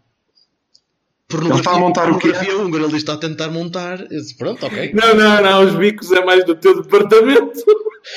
Ele 1.29 1.53
está 1.55 1.71
a 1.71 1.79
montar 1.79 2.09
o 2.09 2.17
quê? 2.17 2.29
Pornografia 2.29 2.57
húngara, 2.57 2.85
ele 2.85 2.95
está 2.95 3.15
a 3.15 3.17
tentar 3.17 3.49
montar. 3.49 3.99
Eu 3.99 4.07
disse, 4.07 4.33
Pronto, 4.37 4.65
ok. 4.65 4.91
Não, 4.95 5.13
não, 5.13 5.41
não, 5.41 5.65
os 5.65 5.75
bicos 5.75 6.09
é 6.13 6.23
mais 6.23 6.45
do 6.45 6.55
teu 6.55 6.81
departamento. 6.81 7.65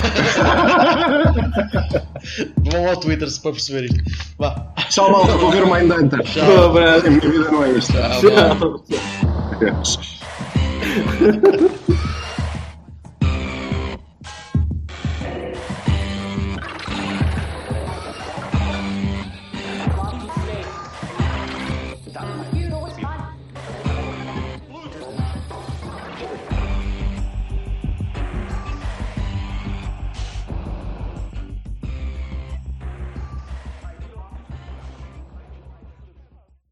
Vão 2.70 2.88
ao 2.88 2.96
Twitter 2.96 3.28
se 3.28 3.40
para 3.40 3.50
perceber 3.50 3.86
isto. 3.86 4.00
Vá. 4.38 4.64
Tchau, 4.88 5.11
malta, 5.11 5.36
vou 5.38 5.50
ver 5.50 5.64
o 5.64 5.74
Mindhunter. 5.74 6.20
Um 6.20 6.64
abraço. 6.66 7.08
A 7.08 7.11
minha 7.11 7.20
vida 7.20 7.50
não 7.50 7.64
é 7.64 7.76
esta. 7.76 8.11
Tchau. 8.20 8.84
Adeus. 9.54 9.98